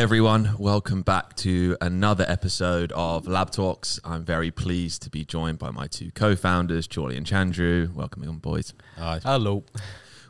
Hey 0.00 0.04
everyone, 0.04 0.56
welcome 0.58 1.02
back 1.02 1.36
to 1.36 1.76
another 1.82 2.24
episode 2.26 2.90
of 2.92 3.26
LabTalks. 3.26 4.00
I'm 4.02 4.24
very 4.24 4.50
pleased 4.50 5.02
to 5.02 5.10
be 5.10 5.26
joined 5.26 5.58
by 5.58 5.72
my 5.72 5.88
two 5.88 6.10
co-founders, 6.12 6.86
Jordy 6.86 7.18
and 7.18 7.26
Chandru. 7.26 7.92
Welcome 7.92 8.26
on, 8.26 8.38
boys. 8.38 8.72
Hi. 8.96 9.20
Hello. 9.22 9.62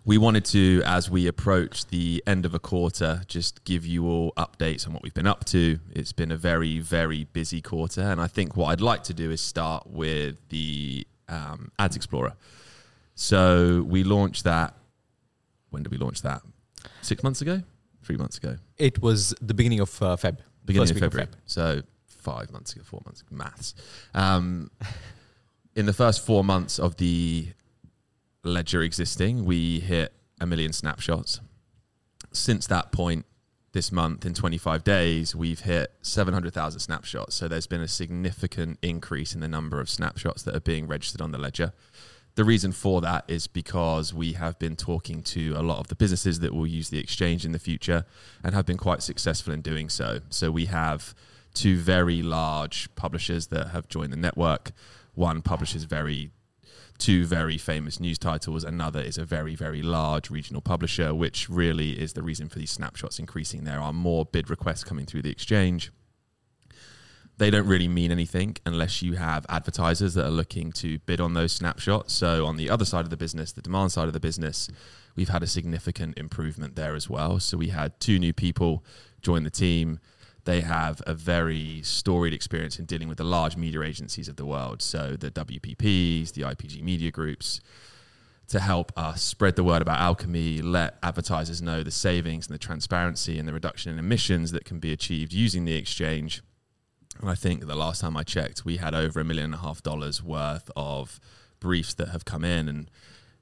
We 0.05 0.19
wanted 0.19 0.45
to, 0.47 0.83
as 0.85 1.09
we 1.09 1.29
approach 1.29 1.87
the 1.87 2.21
end 2.27 2.47
of 2.47 2.53
a 2.53 2.59
quarter, 2.59 3.23
just 3.29 3.63
give 3.63 3.87
you 3.87 4.09
all 4.09 4.33
updates 4.37 4.89
on 4.89 4.93
what 4.93 5.05
we've 5.05 5.15
been 5.15 5.29
up 5.29 5.45
to. 5.45 5.79
It's 5.93 6.13
been 6.13 6.33
a 6.33 6.37
very, 6.37 6.81
very 6.81 7.27
busy 7.27 7.63
quarter, 7.63 8.01
and 8.01 8.21
I 8.21 8.27
think 8.27 8.57
what 8.57 8.71
I'd 8.71 8.81
like 8.81 9.05
to 9.05 9.15
do 9.15 9.31
is 9.31 9.41
start 9.41 9.87
with 9.87 10.37
the 10.49 11.07
um, 11.29 11.71
Ads 11.79 11.95
Explorer. 11.95 12.33
So 13.15 13.87
we 13.89 14.03
launched 14.03 14.43
that. 14.43 14.75
When 15.71 15.85
did 15.85 15.93
we 15.93 15.99
launch 15.99 16.23
that? 16.23 16.43
Six 17.03 17.23
months 17.23 17.41
ago? 17.41 17.63
Three 18.11 18.17
months 18.17 18.39
ago? 18.39 18.57
It 18.77 19.01
was 19.01 19.35
the 19.41 19.55
beginning 19.55 19.81
of 19.81 20.03
uh, 20.03 20.17
Feb. 20.17 20.39
beginning 20.65 20.89
First 20.89 20.91
of 20.93 20.97
week 20.97 21.05
of 21.05 21.13
February. 21.13 21.29
So 21.47 21.83
five 22.07 22.51
months 22.51 22.73
ago, 22.75 22.83
four 22.85 23.01
months 23.05 23.21
ago, 23.21 23.29
maths. 23.37 23.75
Um, 24.15 24.71
in 25.77 25.87
the 25.87 25.93
first 25.93 26.25
four 26.25 26.43
months 26.43 26.79
of 26.79 26.97
the 26.97 27.49
ledger 28.43 28.83
existing, 28.83 29.45
we 29.45 29.81
hit 29.81 30.13
a 30.41 30.47
million 30.47 30.73
snapshots. 30.73 31.41
Since 32.33 32.67
that 32.67 32.93
point, 32.93 33.27
this 33.73 33.93
month 33.93 34.27
in 34.27 34.35
25 34.35 34.83
days, 34.83 35.37
we've 35.37 35.61
hit 35.61 35.93
700,000 36.03 36.81
snapshots. 36.81 37.37
So 37.37 37.47
there's 37.47 37.69
been 37.69 37.81
a 37.81 37.89
significant 37.89 38.79
increase 38.83 39.35
in 39.35 39.41
the 39.41 39.49
number 39.49 39.81
of 39.81 39.89
snapshots 39.89 40.43
that 40.43 40.57
are 40.57 40.61
being 40.61 40.89
registered 40.89 41.21
on 41.21 41.31
the 41.31 41.39
ledger. 41.39 41.73
The 42.37 42.45
reason 42.45 42.73
for 42.73 43.01
that 43.01 43.25
is 43.29 43.47
because 43.47 44.15
we 44.15 44.35
have 44.35 44.59
been 44.59 44.77
talking 44.77 45.23
to 45.25 45.55
a 45.57 45.63
lot 45.63 45.81
of 45.81 45.89
the 45.89 45.95
businesses 45.95 46.41
that 46.41 46.55
will 46.55 46.67
use 46.67 46.89
the 46.89 46.99
exchange 46.99 47.45
in 47.45 47.53
the 47.53 47.59
future 47.59 48.05
and 48.43 48.55
have 48.55 48.67
been 48.67 48.77
quite 48.77 49.03
successful 49.03 49.53
in 49.53 49.63
doing 49.63 49.89
so. 49.89 50.21
So 50.31 50.51
we 50.51 50.67
have 50.67 51.15
two 51.55 51.77
very 51.77 52.23
large 52.23 52.95
publishers 52.95 53.49
that 53.49 53.69
have 53.69 53.89
joined 53.89 54.13
the 54.13 54.17
network. 54.17 54.73
One 55.15 55.43
publishes 55.43 55.85
very 55.85 56.31
two 56.99 57.25
very 57.25 57.59
famous 57.59 57.99
news 57.99 58.19
titles. 58.19 58.63
Another 58.63 59.01
is 59.01 59.19
a 59.19 59.25
very, 59.25 59.55
very 59.55 59.83
large 59.83 60.31
regional 60.31 60.61
publisher, 60.61 61.15
which 61.15 61.49
really 61.49 61.93
is 61.93 62.13
the 62.13 62.23
reason 62.23 62.49
for 62.49 62.59
these 62.59 62.71
snapshots 62.71 63.19
increasing. 63.19 63.65
There 63.65 63.81
are 63.81 63.93
more 63.93 64.27
bid 64.27 64.51
requests 64.51 64.85
coming 64.85 65.07
through 65.07 65.23
the 65.23 65.31
exchange. 65.31 65.91
They 67.41 67.49
don't 67.49 67.67
really 67.67 67.89
mean 67.89 68.13
anything 68.13 68.59
unless 68.67 69.01
you 69.01 69.15
have 69.15 69.47
advertisers 69.49 70.13
that 70.13 70.27
are 70.27 70.31
looking 70.31 70.73
to 70.73 70.99
bid 70.99 71.23
on 71.23 71.33
those 71.33 71.53
snapshots. 71.53 72.13
So, 72.13 72.45
on 72.45 72.59
the 72.59 72.69
other 72.69 72.85
side 72.85 73.07
of 73.07 73.09
the 73.09 73.17
business, 73.17 73.51
the 73.51 73.63
demand 73.63 73.93
side 73.93 74.09
of 74.09 74.13
the 74.13 74.21
business, 74.21 74.69
we've 75.17 75.31
had 75.31 75.43
a 75.43 75.47
significant 75.47 76.19
improvement 76.19 76.77
there 76.77 76.95
as 76.95 77.09
well. 77.09 77.41
So, 77.41 77.57
we 77.57 77.69
had 77.69 77.99
two 77.99 78.19
new 78.19 78.35
people 78.35 78.85
join 79.23 79.45
the 79.45 79.51
team 79.51 80.01
they 80.45 80.61
have 80.61 81.01
a 81.07 81.15
very 81.15 81.81
storied 81.83 82.35
experience 82.35 82.79
in 82.79 82.85
dealing 82.85 83.09
with 83.09 83.17
the 83.17 83.25
large 83.25 83.57
media 83.57 83.83
agencies 83.83 84.29
of 84.29 84.37
the 84.37 84.45
world. 84.45 84.83
So 84.83 85.17
the 85.19 85.31
WPPs, 85.31 86.33
the 86.33 86.43
IPG 86.43 86.83
media 86.83 87.11
groups, 87.11 87.61
to 88.49 88.61
help 88.61 88.93
us 88.97 89.23
spread 89.23 89.57
the 89.57 89.65
word 89.65 89.81
about 89.81 89.99
Alkimi, 89.99 90.63
let 90.63 90.99
advertisers 91.03 91.63
know 91.63 91.83
the 91.83 91.91
savings 91.91 92.49
and 92.49 92.55
the 92.55 92.59
transparency 92.59 93.39
and 93.39 93.47
the 93.47 93.53
reduction 93.53 93.93
in 93.93 93.99
emissions 93.99 94.51
that 94.53 94.65
can 94.65 94.79
be 94.79 94.93
achieved 94.93 95.33
using 95.33 95.65
the 95.65 95.75
exchange. 95.75 96.43
And 97.21 97.31
I 97.31 97.35
think 97.35 97.67
the 97.67 97.75
last 97.75 98.01
time 98.01 98.17
I 98.17 98.23
checked, 98.23 98.65
we 98.65 98.79
had 98.79 98.95
over 98.95 99.21
a 99.21 99.25
million 99.25 99.47
and 99.47 99.55
a 99.55 99.59
half 99.59 99.83
dollars 99.83 100.23
worth 100.23 100.71
of 100.77 101.21
briefs 101.59 101.95
that 101.95 102.09
have 102.09 102.25
come 102.25 102.45
in. 102.45 102.69
And 102.69 102.91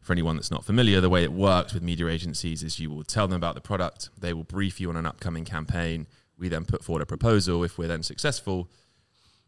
for 0.01 0.13
anyone 0.13 0.37
that's 0.37 0.51
not 0.51 0.65
familiar, 0.65 1.01
the 1.01 1.11
way 1.11 1.23
it 1.23 1.33
works 1.33 1.75
with 1.75 1.83
media 1.83 2.09
agencies 2.09 2.63
is 2.63 2.81
you 2.81 2.91
will 2.91 3.05
tell 3.05 3.29
them 3.29 3.37
about 3.37 3.55
the 3.55 3.61
product, 3.61 4.11
they 4.19 4.33
will 4.33 4.45
brief 4.45 4.81
you 4.81 4.89
on 4.91 4.97
an 4.97 5.07
upcoming 5.07 5.45
campaign 5.45 6.07
we 6.39 6.49
then 6.49 6.65
put 6.65 6.85
forward 6.85 7.03
a 7.03 7.07
proposal. 7.07 7.65
If 7.65 7.77
we're 7.77 7.89
then 7.89 8.03
successful, 8.03 8.71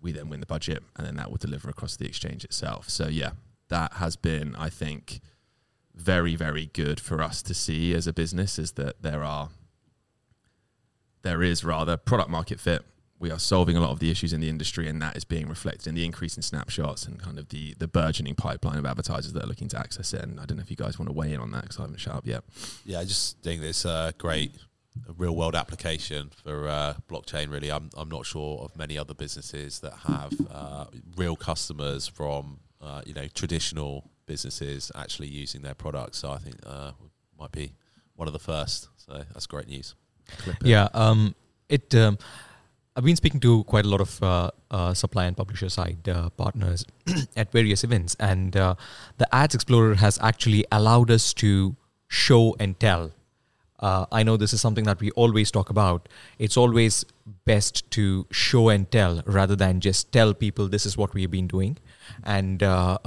we 0.00 0.12
then 0.12 0.28
win 0.28 0.41
the 0.41 0.47
budget, 0.47 0.82
and 0.97 1.06
then 1.06 1.16
that 1.16 1.31
will 1.31 1.38
deliver 1.38 1.71
across 1.71 1.97
the 1.97 2.06
exchange 2.06 2.44
itself. 2.44 2.88
So 2.91 3.09
yeah, 3.09 3.32
that 3.69 3.94
has 3.94 4.16
been, 4.16 4.56
I 4.56 4.69
think, 4.69 5.21
very 5.94 6.34
very 6.34 6.66
good 6.72 6.99
for 6.99 7.21
us 7.22 7.43
to 7.43 7.55
see 7.55 7.94
as 7.94 8.06
a 8.06 8.12
business. 8.12 8.59
Is 8.59 8.72
that 8.72 9.03
there 9.03 9.22
are 9.22 9.50
there 11.22 11.43
is 11.43 11.65
rather 11.65 11.97
product 11.97 12.31
market 12.31 12.59
fit. 12.59 12.84
We 13.20 13.31
are 13.31 13.38
solving 13.38 13.76
a 13.76 13.81
lot 13.81 13.91
of 13.91 13.98
the 13.98 14.10
issues 14.10 14.32
in 14.32 14.41
the 14.41 14.48
industry, 14.48 14.88
and 14.88 15.00
that 15.03 15.14
is 15.14 15.25
being 15.25 15.47
reflected 15.47 15.86
in 15.86 15.94
the 15.94 16.06
increase 16.06 16.36
in 16.36 16.42
snapshots 16.42 17.04
and 17.04 17.20
kind 17.20 17.38
of 17.38 17.50
the 17.50 17.75
the 17.78 17.86
burgeoning 17.86 18.34
pipeline 18.34 18.78
of 18.78 18.86
advertisers 18.86 19.34
that 19.34 19.44
are 19.44 19.47
looking 19.47 19.69
to 19.69 19.78
access 19.78 20.14
it. 20.14 20.22
And 20.22 20.41
I 20.41 20.47
don't 20.47 20.56
know 20.56 20.62
if 20.62 20.70
you 20.70 20.76
guys 20.76 20.98
want 20.98 21.10
to 21.10 21.12
weigh 21.12 21.34
in 21.34 21.41
on 21.41 21.50
that 21.53 21.62
because 21.62 21.78
I 21.78 21.82
haven't 21.82 22.00
shut 22.00 22.14
up 22.14 22.26
yet. 22.26 22.42
Yeah, 22.84 22.98
I 22.98 23.04
just 23.04 23.38
think 23.42 23.62
it's 23.62 23.84
a 23.84 24.14
great 24.16 24.53
real 25.16 25.36
world 25.36 25.54
application 25.54 26.31
for 26.42 26.69
uh, 26.69 26.94
blockchain. 27.08 27.50
Really, 27.50 27.70
I'm 27.70 27.91
I'm 27.97 28.08
not 28.08 28.25
sure 28.25 28.58
of 28.60 28.76
many 28.76 28.97
other 28.97 29.14
businesses 29.14 29.81
that 29.81 29.92
have 30.06 30.32
uh, 30.50 30.87
real 31.16 31.37
customers 31.37 32.08
from 32.08 32.60
uh, 32.81 33.02
you 33.04 33.14
know 33.14 33.26
traditional 33.34 34.10
businesses 34.26 34.91
actually 34.94 35.28
using 35.28 35.62
their 35.62 35.75
products. 35.75 36.19
So 36.19 36.31
I 36.31 36.38
think 36.38 36.56
uh, 36.64 36.92
might 37.38 37.52
be 37.52 37.75
one 38.14 38.28
of 38.28 38.32
the 38.32 38.38
first. 38.38 38.88
So 38.97 39.25
that's 39.32 39.47
great 39.47 39.69
news. 39.69 39.94
Yeah, 40.62 40.88
um, 40.94 41.34
it. 41.69 41.94
Um, 41.94 42.16
I've 42.97 43.05
been 43.05 43.17
speaking 43.17 43.41
to 43.41 43.65
quite 43.65 43.84
a 43.84 43.89
lot 43.89 44.01
of 44.01 44.23
uh, 44.23 44.51
uh, 44.71 44.95
supply 44.95 45.27
and 45.27 45.37
publisher 45.37 45.69
side 45.69 46.09
uh, 46.09 46.31
partners 46.31 46.84
at 47.37 47.53
various 47.53 47.84
events, 47.84 48.17
and 48.19 48.56
uh, 48.56 48.75
the 49.19 49.33
Ads 49.34 49.55
Explorer 49.55 49.95
has 49.95 50.19
actually 50.21 50.65
allowed 50.73 51.11
us 51.11 51.33
to 51.34 51.77
show 52.09 52.56
and 52.59 52.79
tell 52.81 53.12
uh, 53.81 54.06
I 54.12 54.23
know 54.23 54.37
this 54.37 54.53
is 54.53 54.61
something 54.61 54.84
that 54.84 55.00
we 55.00 55.11
always 55.12 55.50
talk 55.50 55.71
about. 55.71 56.09
It's 56.39 56.56
always 56.56 57.05
best 57.47 57.91
to 57.93 58.27
show 58.31 58.69
and 58.69 58.91
tell 58.91 59.23
rather 59.25 59.56
than 59.56 59.81
just 59.81 60.12
tell 60.12 60.34
people 60.34 60.69
this 60.69 60.84
is 60.84 60.97
what 60.97 61.15
we've 61.15 61.31
been 61.31 61.47
doing. 61.47 61.79
And 62.23 62.62
uh, 62.62 62.99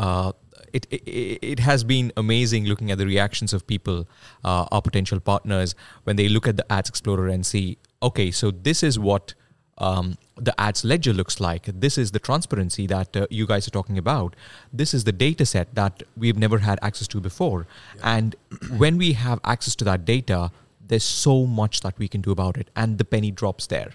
it, 0.73 0.87
it, 0.89 1.39
it 1.43 1.59
has 1.59 1.83
been 1.83 2.11
amazing 2.17 2.65
looking 2.65 2.89
at 2.89 2.97
the 2.97 3.05
reactions 3.05 3.53
of 3.53 3.67
people, 3.67 4.07
our 4.43 4.81
potential 4.81 5.19
partners, 5.19 5.75
when 6.05 6.15
they 6.15 6.27
look 6.27 6.47
at 6.47 6.57
the 6.57 6.71
Ads 6.71 6.89
Explorer 6.89 7.27
and 7.27 7.45
see, 7.45 7.77
okay, 8.01 8.31
so 8.31 8.49
this 8.49 8.81
is 8.81 8.97
what 8.97 9.35
um, 9.77 10.17
the 10.35 10.59
ads 10.59 10.83
ledger 10.83 11.13
looks 11.13 11.39
like. 11.39 11.65
This 11.65 11.97
is 11.97 12.11
the 12.11 12.19
transparency 12.19 12.87
that 12.87 13.15
uh, 13.15 13.27
you 13.29 13.47
guys 13.47 13.67
are 13.67 13.71
talking 13.71 13.97
about. 13.97 14.35
This 14.71 14.93
is 14.93 15.03
the 15.03 15.11
data 15.11 15.45
set 15.45 15.73
that 15.75 16.03
we've 16.15 16.37
never 16.37 16.59
had 16.59 16.79
access 16.81 17.07
to 17.09 17.19
before. 17.19 17.67
Yeah. 17.97 18.17
And 18.17 18.35
when 18.77 18.97
we 18.97 19.13
have 19.13 19.39
access 19.43 19.75
to 19.77 19.85
that 19.85 20.05
data, 20.05 20.51
there's 20.87 21.03
so 21.03 21.45
much 21.45 21.81
that 21.81 21.97
we 21.97 22.07
can 22.07 22.21
do 22.21 22.31
about 22.31 22.57
it 22.57 22.69
and 22.75 22.97
the 22.97 23.05
penny 23.05 23.31
drops 23.31 23.67
there 23.67 23.91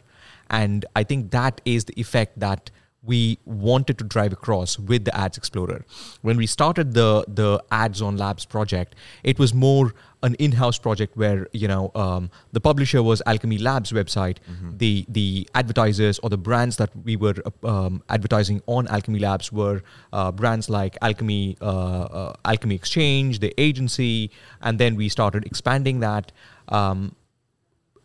and 0.50 0.84
i 0.96 1.02
think 1.04 1.30
that 1.30 1.60
is 1.64 1.84
the 1.84 2.00
effect 2.00 2.38
that 2.40 2.70
we 3.08 3.38
wanted 3.44 3.98
to 3.98 4.04
drive 4.04 4.32
across 4.32 4.78
with 4.78 5.04
the 5.04 5.14
ads 5.24 5.36
explorer. 5.38 5.84
When 6.22 6.36
we 6.36 6.46
started 6.46 6.94
the 6.94 7.24
the 7.26 7.50
ads 7.70 8.02
on 8.02 8.16
labs 8.16 8.44
project 8.44 8.94
it 9.22 9.38
was 9.38 9.52
more 9.54 9.94
an 10.22 10.34
in-house 10.44 10.78
project 10.78 11.16
where 11.16 11.46
you 11.52 11.68
know 11.68 11.90
um, 11.94 12.30
the 12.52 12.60
publisher 12.60 13.02
was 13.02 13.22
Alkimi 13.26 13.60
labs 13.68 13.92
website. 13.92 14.38
Mm-hmm. 14.50 14.76
the 14.78 15.06
the 15.08 15.48
advertisers 15.54 16.18
or 16.20 16.30
the 16.30 16.42
brands 16.48 16.76
that 16.76 16.90
we 17.04 17.16
were 17.16 17.36
um, 17.64 18.02
advertising 18.08 18.62
on 18.66 18.86
Alkimi 18.86 19.20
labs 19.20 19.52
were 19.52 19.82
uh, 20.12 20.32
brands 20.32 20.68
like 20.68 20.98
Alkimi 21.00 21.56
uh, 21.60 21.64
uh, 21.64 22.32
Alkimi 22.44 22.74
exchange 22.74 23.40
the 23.46 23.54
agency 23.68 24.30
and 24.60 24.78
then 24.78 24.96
we 24.96 25.08
started 25.08 25.44
expanding 25.46 26.00
that. 26.00 26.32
Um, 26.68 27.14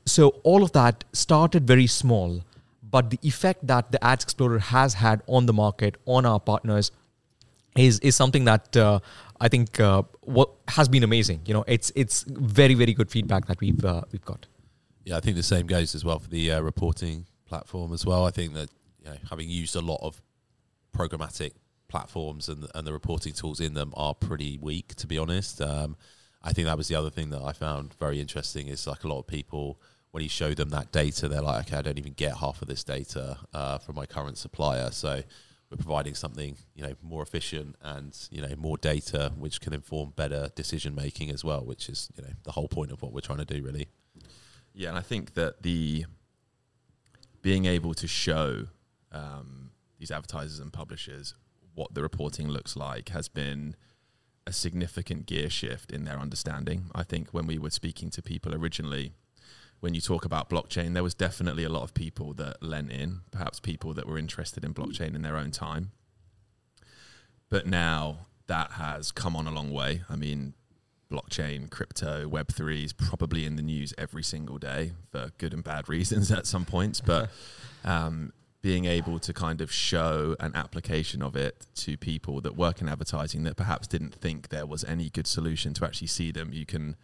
so 0.05 0.29
all 0.43 0.63
of 0.63 0.71
that 0.73 1.03
started 1.13 1.65
very 1.65 1.87
small, 1.87 2.41
but 2.93 3.09
the 3.09 3.19
effect 3.23 3.65
that 3.65 3.91
the 3.91 4.01
Ads 4.05 4.23
Explorer 4.23 4.59
has 4.59 4.93
had 4.93 5.23
on 5.25 5.47
the 5.47 5.53
market, 5.53 5.97
on 6.05 6.27
our 6.27 6.39
partners, 6.39 6.91
is 7.75 7.99
is 8.01 8.15
something 8.15 8.45
that 8.45 8.77
uh, 8.77 8.99
I 9.41 9.47
think 9.47 9.79
uh, 9.79 10.03
what 10.21 10.51
has 10.67 10.87
been 10.87 11.03
amazing. 11.03 11.41
You 11.47 11.55
know, 11.55 11.63
it's 11.67 11.91
it's 11.95 12.23
very 12.27 12.75
very 12.75 12.93
good 12.93 13.09
feedback 13.09 13.47
that 13.47 13.59
we've 13.59 13.83
uh, 13.83 14.03
we've 14.11 14.23
got. 14.23 14.45
Yeah, 15.05 15.17
I 15.17 15.21
think 15.21 15.37
the 15.37 15.49
same 15.55 15.65
goes 15.65 15.95
as 15.95 16.05
well 16.05 16.19
for 16.19 16.29
the 16.29 16.51
uh, 16.51 16.61
reporting 16.61 17.25
platform 17.47 17.93
as 17.93 18.05
well. 18.05 18.27
I 18.27 18.31
think 18.31 18.53
that 18.53 18.69
you 19.03 19.09
know, 19.09 19.17
having 19.27 19.49
used 19.49 19.75
a 19.75 19.81
lot 19.81 19.99
of 20.03 20.21
programmatic 20.95 21.53
platforms 21.87 22.47
and 22.47 22.67
and 22.75 22.85
the 22.85 22.93
reporting 22.93 23.33
tools 23.33 23.59
in 23.59 23.73
them 23.73 23.91
are 23.97 24.13
pretty 24.13 24.59
weak, 24.59 24.93
to 24.97 25.07
be 25.07 25.17
honest. 25.17 25.59
Um, 25.61 25.97
I 26.43 26.53
think 26.53 26.67
that 26.67 26.77
was 26.77 26.89
the 26.89 26.95
other 26.95 27.09
thing 27.09 27.31
that 27.31 27.41
I 27.41 27.53
found 27.53 27.95
very 27.95 28.19
interesting 28.21 28.67
is 28.67 28.85
like 28.85 29.03
a 29.03 29.07
lot 29.07 29.19
of 29.19 29.25
people 29.25 29.81
when 30.13 30.21
you 30.21 30.29
show 30.29 30.53
them 30.53 30.69
that 30.69 30.91
data, 30.91 31.27
they're 31.27 31.41
like, 31.41 31.65
okay, 31.65 31.77
I 31.77 31.81
don't 31.81 31.97
even 31.97 32.13
get 32.13 32.37
half 32.37 32.61
of 32.61 32.67
this 32.67 32.83
data 32.83 33.35
uh, 33.51 33.79
from 33.79 33.95
my 33.95 34.05
current 34.05 34.37
supplier. 34.37 34.91
So 34.91 35.23
we're 35.71 35.77
providing 35.77 36.13
something 36.13 36.55
you 36.75 36.83
know 36.83 36.93
more 37.01 37.23
efficient 37.23 37.75
and 37.81 38.15
you 38.29 38.39
know 38.39 38.53
more 38.55 38.77
data, 38.77 39.31
which 39.35 39.59
can 39.59 39.73
inform 39.73 40.13
better 40.15 40.49
decision 40.55 40.93
making 40.93 41.31
as 41.31 41.43
well, 41.43 41.65
which 41.65 41.89
is 41.89 42.09
you 42.15 42.21
know 42.21 42.29
the 42.43 42.51
whole 42.51 42.67
point 42.67 42.91
of 42.91 43.01
what 43.01 43.11
we're 43.11 43.21
trying 43.21 43.39
to 43.39 43.45
do, 43.45 43.63
really. 43.63 43.87
Yeah, 44.75 44.89
and 44.89 44.99
I 44.99 45.01
think 45.01 45.33
that 45.33 45.63
the 45.63 46.05
being 47.41 47.65
able 47.65 47.95
to 47.95 48.07
show 48.07 48.67
um, 49.11 49.71
these 49.97 50.11
advertisers 50.11 50.59
and 50.59 50.71
publishers 50.71 51.33
what 51.73 51.95
the 51.95 52.03
reporting 52.03 52.47
looks 52.47 52.75
like 52.75 53.09
has 53.09 53.27
been 53.27 53.75
a 54.45 54.53
significant 54.53 55.25
gear 55.25 55.49
shift 55.49 55.91
in 55.91 56.03
their 56.03 56.19
understanding. 56.19 56.91
I 56.93 57.01
think 57.01 57.29
when 57.31 57.47
we 57.47 57.57
were 57.57 57.71
speaking 57.71 58.11
to 58.11 58.21
people 58.21 58.53
originally, 58.53 59.13
when 59.83 59.93
you 59.93 59.99
talk 59.99 60.23
about 60.23 60.49
blockchain, 60.49 60.93
there 60.93 61.03
was 61.03 61.13
definitely 61.13 61.65
a 61.65 61.69
lot 61.69 61.83
of 61.83 61.93
people 61.93 62.33
that 62.35 62.63
lent 62.63 62.89
in, 62.89 63.19
perhaps 63.31 63.59
people 63.59 63.93
that 63.93 64.07
were 64.07 64.17
interested 64.17 64.63
in 64.63 64.73
blockchain 64.73 65.13
in 65.13 65.23
their 65.23 65.35
own 65.35 65.51
time. 65.51 65.91
But 67.49 67.67
now 67.67 68.19
that 68.47 68.71
has 68.71 69.11
come 69.11 69.35
on 69.35 69.45
a 69.45 69.51
long 69.51 69.71
way. 69.71 70.03
I 70.09 70.15
mean, 70.15 70.53
blockchain, 71.11 71.69
crypto, 71.69 72.29
Web3 72.29 72.85
is 72.85 72.93
probably 72.93 73.43
in 73.43 73.57
the 73.57 73.61
news 73.61 73.93
every 73.97 74.23
single 74.23 74.57
day 74.57 74.93
for 75.11 75.31
good 75.37 75.53
and 75.53 75.65
bad 75.65 75.89
reasons 75.95 76.31
at 76.31 76.47
some 76.47 76.63
points. 76.63 77.01
But 77.01 77.29
um, 77.83 78.31
being 78.61 78.85
able 78.85 79.19
to 79.19 79.33
kind 79.33 79.59
of 79.59 79.69
show 79.69 80.37
an 80.39 80.55
application 80.55 81.21
of 81.21 81.35
it 81.35 81.67
to 81.75 81.97
people 81.97 82.39
that 82.39 82.55
work 82.55 82.79
in 82.79 82.87
advertising 82.87 83.43
that 83.43 83.57
perhaps 83.57 83.87
didn't 83.87 84.15
think 84.15 84.47
there 84.47 84.65
was 84.65 84.85
any 84.85 85.09
good 85.09 85.27
solution 85.27 85.73
to 85.73 85.83
actually 85.83 86.07
see 86.07 86.31
them, 86.31 86.53
you 86.53 86.65
can 86.65 86.95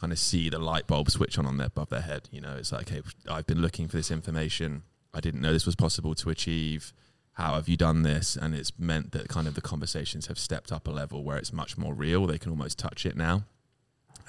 kind 0.00 0.12
of 0.12 0.18
see 0.18 0.48
the 0.48 0.58
light 0.58 0.86
bulb 0.86 1.10
switch 1.10 1.38
on 1.38 1.46
on 1.46 1.56
their, 1.56 1.68
above 1.68 1.88
their 1.88 2.02
head. 2.02 2.28
You 2.30 2.40
know, 2.40 2.56
it's 2.56 2.72
like, 2.72 2.90
okay, 2.90 3.02
I've 3.30 3.46
been 3.46 3.62
looking 3.62 3.88
for 3.88 3.96
this 3.96 4.10
information. 4.10 4.82
I 5.14 5.20
didn't 5.20 5.40
know 5.40 5.52
this 5.52 5.66
was 5.66 5.76
possible 5.76 6.14
to 6.14 6.30
achieve 6.30 6.92
how 7.36 7.54
have 7.54 7.68
you 7.68 7.76
done 7.76 8.02
this? 8.02 8.34
And 8.34 8.54
it's 8.54 8.72
meant 8.78 9.12
that 9.12 9.28
kind 9.28 9.46
of 9.46 9.54
the 9.54 9.60
conversations 9.60 10.26
have 10.26 10.38
stepped 10.38 10.72
up 10.72 10.88
a 10.88 10.90
level 10.90 11.22
where 11.22 11.36
it's 11.36 11.52
much 11.52 11.76
more 11.76 11.92
real. 11.92 12.26
They 12.26 12.38
can 12.38 12.50
almost 12.50 12.78
touch 12.78 13.04
it 13.04 13.14
now. 13.14 13.44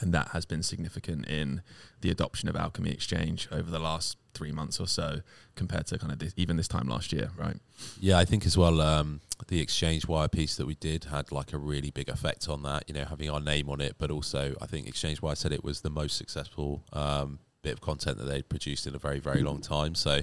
And 0.02 0.14
that 0.14 0.30
has 0.30 0.46
been 0.46 0.62
significant 0.62 1.26
in 1.28 1.62
the 2.02 2.12
adoption 2.12 2.50
of 2.50 2.56
Alkimi 2.56 2.92
Exchange 2.92 3.48
over 3.50 3.72
the 3.72 3.80
last 3.80 4.18
three 4.34 4.52
months 4.52 4.78
or 4.80 4.88
so 4.88 5.22
compared 5.56 5.88
to 5.88 5.98
kind 5.98 6.12
of 6.12 6.20
this, 6.20 6.34
even 6.36 6.58
this 6.58 6.68
time 6.68 6.88
last 6.88 7.14
year, 7.14 7.32
right? 7.38 7.56
Yeah, 8.00 8.18
I 8.18 8.26
think 8.26 8.46
as 8.46 8.58
well, 8.58 8.82
um, 8.82 9.22
the 9.48 9.64
ExchangeWire 9.66 10.32
piece 10.32 10.56
that 10.58 10.66
we 10.66 10.76
did 10.76 11.06
had 11.06 11.32
like 11.32 11.54
a 11.54 11.58
really 11.58 11.92
big 11.92 12.10
effect 12.10 12.50
on 12.50 12.64
that, 12.64 12.86
you 12.88 12.94
know, 12.94 13.06
having 13.06 13.30
our 13.30 13.40
name 13.40 13.70
on 13.70 13.80
it, 13.82 13.96
but 13.98 14.10
also 14.12 14.56
I 14.62 14.66
think 14.66 14.88
ExchangeWire 14.88 15.38
said 15.38 15.52
it 15.52 15.64
was 15.64 15.82
the 15.82 15.90
most 15.90 16.18
successful 16.18 16.84
um, 16.94 17.40
bit 17.62 17.74
of 17.74 17.82
content 17.82 18.18
that 18.18 18.26
they'd 18.26 18.50
produced 18.50 18.88
in 18.88 18.96
a 18.96 19.00
very, 19.00 19.20
very 19.20 19.42
long 19.42 19.62
time. 19.62 19.94
So 19.96 20.22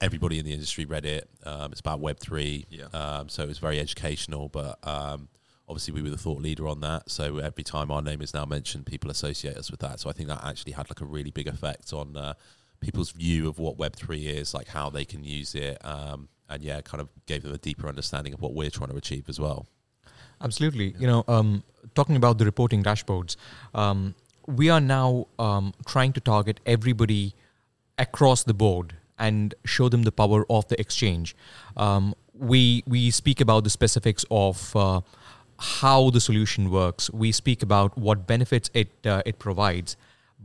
everybody 0.00 0.38
in 0.38 0.44
the 0.44 0.52
industry 0.52 0.84
read 0.84 1.04
it. 1.06 1.28
Um, 1.44 1.72
it's 1.72 1.80
about 1.80 2.00
Web 2.00 2.18
three, 2.18 2.66
Yeah. 2.70 2.86
um, 2.92 3.28
so 3.28 3.42
it 3.42 3.48
was 3.48 3.58
very 3.58 3.80
educational. 3.80 4.48
But 4.48 4.78
um, 4.86 5.28
obviously, 5.68 5.94
we 5.94 6.02
were 6.02 6.10
the 6.10 6.18
thought 6.18 6.40
leader 6.42 6.68
on 6.68 6.80
that. 6.80 7.10
So 7.10 7.38
every 7.38 7.64
time 7.64 7.90
our 7.90 8.02
name 8.02 8.20
is 8.20 8.34
now 8.34 8.44
mentioned, 8.44 8.86
people 8.86 9.10
associate 9.10 9.56
us 9.56 9.70
with 9.70 9.80
that. 9.80 10.00
So 10.00 10.10
I 10.10 10.12
think 10.12 10.28
that 10.28 10.44
actually 10.44 10.72
had 10.72 10.90
like 10.90 11.00
a 11.00 11.06
really 11.06 11.30
big 11.30 11.48
effect 11.48 11.92
on 11.92 12.16
uh, 12.16 12.34
people's 12.80 13.12
view 13.12 13.48
of 13.48 13.58
what 13.58 13.78
Web 13.78 13.96
three 13.96 14.26
is, 14.26 14.52
like 14.52 14.68
how 14.68 14.90
they 14.90 15.04
can 15.04 15.24
use 15.24 15.54
it, 15.54 15.78
um, 15.84 16.28
and 16.48 16.62
yeah, 16.62 16.80
kind 16.80 17.00
of 17.00 17.08
gave 17.26 17.42
them 17.42 17.54
a 17.54 17.58
deeper 17.58 17.88
understanding 17.88 18.32
of 18.32 18.40
what 18.40 18.54
we're 18.54 18.70
trying 18.70 18.90
to 18.90 18.96
achieve 18.96 19.28
as 19.28 19.40
well. 19.40 19.66
Absolutely. 20.40 20.94
You 20.98 21.06
know, 21.06 21.24
um, 21.28 21.62
talking 21.94 22.16
about 22.16 22.38
the 22.38 22.44
reporting 22.44 22.82
dashboards, 22.82 23.36
um, 23.74 24.14
we 24.46 24.68
are 24.68 24.80
now 24.80 25.26
um, 25.38 25.72
trying 25.86 26.12
to 26.12 26.20
target 26.20 26.60
everybody 26.66 27.34
across 27.98 28.44
the 28.44 28.54
board 28.54 28.94
and 29.18 29.54
show 29.64 29.88
them 29.88 30.02
the 30.02 30.12
power 30.12 30.44
of 30.50 30.66
the 30.68 30.78
exchange. 30.80 31.36
Um, 31.76 32.14
we 32.34 32.82
we 32.86 33.10
speak 33.10 33.40
about 33.40 33.64
the 33.64 33.70
specifics 33.70 34.24
of 34.30 34.74
uh, 34.74 35.00
how 35.58 36.10
the 36.10 36.20
solution 36.20 36.70
works. 36.70 37.10
We 37.10 37.32
speak 37.32 37.62
about 37.62 37.96
what 37.96 38.26
benefits 38.26 38.70
it 38.74 38.90
uh, 39.06 39.22
it 39.24 39.38
provides. 39.38 39.96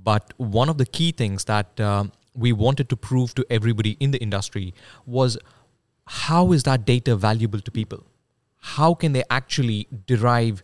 But 0.02 0.34
one 0.38 0.70
of 0.70 0.78
the 0.78 0.86
key 0.86 1.12
things 1.12 1.46
that 1.46 1.80
um, 1.80 2.12
we 2.34 2.54
wanted 2.54 2.90
to 2.90 2.96
prove 2.96 3.36
to 3.36 3.46
everybody 3.50 3.98
in 4.00 4.12
the 4.12 4.20
industry 4.20 4.74
was 5.06 5.38
how 6.10 6.52
is 6.54 6.64
that 6.64 6.86
data 6.86 7.16
valuable 7.16 7.60
to 7.60 7.70
people? 7.70 8.04
How 8.62 8.96
can 8.96 9.14
they 9.14 9.24
actually 9.30 9.88
derive 10.08 10.64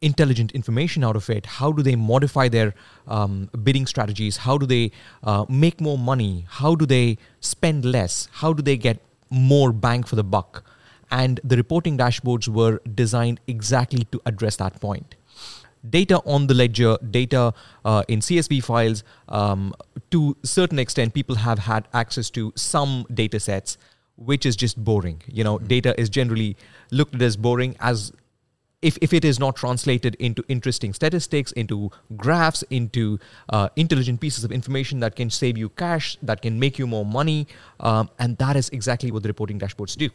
intelligent 0.00 0.52
information 0.52 1.02
out 1.02 1.16
of 1.16 1.28
it? 1.28 1.44
How 1.44 1.72
do 1.72 1.82
they 1.82 1.96
modify 1.96 2.48
their 2.48 2.74
um, 3.08 3.50
bidding 3.64 3.86
strategies? 3.86 4.36
How 4.36 4.56
do 4.58 4.66
they 4.66 4.92
uh, 5.24 5.44
make 5.48 5.80
more 5.80 5.98
money? 5.98 6.46
How 6.48 6.76
do 6.76 6.86
they 6.86 7.18
spend 7.40 7.84
less? 7.84 8.28
How 8.30 8.52
do 8.52 8.62
they 8.62 8.76
get 8.76 9.00
more 9.28 9.72
bang 9.72 10.04
for 10.04 10.14
the 10.14 10.22
buck? 10.22 10.64
And 11.10 11.40
the 11.42 11.56
reporting 11.56 11.98
dashboards 11.98 12.46
were 12.46 12.80
designed 12.94 13.40
exactly 13.48 14.04
to 14.12 14.22
address 14.24 14.54
that 14.58 14.80
point. 14.80 15.16
Data 15.88 16.20
on 16.24 16.46
the 16.46 16.54
ledger, 16.54 16.96
data 17.10 17.52
uh, 17.84 18.04
in 18.06 18.20
CSV 18.20 18.62
files, 18.62 19.02
um, 19.28 19.74
to 20.12 20.36
a 20.44 20.46
certain 20.46 20.78
extent, 20.78 21.12
people 21.12 21.36
have 21.36 21.58
had 21.58 21.88
access 21.92 22.30
to 22.30 22.52
some 22.54 23.06
data 23.12 23.40
sets, 23.40 23.76
which 24.24 24.46
is 24.46 24.54
just 24.54 24.82
boring. 24.82 25.22
You 25.26 25.44
know, 25.44 25.58
data 25.58 25.98
is 25.98 26.08
generally 26.08 26.56
looked 26.90 27.14
at 27.14 27.22
as 27.22 27.36
boring 27.36 27.76
as 27.80 28.12
if, 28.82 28.96
if 29.02 29.12
it 29.12 29.24
is 29.24 29.38
not 29.38 29.56
translated 29.56 30.14
into 30.16 30.42
interesting 30.48 30.94
statistics, 30.94 31.52
into 31.52 31.90
graphs, 32.16 32.62
into 32.70 33.18
uh, 33.50 33.68
intelligent 33.76 34.20
pieces 34.20 34.44
of 34.44 34.52
information 34.52 35.00
that 35.00 35.16
can 35.16 35.28
save 35.30 35.58
you 35.58 35.68
cash, 35.70 36.16
that 36.22 36.40
can 36.40 36.58
make 36.58 36.78
you 36.78 36.86
more 36.86 37.04
money, 37.04 37.46
um, 37.80 38.08
and 38.18 38.38
that 38.38 38.56
is 38.56 38.68
exactly 38.70 39.10
what 39.10 39.22
the 39.22 39.28
reporting 39.28 39.58
dashboards 39.58 39.96
do. 39.96 40.08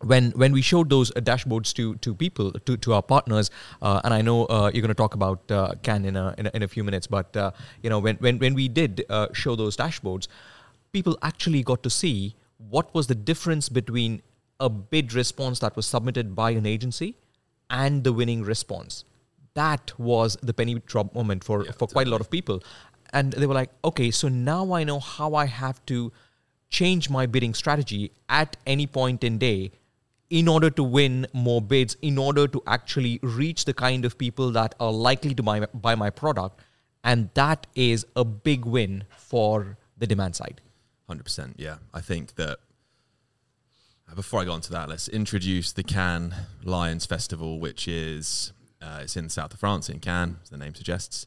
When 0.00 0.30
when 0.30 0.52
we 0.52 0.62
showed 0.62 0.90
those 0.90 1.10
uh, 1.10 1.20
dashboards 1.20 1.74
to 1.74 1.96
to 1.96 2.14
people 2.14 2.52
to, 2.52 2.76
to 2.76 2.94
our 2.94 3.02
partners, 3.02 3.50
uh, 3.82 4.00
and 4.04 4.14
I 4.14 4.22
know 4.22 4.46
uh, 4.46 4.70
you're 4.72 4.80
going 4.82 4.88
to 4.88 4.94
talk 4.94 5.14
about 5.14 5.50
uh, 5.50 5.74
Cannes 5.82 6.04
in 6.04 6.16
a, 6.16 6.34
in 6.38 6.46
a 6.46 6.50
in 6.54 6.62
a 6.62 6.68
few 6.68 6.84
minutes, 6.84 7.08
but 7.08 7.36
uh, 7.36 7.50
you 7.82 7.90
know 7.90 7.98
when 7.98 8.16
when 8.16 8.38
when 8.38 8.54
we 8.54 8.68
did 8.68 9.04
uh, 9.10 9.26
show 9.32 9.56
those 9.56 9.76
dashboards, 9.76 10.28
people 10.92 11.18
actually 11.22 11.64
got 11.64 11.82
to 11.82 11.90
see 11.90 12.36
what 12.58 12.94
was 12.94 13.06
the 13.06 13.14
difference 13.14 13.68
between 13.68 14.22
a 14.60 14.68
bid 14.68 15.12
response 15.14 15.60
that 15.60 15.76
was 15.76 15.86
submitted 15.86 16.34
by 16.34 16.50
an 16.50 16.66
agency 16.66 17.16
and 17.70 18.04
the 18.04 18.12
winning 18.12 18.42
response. 18.42 19.04
That 19.54 19.92
was 19.98 20.36
the 20.42 20.54
penny 20.54 20.80
drop 20.86 21.14
moment 21.14 21.44
for, 21.44 21.64
Yeah, 21.64 21.72
for 21.72 21.88
quite 21.88 22.06
a 22.06 22.10
lot 22.10 22.20
of 22.20 22.30
people. 22.30 22.62
And 23.12 23.32
they 23.32 23.46
were 23.46 23.54
like, 23.54 23.70
okay, 23.84 24.10
so 24.10 24.28
now 24.28 24.72
I 24.72 24.84
know 24.84 25.00
how 25.00 25.34
I 25.34 25.46
have 25.46 25.84
to 25.86 26.12
change 26.68 27.08
my 27.08 27.26
bidding 27.26 27.54
strategy 27.54 28.12
at 28.28 28.56
any 28.66 28.86
point 28.86 29.24
in 29.24 29.38
day 29.38 29.72
in 30.28 30.46
order 30.46 30.68
to 30.68 30.82
win 30.82 31.26
more 31.32 31.62
bids, 31.62 31.96
in 32.02 32.18
order 32.18 32.46
to 32.46 32.62
actually 32.66 33.18
reach 33.22 33.64
the 33.64 33.72
kind 33.72 34.04
of 34.04 34.18
people 34.18 34.50
that 34.50 34.74
are 34.78 34.92
likely 34.92 35.34
to 35.34 35.42
buy, 35.42 35.60
buy 35.72 35.94
my 35.94 36.10
product. 36.10 36.60
And 37.02 37.30
that 37.34 37.66
is 37.74 38.04
a 38.14 38.24
big 38.24 38.66
win 38.66 39.04
for 39.16 39.78
the 39.96 40.06
demand 40.06 40.36
side. 40.36 40.60
Hundred 41.08 41.24
percent. 41.24 41.56
Yeah, 41.58 41.78
I 41.92 42.00
think 42.00 42.34
that. 42.36 42.58
uh, 44.10 44.14
Before 44.14 44.40
I 44.40 44.44
go 44.44 44.52
on 44.52 44.60
to 44.62 44.72
that, 44.72 44.88
let's 44.88 45.08
introduce 45.08 45.72
the 45.72 45.82
Cannes 45.82 46.34
Lions 46.62 47.06
Festival, 47.06 47.58
which 47.58 47.88
is 47.88 48.52
uh, 48.82 49.00
it's 49.02 49.16
in 49.16 49.24
the 49.24 49.30
south 49.30 49.54
of 49.54 49.60
France, 49.60 49.88
in 49.88 50.00
Cannes, 50.00 50.36
as 50.42 50.50
the 50.50 50.58
name 50.58 50.74
suggests. 50.74 51.26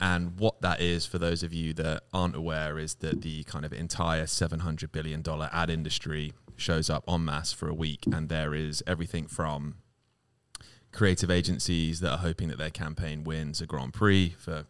And 0.00 0.38
what 0.38 0.60
that 0.60 0.80
is, 0.80 1.06
for 1.06 1.18
those 1.18 1.42
of 1.42 1.52
you 1.54 1.72
that 1.74 2.02
aren't 2.12 2.36
aware, 2.36 2.78
is 2.78 2.96
that 2.96 3.22
the 3.22 3.44
kind 3.44 3.64
of 3.64 3.72
entire 3.72 4.26
seven 4.26 4.60
hundred 4.60 4.92
billion 4.92 5.22
dollar 5.22 5.48
ad 5.52 5.70
industry 5.70 6.34
shows 6.56 6.90
up 6.90 7.04
en 7.08 7.24
masse 7.24 7.52
for 7.52 7.68
a 7.68 7.74
week, 7.74 8.04
and 8.12 8.28
there 8.28 8.54
is 8.54 8.82
everything 8.86 9.26
from 9.26 9.76
creative 10.92 11.30
agencies 11.30 12.00
that 12.00 12.10
are 12.12 12.18
hoping 12.18 12.48
that 12.48 12.58
their 12.58 12.70
campaign 12.70 13.24
wins 13.24 13.60
a 13.60 13.66
Grand 13.66 13.94
Prix 13.94 14.34
for 14.38 14.66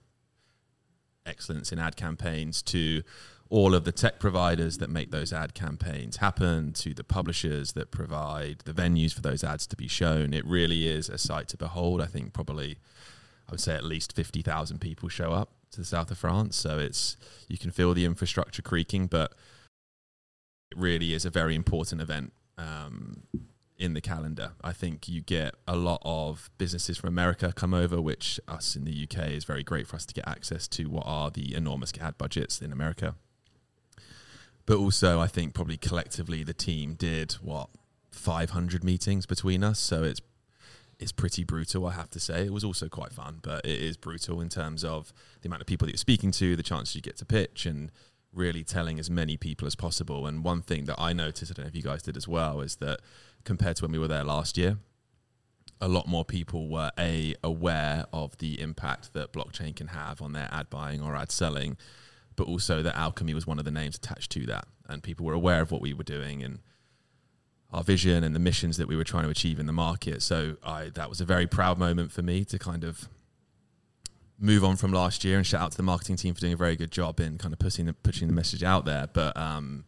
excellence 1.26 1.72
in 1.72 1.78
ad 1.78 1.96
campaigns 1.96 2.62
to 2.62 3.02
all 3.50 3.74
of 3.74 3.84
the 3.84 3.92
tech 3.92 4.18
providers 4.18 4.78
that 4.78 4.90
make 4.90 5.10
those 5.10 5.32
ad 5.32 5.54
campaigns 5.54 6.16
happen 6.16 6.72
to 6.72 6.94
the 6.94 7.04
publishers 7.04 7.72
that 7.72 7.90
provide 7.90 8.60
the 8.64 8.72
venues 8.72 9.12
for 9.12 9.20
those 9.20 9.44
ads 9.44 9.66
to 9.66 9.76
be 9.76 9.88
shown 9.88 10.32
it 10.32 10.44
really 10.46 10.88
is 10.88 11.08
a 11.08 11.18
sight 11.18 11.48
to 11.48 11.56
behold 11.56 12.00
i 12.00 12.06
think 12.06 12.32
probably 12.32 12.78
i 13.48 13.52
would 13.52 13.60
say 13.60 13.74
at 13.74 13.84
least 13.84 14.14
50,000 14.14 14.80
people 14.80 15.08
show 15.08 15.32
up 15.32 15.50
to 15.70 15.80
the 15.80 15.86
south 15.86 16.10
of 16.10 16.18
france 16.18 16.56
so 16.56 16.78
it's 16.78 17.16
you 17.48 17.58
can 17.58 17.70
feel 17.70 17.94
the 17.94 18.04
infrastructure 18.04 18.62
creaking 18.62 19.06
but 19.06 19.34
it 20.70 20.78
really 20.78 21.12
is 21.12 21.24
a 21.24 21.30
very 21.30 21.54
important 21.54 22.00
event 22.00 22.32
um, 22.58 23.22
in 23.78 23.94
the 23.94 24.00
calendar. 24.00 24.52
I 24.62 24.72
think 24.72 25.08
you 25.08 25.20
get 25.20 25.54
a 25.66 25.76
lot 25.76 26.00
of 26.04 26.50
businesses 26.58 26.98
from 26.98 27.08
America 27.08 27.52
come 27.54 27.74
over, 27.74 28.00
which 28.00 28.38
us 28.46 28.76
in 28.76 28.84
the 28.84 29.06
UK 29.08 29.30
is 29.30 29.44
very 29.44 29.62
great 29.62 29.86
for 29.86 29.96
us 29.96 30.06
to 30.06 30.14
get 30.14 30.26
access 30.28 30.68
to 30.68 30.84
what 30.84 31.04
are 31.06 31.30
the 31.30 31.54
enormous 31.54 31.92
ad 32.00 32.16
budgets 32.18 32.60
in 32.60 32.72
America. 32.72 33.16
But 34.66 34.78
also, 34.78 35.20
I 35.20 35.26
think 35.26 35.54
probably 35.54 35.76
collectively 35.76 36.42
the 36.42 36.54
team 36.54 36.94
did 36.94 37.32
what 37.34 37.68
500 38.12 38.82
meetings 38.82 39.26
between 39.26 39.62
us, 39.62 39.78
so 39.78 40.04
it's 40.04 40.20
it's 40.98 41.12
pretty 41.12 41.44
brutal. 41.44 41.86
I 41.86 41.92
have 41.92 42.10
to 42.10 42.20
say, 42.20 42.46
it 42.46 42.52
was 42.52 42.64
also 42.64 42.88
quite 42.88 43.12
fun, 43.12 43.40
but 43.42 43.64
it 43.64 43.82
is 43.82 43.96
brutal 43.96 44.40
in 44.40 44.48
terms 44.48 44.84
of 44.84 45.12
the 45.42 45.48
amount 45.48 45.60
of 45.60 45.66
people 45.66 45.86
that 45.86 45.92
you're 45.92 45.98
speaking 45.98 46.30
to, 46.32 46.54
the 46.56 46.62
chances 46.62 46.94
you 46.94 47.02
get 47.02 47.16
to 47.16 47.24
pitch, 47.24 47.66
and 47.66 47.90
really 48.32 48.64
telling 48.64 48.98
as 48.98 49.10
many 49.10 49.36
people 49.36 49.66
as 49.66 49.74
possible. 49.74 50.26
And 50.26 50.44
one 50.44 50.62
thing 50.62 50.84
that 50.84 50.96
I 50.98 51.12
noticed, 51.12 51.50
I 51.50 51.54
don't 51.54 51.64
know 51.64 51.68
if 51.68 51.76
you 51.76 51.82
guys 51.82 52.02
did 52.02 52.16
as 52.16 52.28
well, 52.28 52.60
is 52.60 52.76
that 52.76 53.00
compared 53.44 53.76
to 53.76 53.84
when 53.84 53.92
we 53.92 53.98
were 53.98 54.08
there 54.08 54.24
last 54.24 54.56
year, 54.56 54.78
a 55.80 55.88
lot 55.88 56.06
more 56.06 56.24
people 56.24 56.68
were 56.68 56.90
a 56.98 57.34
aware 57.42 58.06
of 58.12 58.38
the 58.38 58.60
impact 58.60 59.12
that 59.12 59.32
blockchain 59.32 59.74
can 59.74 59.88
have 59.88 60.22
on 60.22 60.32
their 60.32 60.48
ad 60.50 60.70
buying 60.70 61.02
or 61.02 61.16
ad 61.16 61.30
selling, 61.30 61.76
but 62.36 62.46
also 62.46 62.82
that 62.82 62.94
Alkimi 62.94 63.34
was 63.34 63.46
one 63.46 63.58
of 63.58 63.64
the 63.64 63.70
names 63.70 63.96
attached 63.96 64.30
to 64.32 64.46
that, 64.46 64.66
and 64.88 65.02
people 65.02 65.26
were 65.26 65.32
aware 65.34 65.60
of 65.60 65.70
what 65.70 65.80
we 65.80 65.92
were 65.92 66.04
doing 66.04 66.42
and 66.42 66.60
our 67.72 67.82
vision 67.82 68.22
and 68.22 68.34
the 68.34 68.40
missions 68.40 68.76
that 68.76 68.86
we 68.86 68.96
were 68.96 69.04
trying 69.04 69.24
to 69.24 69.30
achieve 69.30 69.58
in 69.58 69.66
the 69.66 69.72
market. 69.72 70.22
So 70.22 70.56
I 70.62 70.90
that 70.94 71.08
was 71.08 71.20
a 71.20 71.24
very 71.24 71.46
proud 71.46 71.78
moment 71.78 72.12
for 72.12 72.22
me 72.22 72.44
to 72.46 72.58
kind 72.58 72.84
of 72.84 73.08
move 74.38 74.64
on 74.64 74.76
from 74.76 74.92
last 74.92 75.24
year 75.24 75.36
and 75.36 75.46
shout 75.46 75.62
out 75.62 75.70
to 75.72 75.76
the 75.76 75.82
marketing 75.82 76.16
team 76.16 76.34
for 76.34 76.40
doing 76.40 76.52
a 76.52 76.56
very 76.56 76.76
good 76.76 76.90
job 76.90 77.20
in 77.20 77.38
kind 77.38 77.52
of 77.52 77.58
pushing 77.58 77.86
the 77.86 77.92
pushing 77.92 78.28
the 78.28 78.34
message 78.34 78.62
out 78.62 78.84
there. 78.84 79.08
But 79.12 79.36
um, 79.36 79.84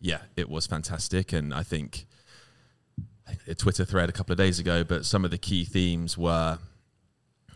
yeah, 0.00 0.20
it 0.36 0.48
was 0.48 0.66
fantastic, 0.66 1.32
and 1.32 1.52
I 1.52 1.62
think 1.62 2.06
a 3.46 3.54
Twitter 3.54 3.84
thread 3.84 4.08
a 4.08 4.12
couple 4.12 4.32
of 4.32 4.38
days 4.38 4.58
ago. 4.58 4.84
But 4.84 5.04
some 5.04 5.24
of 5.24 5.30
the 5.30 5.38
key 5.38 5.64
themes 5.64 6.16
were 6.16 6.58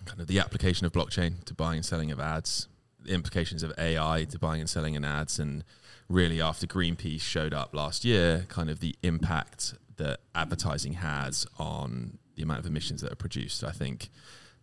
kind 0.05 0.21
of 0.21 0.27
the 0.27 0.41
application 0.41 0.87
of 0.87 0.93
blockchain 0.93 1.45
to 1.45 1.55
buying 1.55 1.77
and 1.79 1.87
selling 1.87 2.11
of 2.11 2.21
ads, 2.21 2.69
implications 3.07 3.63
of 3.63 3.73
AI 3.79 4.25
to 4.31 4.39
buying 4.39 4.61
and 4.61 4.71
selling 4.71 4.95
in 4.95 5.05
ads, 5.05 5.39
and 5.39 5.65
really 6.09 6.41
after 6.41 6.67
Greenpeace 6.67 7.23
showed 7.23 7.55
up 7.55 7.75
last 7.75 8.05
year, 8.05 8.47
kind 8.49 8.71
of 8.71 8.81
the 8.81 8.95
impact 9.03 9.75
that 9.97 10.21
advertising 10.35 10.95
has 10.95 11.47
on 11.59 12.19
the 12.37 12.43
amount 12.43 12.61
of 12.61 12.67
emissions 12.67 13.03
that 13.03 13.13
are 13.13 13.17
produced. 13.17 13.63
I 13.63 13.71
think 13.71 14.11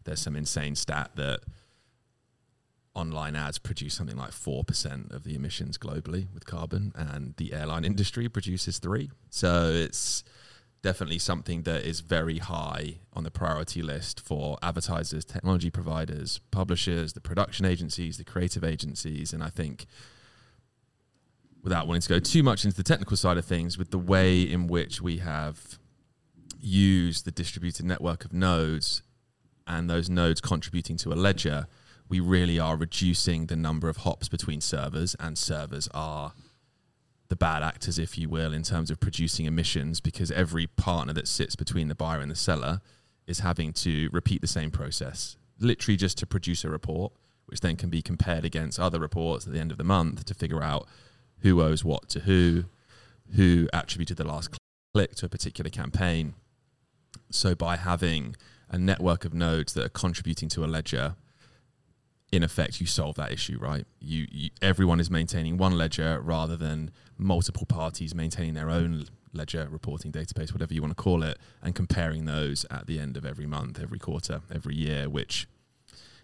there's 0.03 0.19
some 0.19 0.35
insane 0.35 0.75
stat 0.75 1.11
that 1.15 1.41
online 2.95 3.35
ads 3.35 3.59
produce 3.59 3.93
something 3.93 4.17
like 4.17 4.31
4% 4.31 5.13
of 5.13 5.23
the 5.23 5.35
emissions 5.35 5.77
globally 5.77 6.33
with 6.33 6.45
carbon 6.45 6.91
and 6.95 7.35
the 7.37 7.53
airline 7.53 7.85
industry 7.91 8.27
produces 8.27 8.79
3 8.79 9.11
so 9.29 9.69
it's 9.69 10.23
definitely 10.87 11.19
something 11.19 11.63
that 11.63 11.83
is 11.83 11.99
very 11.99 12.37
high 12.37 12.95
on 13.11 13.25
the 13.25 13.29
priority 13.29 13.81
list 13.81 14.21
for 14.21 14.57
advertisers 14.63 15.25
technology 15.25 15.69
providers 15.69 16.39
publishers 16.49 17.11
the 17.11 17.19
production 17.19 17.65
agencies 17.65 18.17
the 18.17 18.23
creative 18.23 18.63
agencies. 18.63 19.33
And 19.33 19.43
i 19.43 19.49
think 19.49 19.85
without 21.61 21.87
wanting 21.87 22.03
to 22.03 22.07
go 22.07 22.19
too 22.19 22.41
much 22.41 22.63
into 22.63 22.77
the 22.77 22.83
technical 22.83 23.17
side 23.17 23.37
of 23.37 23.43
things 23.43 23.77
with 23.77 23.91
the 23.91 23.99
way 23.99 24.41
in 24.41 24.67
which 24.67 25.01
we 25.01 25.17
have 25.17 25.77
used 26.57 27.25
the 27.25 27.31
distributed 27.31 27.85
network 27.85 28.23
of 28.23 28.31
nodes 28.31 29.03
and 29.67 29.89
those 29.89 30.09
nodes 30.09 30.39
contributing 30.39 30.95
to 30.95 31.11
a 31.11 31.17
ledger 31.27 31.67
we 32.07 32.21
really 32.21 32.57
are 32.57 32.77
reducing 32.77 33.47
the 33.47 33.57
number 33.57 33.89
of 33.89 33.97
hops 33.97 34.29
between 34.29 34.61
servers, 34.61 35.13
and 35.19 35.37
servers 35.37 35.89
are 35.93 36.31
the 37.29 37.35
bad 37.35 37.63
actors, 37.63 37.99
if 37.99 38.17
you 38.17 38.29
will, 38.29 38.53
in 38.53 38.63
terms 38.63 38.89
of 38.89 38.99
producing 38.99 39.45
emissions, 39.45 39.99
because 39.99 40.31
every 40.31 40.67
partner 40.67 41.13
that 41.13 41.27
sits 41.27 41.55
between 41.55 41.87
the 41.87 41.95
buyer 41.95 42.21
and 42.21 42.31
the 42.31 42.35
seller 42.35 42.81
is 43.25 43.39
having 43.39 43.73
to 43.73 44.09
repeat 44.11 44.41
the 44.41 44.47
same 44.47 44.71
process, 44.71 45.37
literally 45.59 45.97
just 45.97 46.17
to 46.17 46.25
produce 46.25 46.63
a 46.63 46.69
report, 46.69 47.11
which 47.47 47.59
then 47.59 47.75
can 47.75 47.89
be 47.89 48.01
compared 48.01 48.45
against 48.45 48.79
other 48.79 48.99
reports 48.99 49.45
at 49.45 49.53
the 49.53 49.59
end 49.59 49.71
of 49.71 49.77
the 49.77 49.83
month 49.83 50.25
to 50.25 50.33
figure 50.33 50.63
out 50.63 50.87
who 51.39 51.61
owes 51.61 51.83
what 51.83 52.09
to 52.09 52.21
who, 52.21 52.65
who 53.35 53.67
attributed 53.73 54.17
the 54.17 54.23
last 54.23 54.57
click 54.93 55.15
to 55.15 55.25
a 55.25 55.29
particular 55.29 55.69
campaign. 55.69 56.33
So 57.29 57.55
by 57.55 57.75
having 57.75 58.35
a 58.69 58.77
network 58.77 59.25
of 59.25 59.33
nodes 59.33 59.73
that 59.73 59.85
are 59.85 59.89
contributing 59.89 60.49
to 60.49 60.63
a 60.63 60.67
ledger, 60.67 61.15
in 62.31 62.43
effect, 62.43 62.81
you 62.81 62.87
solve 62.87 63.15
that 63.15 63.31
issue, 63.31 63.57
right? 63.59 63.85
You, 63.99 64.27
you, 64.29 64.49
everyone 64.61 64.99
is 64.99 65.09
maintaining 65.09 65.57
one 65.57 65.77
ledger 65.77 66.19
rather 66.21 66.57
than 66.57 66.91
multiple 67.17 67.65
parties 67.65 68.13
maintaining 68.13 68.53
their 68.53 68.69
own 68.69 69.05
ledger 69.33 69.67
reporting 69.69 70.11
database, 70.11 70.51
whatever 70.51 70.73
you 70.73 70.81
want 70.81 70.95
to 70.95 71.01
call 71.01 71.23
it, 71.23 71.37
and 71.61 71.73
comparing 71.73 72.25
those 72.25 72.65
at 72.69 72.87
the 72.87 72.99
end 72.99 73.15
of 73.17 73.25
every 73.25 73.45
month, 73.45 73.79
every 73.81 73.99
quarter, 73.99 74.41
every 74.53 74.75
year, 74.75 75.09
which 75.09 75.47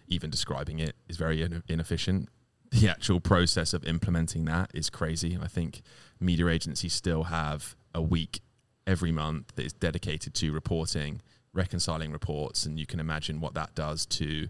even 0.08 0.30
describing 0.30 0.78
it 0.78 0.94
is 1.08 1.16
very 1.16 1.46
inefficient. 1.68 2.28
The 2.70 2.88
actual 2.88 3.20
process 3.20 3.72
of 3.72 3.84
implementing 3.84 4.44
that 4.46 4.70
is 4.74 4.90
crazy. 4.90 5.38
I 5.40 5.46
think 5.46 5.82
media 6.20 6.48
agencies 6.48 6.92
still 6.92 7.24
have 7.24 7.76
a 7.94 8.02
week 8.02 8.40
every 8.86 9.12
month 9.12 9.54
that 9.54 9.64
is 9.64 9.72
dedicated 9.72 10.34
to 10.34 10.52
reporting, 10.52 11.22
reconciling 11.54 12.12
reports, 12.12 12.66
and 12.66 12.78
you 12.78 12.84
can 12.84 13.00
imagine 13.00 13.40
what 13.40 13.54
that 13.54 13.74
does 13.74 14.04
to 14.06 14.48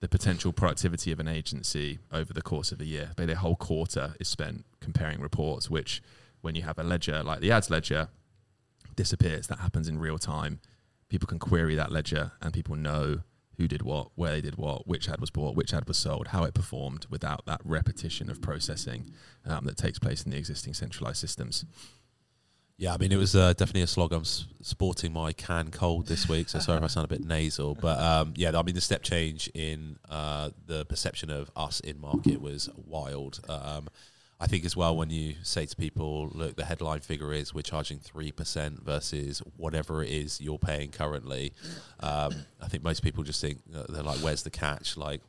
the 0.00 0.08
potential 0.08 0.52
productivity 0.52 1.10
of 1.10 1.18
an 1.18 1.28
agency 1.28 1.98
over 2.12 2.32
the 2.32 2.42
course 2.42 2.70
of 2.70 2.80
a 2.80 2.84
year. 2.84 3.12
Maybe 3.18 3.32
a 3.32 3.36
whole 3.36 3.56
quarter 3.56 4.14
is 4.20 4.28
spent 4.28 4.64
comparing 4.80 5.20
reports, 5.20 5.68
which 5.68 6.02
when 6.40 6.54
you 6.54 6.62
have 6.62 6.78
a 6.78 6.84
ledger 6.84 7.22
like 7.22 7.40
the 7.40 7.50
ads 7.50 7.70
ledger 7.70 8.08
disappears. 8.94 9.46
That 9.46 9.60
happens 9.60 9.88
in 9.88 9.98
real 9.98 10.18
time. 10.18 10.60
People 11.08 11.26
can 11.26 11.38
query 11.38 11.74
that 11.74 11.90
ledger 11.90 12.32
and 12.42 12.52
people 12.52 12.76
know 12.76 13.20
who 13.56 13.66
did 13.66 13.82
what, 13.82 14.10
where 14.14 14.32
they 14.32 14.40
did 14.40 14.56
what, 14.56 14.86
which 14.86 15.08
ad 15.08 15.20
was 15.20 15.30
bought, 15.30 15.56
which 15.56 15.74
ad 15.74 15.88
was 15.88 15.98
sold, 15.98 16.28
how 16.28 16.44
it 16.44 16.54
performed 16.54 17.06
without 17.10 17.44
that 17.46 17.60
repetition 17.64 18.30
of 18.30 18.40
processing 18.40 19.10
um, 19.44 19.64
that 19.64 19.76
takes 19.76 19.98
place 19.98 20.22
in 20.22 20.30
the 20.30 20.36
existing 20.36 20.74
centralized 20.74 21.18
systems. 21.18 21.64
Yeah, 22.80 22.94
I 22.94 22.96
mean, 22.96 23.10
it 23.10 23.16
was 23.16 23.34
uh, 23.34 23.54
definitely 23.54 23.82
a 23.82 23.88
slog. 23.88 24.12
I'm 24.12 24.24
sporting 24.24 25.12
my 25.12 25.32
Cannes 25.32 25.72
cold 25.72 26.06
this 26.06 26.28
week, 26.28 26.48
so 26.48 26.60
sorry 26.60 26.78
if 26.78 26.84
I 26.84 26.86
sound 26.86 27.06
a 27.06 27.08
bit 27.08 27.24
nasal. 27.24 27.74
But 27.74 27.98
um, 27.98 28.34
yeah, 28.36 28.56
I 28.56 28.62
mean, 28.62 28.76
the 28.76 28.80
step 28.80 29.02
change 29.02 29.50
in 29.52 29.98
uh, 30.08 30.50
the 30.66 30.84
perception 30.84 31.28
of 31.28 31.50
us 31.56 31.80
in 31.80 32.00
market 32.00 32.40
was 32.40 32.70
wild. 32.76 33.40
Um, 33.48 33.88
I 34.38 34.46
think 34.46 34.64
as 34.64 34.76
well, 34.76 34.96
when 34.96 35.10
you 35.10 35.34
say 35.42 35.66
to 35.66 35.74
people, 35.74 36.28
look, 36.32 36.54
the 36.54 36.64
headline 36.64 37.00
figure 37.00 37.32
is 37.32 37.52
we're 37.52 37.62
charging 37.62 37.98
3% 37.98 38.84
versus 38.84 39.42
whatever 39.56 40.04
it 40.04 40.10
is 40.10 40.40
you're 40.40 40.60
paying 40.60 40.92
currently, 40.92 41.54
um, 41.98 42.32
I 42.62 42.68
think 42.68 42.84
most 42.84 43.02
people 43.02 43.24
just 43.24 43.40
think, 43.40 43.58
uh, 43.74 43.86
they're 43.88 44.04
like, 44.04 44.18
where's 44.18 44.44
the 44.44 44.50
catch? 44.50 44.96
Like, 44.96 45.20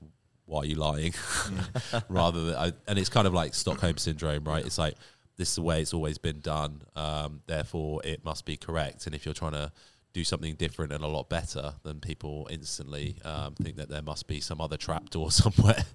why 0.46 0.60
are 0.60 0.66
you 0.66 0.76
lying? 0.76 1.16
Rather 2.10 2.44
than, 2.46 2.56
I, 2.56 2.74
and 2.88 3.00
it's 3.00 3.10
kind 3.10 3.26
of 3.26 3.34
like 3.34 3.56
Stockholm 3.56 3.98
syndrome, 3.98 4.44
right? 4.44 4.64
It's 4.64 4.78
like, 4.78 4.94
this 5.40 5.50
is 5.50 5.56
the 5.56 5.62
way 5.62 5.82
it's 5.82 5.94
always 5.94 6.18
been 6.18 6.42
done. 6.42 6.82
Um, 6.98 7.42
therefore, 7.48 8.02
it 8.04 8.26
must 8.26 8.44
be 8.44 8.58
correct. 8.58 9.06
And 9.06 9.16
if 9.16 9.26
you're 9.26 9.34
trying 9.34 9.54
to 9.54 9.72
do 10.12 10.26
something 10.26 10.56
different 10.56 10.92
and 10.92 11.02
a 11.02 11.08
lot 11.08 11.30
better, 11.30 11.76
then 11.86 12.02
people 12.02 12.46
instantly 12.52 13.16
um, 13.24 13.56
think 13.56 13.78
that 13.78 13.88
there 13.88 14.02
must 14.02 14.28
be 14.28 14.42
some 14.42 14.60
other 14.60 14.76
trapdoor 14.76 15.32
somewhere, 15.44 15.86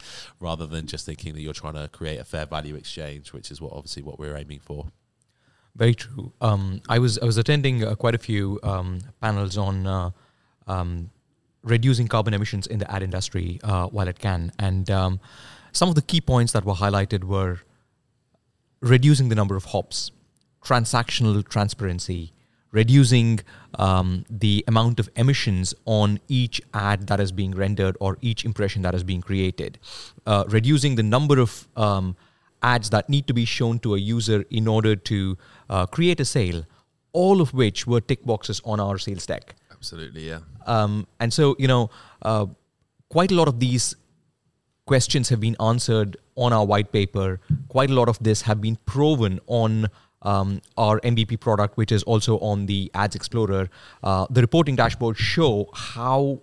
rather 0.40 0.66
than 0.66 0.86
just 0.86 1.04
thinking 1.04 1.34
that 1.34 1.42
you're 1.42 1.52
trying 1.52 1.74
to 1.74 1.88
create 1.88 2.18
a 2.18 2.24
fair 2.24 2.46
value 2.46 2.74
exchange, 2.74 3.34
which 3.34 3.50
is 3.50 3.60
what 3.60 3.74
obviously 3.74 4.02
what 4.02 4.18
we're 4.18 4.34
aiming 4.34 4.60
for. 4.60 4.86
Very 5.76 5.94
true. 5.94 6.32
Um, 6.40 6.80
I 6.88 6.98
was 6.98 7.18
I 7.18 7.26
was 7.26 7.36
attending 7.36 7.84
uh, 7.84 7.96
quite 7.96 8.14
a 8.14 8.18
few 8.18 8.58
um, 8.62 9.00
panels 9.20 9.58
on 9.58 9.86
uh, 9.86 10.10
um, 10.66 11.10
reducing 11.62 12.08
carbon 12.08 12.32
emissions 12.32 12.66
in 12.66 12.78
the 12.78 12.90
ad 12.90 13.02
industry 13.02 13.60
uh, 13.62 13.88
while 13.88 14.08
it 14.08 14.18
Cannes, 14.18 14.52
and 14.58 14.90
um, 14.90 15.20
some 15.72 15.90
of 15.90 15.96
the 15.96 16.02
key 16.02 16.22
points 16.22 16.52
that 16.52 16.64
were 16.64 16.74
highlighted 16.74 17.24
were 17.24 17.58
reducing 18.84 19.30
the 19.30 19.34
number 19.34 19.56
of 19.56 19.64
hops, 19.64 20.12
transactional 20.62 21.46
transparency, 21.48 22.32
reducing 22.70 23.40
um, 23.78 24.24
the 24.28 24.62
amount 24.68 25.00
of 25.00 25.08
emissions 25.16 25.74
on 25.86 26.20
each 26.28 26.60
ad 26.74 27.06
that 27.06 27.18
is 27.18 27.32
being 27.32 27.52
rendered 27.52 27.96
or 27.98 28.18
each 28.20 28.44
impression 28.44 28.82
that 28.82 28.94
is 28.94 29.02
being 29.02 29.22
created, 29.22 29.78
uh, 30.26 30.44
reducing 30.48 30.96
the 30.96 31.02
number 31.02 31.38
of 31.38 31.66
um, 31.76 32.16
ads 32.62 32.90
that 32.90 33.08
need 33.08 33.26
to 33.26 33.32
be 33.32 33.44
shown 33.44 33.78
to 33.78 33.94
a 33.94 33.98
user 33.98 34.44
in 34.50 34.68
order 34.68 34.94
to 34.94 35.38
uh, 35.70 35.86
create 35.86 36.20
a 36.20 36.24
sale, 36.24 36.64
all 37.12 37.40
of 37.40 37.54
which 37.54 37.86
were 37.86 38.00
tick 38.00 38.24
boxes 38.24 38.60
on 38.64 38.80
our 38.80 38.98
sales 38.98 39.24
deck. 39.24 39.54
Absolutely, 39.72 40.28
yeah. 40.28 40.40
Um, 40.66 41.06
and 41.20 41.32
so, 41.32 41.56
you 41.58 41.68
know, 41.68 41.90
uh, 42.22 42.46
quite 43.08 43.30
a 43.30 43.34
lot 43.34 43.48
of 43.48 43.60
these 43.60 43.96
questions 44.86 45.30
have 45.30 45.40
been 45.40 45.56
answered 45.60 46.16
on 46.36 46.52
our 46.52 46.64
white 46.64 46.92
paper. 46.92 47.40
Quite 47.68 47.90
a 47.90 47.94
lot 47.94 48.08
of 48.08 48.18
this 48.22 48.42
have 48.42 48.60
been 48.60 48.76
proven 48.86 49.40
on 49.46 49.88
um, 50.22 50.60
our 50.76 51.00
MVP 51.00 51.40
product, 51.40 51.76
which 51.76 51.92
is 51.92 52.02
also 52.04 52.38
on 52.38 52.66
the 52.66 52.90
Ads 52.94 53.14
Explorer. 53.14 53.68
Uh, 54.02 54.26
the 54.30 54.40
reporting 54.40 54.76
dashboards 54.76 55.16
show 55.16 55.68
how 55.74 56.40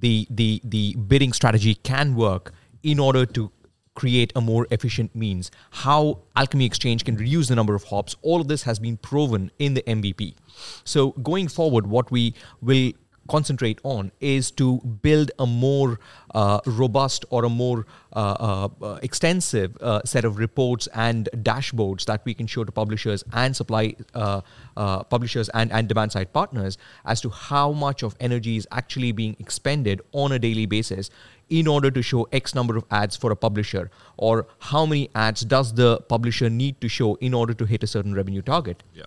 the 0.00 0.26
the 0.30 0.60
the 0.64 0.94
bidding 0.94 1.32
strategy 1.32 1.74
can 1.74 2.14
work 2.14 2.52
in 2.82 2.98
order 2.98 3.26
to 3.26 3.50
create 3.94 4.32
a 4.36 4.40
more 4.40 4.66
efficient 4.70 5.14
means. 5.14 5.50
How 5.70 6.20
Alkimi 6.36 6.64
Exchange 6.64 7.04
can 7.04 7.16
reduce 7.16 7.48
the 7.48 7.56
number 7.56 7.74
of 7.74 7.84
hops. 7.84 8.14
All 8.22 8.40
of 8.40 8.46
this 8.46 8.62
has 8.62 8.78
been 8.78 8.96
proven 8.96 9.50
in 9.58 9.74
the 9.74 9.82
MVP. 9.82 10.36
So 10.84 11.10
going 11.30 11.48
forward, 11.48 11.88
what 11.88 12.10
we 12.12 12.34
will 12.60 12.92
concentrate 13.28 13.78
on 13.82 14.10
is 14.20 14.50
to 14.52 14.78
build 15.02 15.30
a 15.38 15.46
more 15.46 16.00
uh, 16.34 16.60
robust 16.66 17.24
or 17.30 17.44
a 17.44 17.48
more 17.48 17.86
uh, 18.14 18.68
uh, 18.82 18.98
extensive 19.02 19.76
uh, 19.80 20.00
set 20.04 20.24
of 20.24 20.38
reports 20.38 20.88
and 20.94 21.28
dashboards 21.36 22.04
that 22.06 22.22
we 22.24 22.34
can 22.34 22.46
show 22.46 22.64
to 22.64 22.72
publishers 22.72 23.22
and 23.32 23.54
supply 23.54 23.94
uh, 24.14 24.40
uh, 24.76 25.02
publishers 25.04 25.48
and, 25.50 25.70
and 25.72 25.88
demand 25.88 26.12
side 26.12 26.32
partners 26.32 26.78
as 27.04 27.20
to 27.20 27.28
how 27.28 27.72
much 27.72 28.02
of 28.02 28.16
energy 28.20 28.56
is 28.56 28.66
actually 28.72 29.12
being 29.12 29.36
expended 29.38 30.00
on 30.12 30.32
a 30.32 30.38
daily 30.38 30.66
basis 30.66 31.10
in 31.48 31.66
order 31.66 31.90
to 31.90 32.02
show 32.02 32.26
X 32.32 32.54
number 32.54 32.76
of 32.76 32.84
ads 32.90 33.16
for 33.16 33.30
a 33.32 33.36
publisher, 33.36 33.90
or 34.16 34.46
how 34.58 34.84
many 34.84 35.10
ads 35.14 35.42
does 35.42 35.74
the 35.74 36.00
publisher 36.08 36.50
need 36.50 36.80
to 36.80 36.88
show 36.88 37.14
in 37.16 37.34
order 37.34 37.54
to 37.54 37.64
hit 37.64 37.82
a 37.82 37.86
certain 37.86 38.14
revenue 38.14 38.42
target. 38.42 38.82
Yeah. 38.94 39.04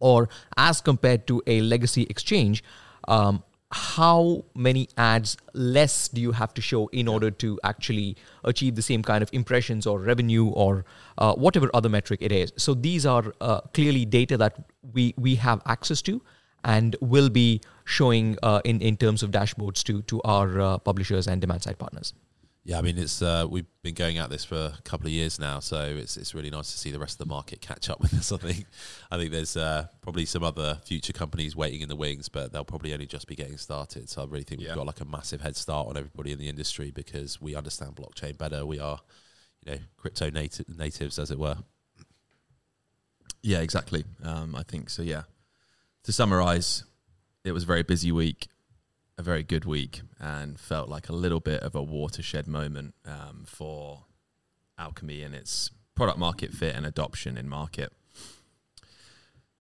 Or 0.00 0.28
as 0.56 0.80
compared 0.80 1.26
to 1.28 1.42
a 1.46 1.60
legacy 1.60 2.06
exchange, 2.10 2.64
um, 3.08 3.42
how 3.72 4.44
many 4.54 4.88
ads 4.96 5.36
less 5.52 6.08
do 6.08 6.20
you 6.20 6.32
have 6.32 6.54
to 6.54 6.62
show 6.62 6.86
in 6.88 7.08
order 7.08 7.30
to 7.30 7.58
actually 7.64 8.16
achieve 8.44 8.76
the 8.76 8.82
same 8.82 9.02
kind 9.02 9.22
of 9.22 9.30
impressions 9.32 9.86
or 9.86 9.98
revenue 9.98 10.46
or 10.46 10.84
uh, 11.18 11.34
whatever 11.34 11.68
other 11.74 11.88
metric 11.88 12.20
it 12.22 12.30
is? 12.30 12.52
So 12.56 12.74
these 12.74 13.04
are 13.04 13.34
uh, 13.40 13.60
clearly 13.74 14.04
data 14.04 14.36
that 14.36 14.64
we 14.92 15.14
we 15.16 15.34
have 15.36 15.62
access 15.66 16.00
to 16.02 16.22
and 16.64 16.96
will 17.00 17.28
be 17.28 17.60
showing 17.84 18.38
uh, 18.42 18.60
in 18.64 18.80
in 18.80 18.96
terms 18.96 19.22
of 19.22 19.30
dashboards 19.30 19.82
to 19.84 20.02
to 20.02 20.22
our 20.22 20.60
uh, 20.60 20.78
publishers 20.78 21.26
and 21.26 21.40
demand 21.40 21.62
side 21.62 21.78
partners 21.78 22.14
Yeah, 22.68 22.78
I 22.78 22.82
mean 22.82 22.98
it's 22.98 23.22
uh, 23.22 23.46
we've 23.48 23.68
been 23.84 23.94
going 23.94 24.18
at 24.18 24.28
this 24.28 24.44
for 24.44 24.56
a 24.56 24.82
couple 24.82 25.06
of 25.06 25.12
years 25.12 25.38
now, 25.38 25.60
so 25.60 25.82
it's 25.84 26.16
it's 26.16 26.34
really 26.34 26.50
nice 26.50 26.72
to 26.72 26.76
see 26.78 26.90
the 26.90 26.98
rest 26.98 27.12
of 27.14 27.18
the 27.18 27.32
market 27.32 27.60
catch 27.60 27.88
up 27.88 28.00
with 28.00 28.12
us. 28.14 28.32
I 28.32 28.38
think 28.38 28.66
I 29.08 29.16
think 29.18 29.30
there's 29.30 29.56
uh, 29.56 29.86
probably 30.00 30.24
some 30.24 30.42
other 30.42 30.80
future 30.84 31.12
companies 31.12 31.54
waiting 31.54 31.80
in 31.82 31.88
the 31.88 31.94
wings, 31.94 32.28
but 32.28 32.52
they'll 32.52 32.64
probably 32.64 32.92
only 32.92 33.06
just 33.06 33.28
be 33.28 33.36
getting 33.36 33.56
started. 33.56 34.10
So 34.10 34.22
I 34.22 34.24
really 34.24 34.42
think 34.42 34.60
Yeah. 34.62 34.70
we've 34.70 34.78
got 34.78 34.86
like 34.86 35.00
a 35.00 35.04
massive 35.04 35.42
head 35.42 35.54
start 35.54 35.86
on 35.86 35.96
everybody 35.96 36.32
in 36.32 36.40
the 36.40 36.48
industry 36.48 36.90
because 36.90 37.40
we 37.40 37.54
understand 37.54 37.94
blockchain 37.94 38.36
better. 38.36 38.66
We 38.66 38.80
are, 38.80 38.98
you 39.64 39.72
know, 39.74 39.78
crypto 39.96 40.28
nati- 40.30 40.64
natives, 40.76 41.20
as 41.20 41.30
it 41.30 41.38
were. 41.38 41.58
Yeah, 43.44 43.60
exactly. 43.60 44.04
Um, 44.24 44.56
I 44.56 44.64
think 44.64 44.90
so. 44.90 45.02
Yeah. 45.02 45.22
To 46.02 46.12
summarize, 46.12 46.82
it 47.44 47.52
was 47.52 47.62
a 47.62 47.66
very 47.66 47.84
busy 47.84 48.10
week, 48.10 48.48
a 49.18 49.22
very 49.22 49.42
good 49.42 49.64
week, 49.64 50.02
and 50.20 50.58
felt 50.58 50.88
like 50.88 51.08
a 51.08 51.12
little 51.12 51.40
bit 51.40 51.62
of 51.62 51.74
a 51.74 51.82
watershed 51.82 52.46
moment 52.46 52.94
um, 53.04 53.44
for 53.46 54.04
Alkimi 54.78 55.24
and 55.24 55.34
its 55.34 55.70
product 55.94 56.18
market 56.18 56.52
fit 56.52 56.74
and 56.74 56.84
adoption 56.84 57.38
in 57.38 57.48
market. 57.48 57.92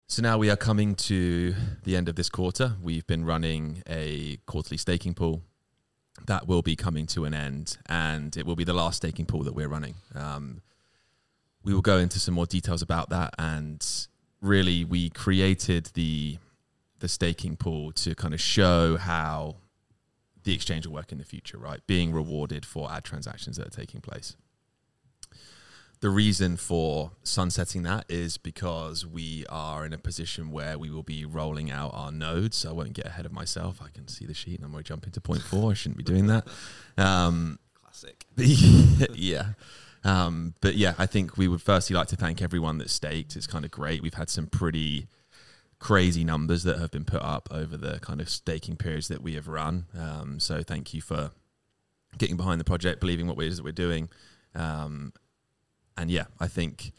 So 0.09 0.23
now 0.23 0.39
we 0.39 0.51
are 0.51 0.57
coming 0.57 0.95
to 0.95 1.55
the 1.85 1.97
end 1.97 2.09
of 2.09 2.17
this 2.17 2.29
quarter. 2.29 2.75
We've 2.83 3.07
been 3.07 3.25
running 3.25 3.83
a 3.89 4.39
quarterly 4.47 4.77
staking 4.77 5.15
pool. 5.15 5.43
That 6.27 6.47
will 6.47 6.63
be 6.63 6.77
coming 6.77 7.07
to 7.09 7.25
an 7.25 7.35
end, 7.35 7.77
and 7.87 8.37
it 8.37 8.47
will 8.47 8.57
be 8.57 8.65
the 8.65 8.73
last 8.73 8.97
staking 8.97 9.27
pool 9.27 9.43
that 9.45 9.55
we're 9.55 9.69
running. 9.69 9.95
Um, 10.15 10.63
we 11.63 11.75
will 11.75 11.83
go 11.83 11.99
into 11.99 12.21
some 12.21 12.35
more 12.35 12.47
details 12.47 12.81
about 12.81 13.11
that 13.11 13.35
and 13.39 13.85
really 14.41 14.85
we 14.85 15.11
created 15.11 15.87
the 15.95 16.39
the 17.01 17.09
staking 17.09 17.57
pool 17.57 17.93
to 17.93 18.15
kind 18.15 18.35
of 18.35 18.41
show 18.41 18.97
how 18.97 19.57
the 20.45 20.55
exchange 20.55 20.87
will 20.87 20.95
work 20.95 21.13
in 21.13 21.19
the 21.19 21.25
future 21.25 21.59
right 21.59 21.87
being 21.87 22.13
rewarded 22.13 22.65
for 22.65 22.91
ad 22.91 23.05
transactions 23.05 23.57
that 23.57 23.67
are 23.67 23.71
taking 23.71 24.01
place 24.01 24.37
the 26.01 26.11
reason 26.11 26.57
for 26.57 27.13
sunsetting 27.23 27.83
that 27.85 28.05
is 28.09 28.37
because 28.37 29.07
we 29.07 29.47
are 29.49 29.87
in 29.87 29.93
a 29.95 29.99
position 29.99 30.51
where 30.51 30.79
we 30.79 30.91
will 30.91 31.03
be 31.03 31.25
rolling 31.25 31.71
out 31.71 31.91
our 31.95 32.13
nodes. 32.13 32.59
So 32.59 32.71
I 32.71 32.73
won't 32.75 32.93
get 32.93 33.07
ahead 33.07 33.25
of 33.25 33.33
myself. 33.33 33.81
I 33.83 33.89
can 33.89 34.07
see 34.07 34.27
the 34.27 34.35
sheet 34.35 34.57
and 34.57 34.65
I'm 34.65 34.73
going 34.73 34.85
to 34.85 34.89
jump 34.89 35.07
into 35.07 35.21
point 35.21 35.43
four. 35.43 35.71
I 35.71 35.75
shouldn't 35.75 35.97
be 35.97 36.05
doing 36.05 36.27
that. 36.27 36.47
Um, 36.99 37.59
Classic. 37.83 38.27
yeah. 39.15 39.53
Um, 40.05 40.55
but 40.61 40.75
yeah, 40.75 40.95
I 40.99 41.07
think 41.07 41.39
we 41.39 41.49
would 41.49 41.63
firstly 41.63 41.97
like 41.97 42.09
to 42.09 42.17
thank 42.17 42.43
everyone 42.43 42.79
that 42.79 42.91
staked. 42.91 43.35
It's 43.35 43.47
kind 43.47 43.65
of 43.65 43.71
great. 43.71 44.03
We've 44.03 44.15
had 44.15 44.29
some 44.29 44.47
pretty 44.47 45.09
crazy 45.79 46.25
numbers 46.25 46.63
that 46.65 46.79
have 46.79 46.91
been 46.91 47.05
put 47.05 47.23
up 47.23 47.49
over 47.51 47.77
the 47.77 47.99
kind 48.01 48.21
of 48.21 48.29
staking 48.29 48.77
periods 48.77 49.09
that 49.09 49.23
we 49.23 49.35
have 49.35 49.49
run. 49.49 49.87
Um, 49.97 50.41
so 50.41 50.63
thank 50.63 50.95
you 50.95 51.01
for 51.01 51.31
getting 52.19 52.37
behind 52.37 52.61
the 52.61 52.65
project, 52.65 53.01
believing 53.01 53.27
what 53.27 53.39
it 53.39 53.49
is 53.49 53.59
that 53.59 53.65
we're 53.65 53.73
doing. 53.73 54.09
Um, 54.55 55.13
and 55.97 56.11
yeah, 56.11 56.25
I 56.41 56.49
think 56.49 56.93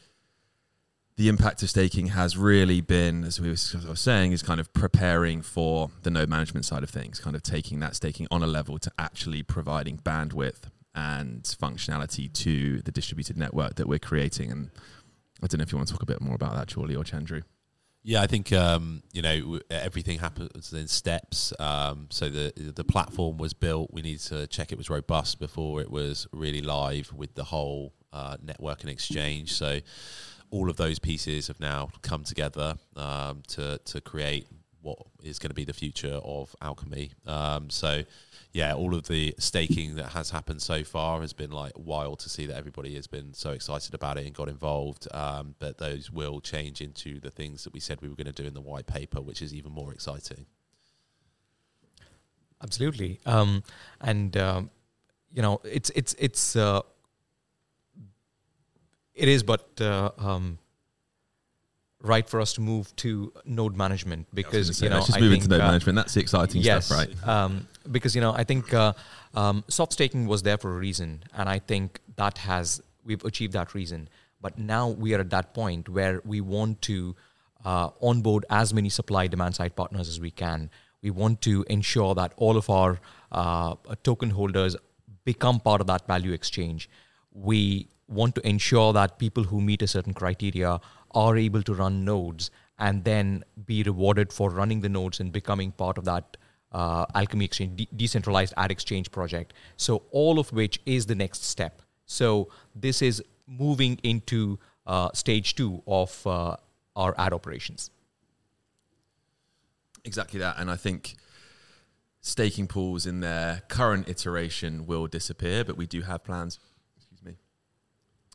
the 1.16 1.28
impact 1.28 1.64
of 1.64 1.70
staking 1.70 2.08
has 2.08 2.38
really 2.38 2.80
been, 2.80 3.24
as 3.24 3.42
we 3.42 3.50
was 3.50 3.76
saying, 3.96 4.32
is 4.32 4.44
kind 4.44 4.60
of 4.60 4.72
preparing 4.74 5.42
for 5.42 5.90
the 6.04 6.12
node 6.12 6.30
management 6.30 6.66
side 6.66 6.84
of 6.84 6.92
things, 6.92 7.20
kind 7.20 7.36
of 7.36 7.42
taking 7.42 7.80
that 7.80 7.96
staking 7.96 8.28
on 8.30 8.44
a 8.44 8.48
level 8.48 8.78
to 8.78 8.92
actually 9.00 9.42
providing 9.42 9.98
bandwidth 9.98 10.70
and 10.94 11.44
functionality 11.44 12.32
to 12.34 12.82
the 12.84 12.92
distributed 12.92 13.38
network 13.38 13.76
that 13.76 13.88
we're 13.88 14.00
creating. 14.00 14.52
And 14.52 14.70
I 15.42 15.48
don't 15.48 15.58
know 15.58 15.64
if 15.64 15.72
you 15.72 15.78
want 15.78 15.88
to 15.88 15.94
talk 15.96 16.04
a 16.04 16.08
bit 16.08 16.22
more 16.22 16.36
about 16.36 16.56
that, 16.56 16.68
Charlie 16.68 16.96
or 16.96 17.04
Chandru. 17.04 17.44
Yeah, 18.08 18.22
I 18.22 18.28
think 18.28 18.54
um, 18.54 19.04
you 19.12 19.22
know 19.22 19.60
everything 19.70 20.20
happens 20.20 20.72
in 20.72 20.88
steps. 20.88 21.52
Um, 21.60 22.08
so 22.10 22.30
the 22.30 22.54
the 22.56 22.86
platform 22.86 23.38
was 23.38 23.54
built. 23.54 23.90
We 23.92 24.02
needed 24.02 24.22
to 24.28 24.48
check 24.48 24.72
it 24.72 24.78
was 24.78 24.90
robust 24.90 25.40
before 25.40 25.82
it 25.82 25.92
was 25.92 26.26
really 26.32 26.62
live 26.62 27.12
with 27.12 27.36
the 27.36 27.44
whole 27.44 27.92
uh, 28.14 28.38
network 28.42 28.80
and 28.80 28.90
exchange. 28.90 29.52
So 29.52 29.82
all 30.52 30.70
of 30.70 30.78
those 30.78 31.00
pieces 31.00 31.48
have 31.48 31.60
now 31.60 31.90
come 32.02 32.24
together 32.24 32.76
um, 32.96 33.44
to 33.50 33.78
to 33.84 34.00
create 34.00 34.48
is 35.28 35.40
going 35.40 35.50
to 35.50 35.56
be 35.56 35.66
the 35.66 35.74
future 35.74 36.20
of 36.24 36.56
Alkimi. 36.62 37.12
Um, 37.28 37.70
so 37.70 38.04
yeah, 38.54 38.74
all 38.74 38.96
of 38.96 39.08
the 39.08 39.36
staking 39.38 39.96
that 39.96 40.10
has 40.10 40.32
happened 40.32 40.62
so 40.62 40.84
far 40.84 41.22
has 41.22 41.34
been 41.34 41.52
like 41.52 41.74
wild 41.76 42.20
to 42.20 42.30
see 42.30 42.48
that 42.48 42.56
everybody 42.56 42.96
has 42.96 43.06
been 43.06 43.34
so 43.34 43.52
excited 43.52 43.94
about 43.94 44.18
it 44.18 44.26
and 44.26 44.34
got 44.34 44.50
involved. 44.50 45.08
Um, 45.14 45.56
but 45.60 45.78
those 45.78 46.12
will 46.12 46.40
change 46.42 46.82
into 46.82 47.20
the 47.20 47.30
things 47.30 47.64
that 47.66 47.74
we 47.74 47.80
said 47.80 48.02
we 48.02 48.10
were 48.10 48.16
going 48.16 48.26
to 48.26 48.32
do 48.32 48.48
in 48.48 48.54
the 48.54 48.62
white 48.62 48.88
paper, 48.88 49.22
which 49.22 49.42
is 49.42 49.54
even 49.54 49.72
more 49.72 49.94
exciting. 49.94 50.46
Absolutely. 52.64 53.20
Um, 53.26 53.64
and 54.02 54.36
um, 54.38 54.72
you 55.32 55.42
know, 55.42 55.62
it's 55.64 55.92
it's 55.92 56.16
it's 56.18 56.56
uh, 56.56 56.82
it 59.14 59.28
is, 59.28 59.44
but 59.44 59.70
uh, 59.80 60.12
um, 60.18 60.58
right 62.02 62.30
for 62.30 62.40
us 62.40 62.54
to 62.54 62.62
move 62.62 62.96
to 62.98 63.34
node 63.46 63.76
management 63.76 64.28
because 64.34 64.82
you 64.82 64.90
know 64.90 64.96
let's 64.96 65.08
just 65.08 65.18
I 65.18 65.22
move 65.22 65.32
think, 65.32 65.44
into 65.44 65.56
node 65.56 65.62
uh, 65.62 65.68
management. 65.68 65.96
That's 65.96 66.14
the 66.14 66.22
exciting 66.22 66.62
yes, 66.62 66.86
stuff, 66.86 66.98
right? 66.98 67.28
Um, 67.28 67.68
because 67.92 68.16
you 68.16 68.22
know, 68.22 68.34
I 68.34 68.44
think 68.44 68.74
uh, 68.74 68.94
um, 69.34 69.64
soft 69.68 69.94
staking 69.94 70.28
was 70.28 70.44
there 70.44 70.58
for 70.58 70.76
a 70.76 70.78
reason, 70.78 71.24
and 71.34 71.50
I 71.50 71.60
think 71.60 72.00
that 72.16 72.40
has 72.40 72.82
we've 73.04 73.24
achieved 73.24 73.54
that 73.54 73.74
reason. 73.74 74.10
But 74.42 74.60
now 74.60 74.90
we 74.90 75.16
are 75.16 75.20
at 75.20 75.32
that 75.32 75.54
point 75.54 75.90
where 75.90 76.22
we 76.24 76.42
want 76.42 76.82
to 76.84 77.16
uh, 77.66 77.90
onboard 78.02 78.46
as 78.50 78.74
many 78.74 78.90
supply 78.90 79.28
demand 79.28 79.56
side 79.56 79.76
partners 79.76 80.08
as 80.08 80.20
we 80.20 80.32
can. 80.32 80.70
We 81.02 81.10
want 81.12 81.42
to 81.44 81.66
ensure 81.70 82.14
that 82.16 82.34
all 82.38 82.58
of 82.58 82.70
our 82.70 83.00
uh, 83.32 83.76
token 84.04 84.30
holders 84.32 84.76
become 85.26 85.60
part 85.60 85.82
of 85.82 85.88
that 85.88 86.06
value 86.08 86.34
exchange. 86.34 86.90
We 87.34 87.88
want 88.08 88.36
to 88.36 88.48
ensure 88.48 88.94
that 88.94 89.20
people 89.20 89.44
who 89.44 89.60
meet 89.62 89.82
a 89.82 89.88
certain 89.88 90.14
criteria 90.14 90.80
are 91.18 91.36
able 91.36 91.64
to 91.64 91.74
run 91.74 92.06
nodes 92.06 92.52
and 92.78 93.04
then 93.04 93.44
be 93.66 93.82
rewarded 93.82 94.32
for 94.32 94.52
running 94.52 94.82
the 94.82 94.90
nodes 94.90 95.20
and 95.20 95.32
becoming 95.32 95.72
part 95.72 95.98
of 95.98 96.06
that 96.06 96.38
uh, 96.72 97.08
Alkimi 97.08 97.46
Exchange, 97.46 97.76
de- 97.76 97.90
decentralized 97.96 98.54
ad 98.56 98.72
exchange 98.72 99.10
project. 99.12 99.54
So, 99.78 100.04
all 100.12 100.38
of 100.38 100.54
which 100.54 100.80
is 100.86 101.08
the 101.08 101.16
next 101.16 101.44
step. 101.44 101.82
So, 102.06 102.50
this 102.76 103.02
is 103.02 103.24
moving 103.48 104.00
into 104.04 104.60
uh, 104.86 105.10
stage 105.14 105.56
two 105.56 105.82
of 105.88 106.28
uh, 106.28 106.58
our 106.96 107.16
ad 107.18 107.34
operations. 107.34 107.90
Exactly 110.06 110.40
that. 110.40 110.58
And 110.60 110.70
I 110.70 110.76
think 110.76 111.16
staking 112.22 112.68
pools 112.68 113.08
in 113.08 113.22
their 113.22 113.64
current 113.70 114.08
iteration 114.08 114.86
will 114.86 115.08
disappear, 115.08 115.64
but 115.64 115.78
we 115.78 115.88
do 115.88 116.02
have 116.02 116.24
plans, 116.24 116.60
excuse 116.96 117.24
me, 117.24 117.38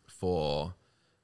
for 0.06 0.74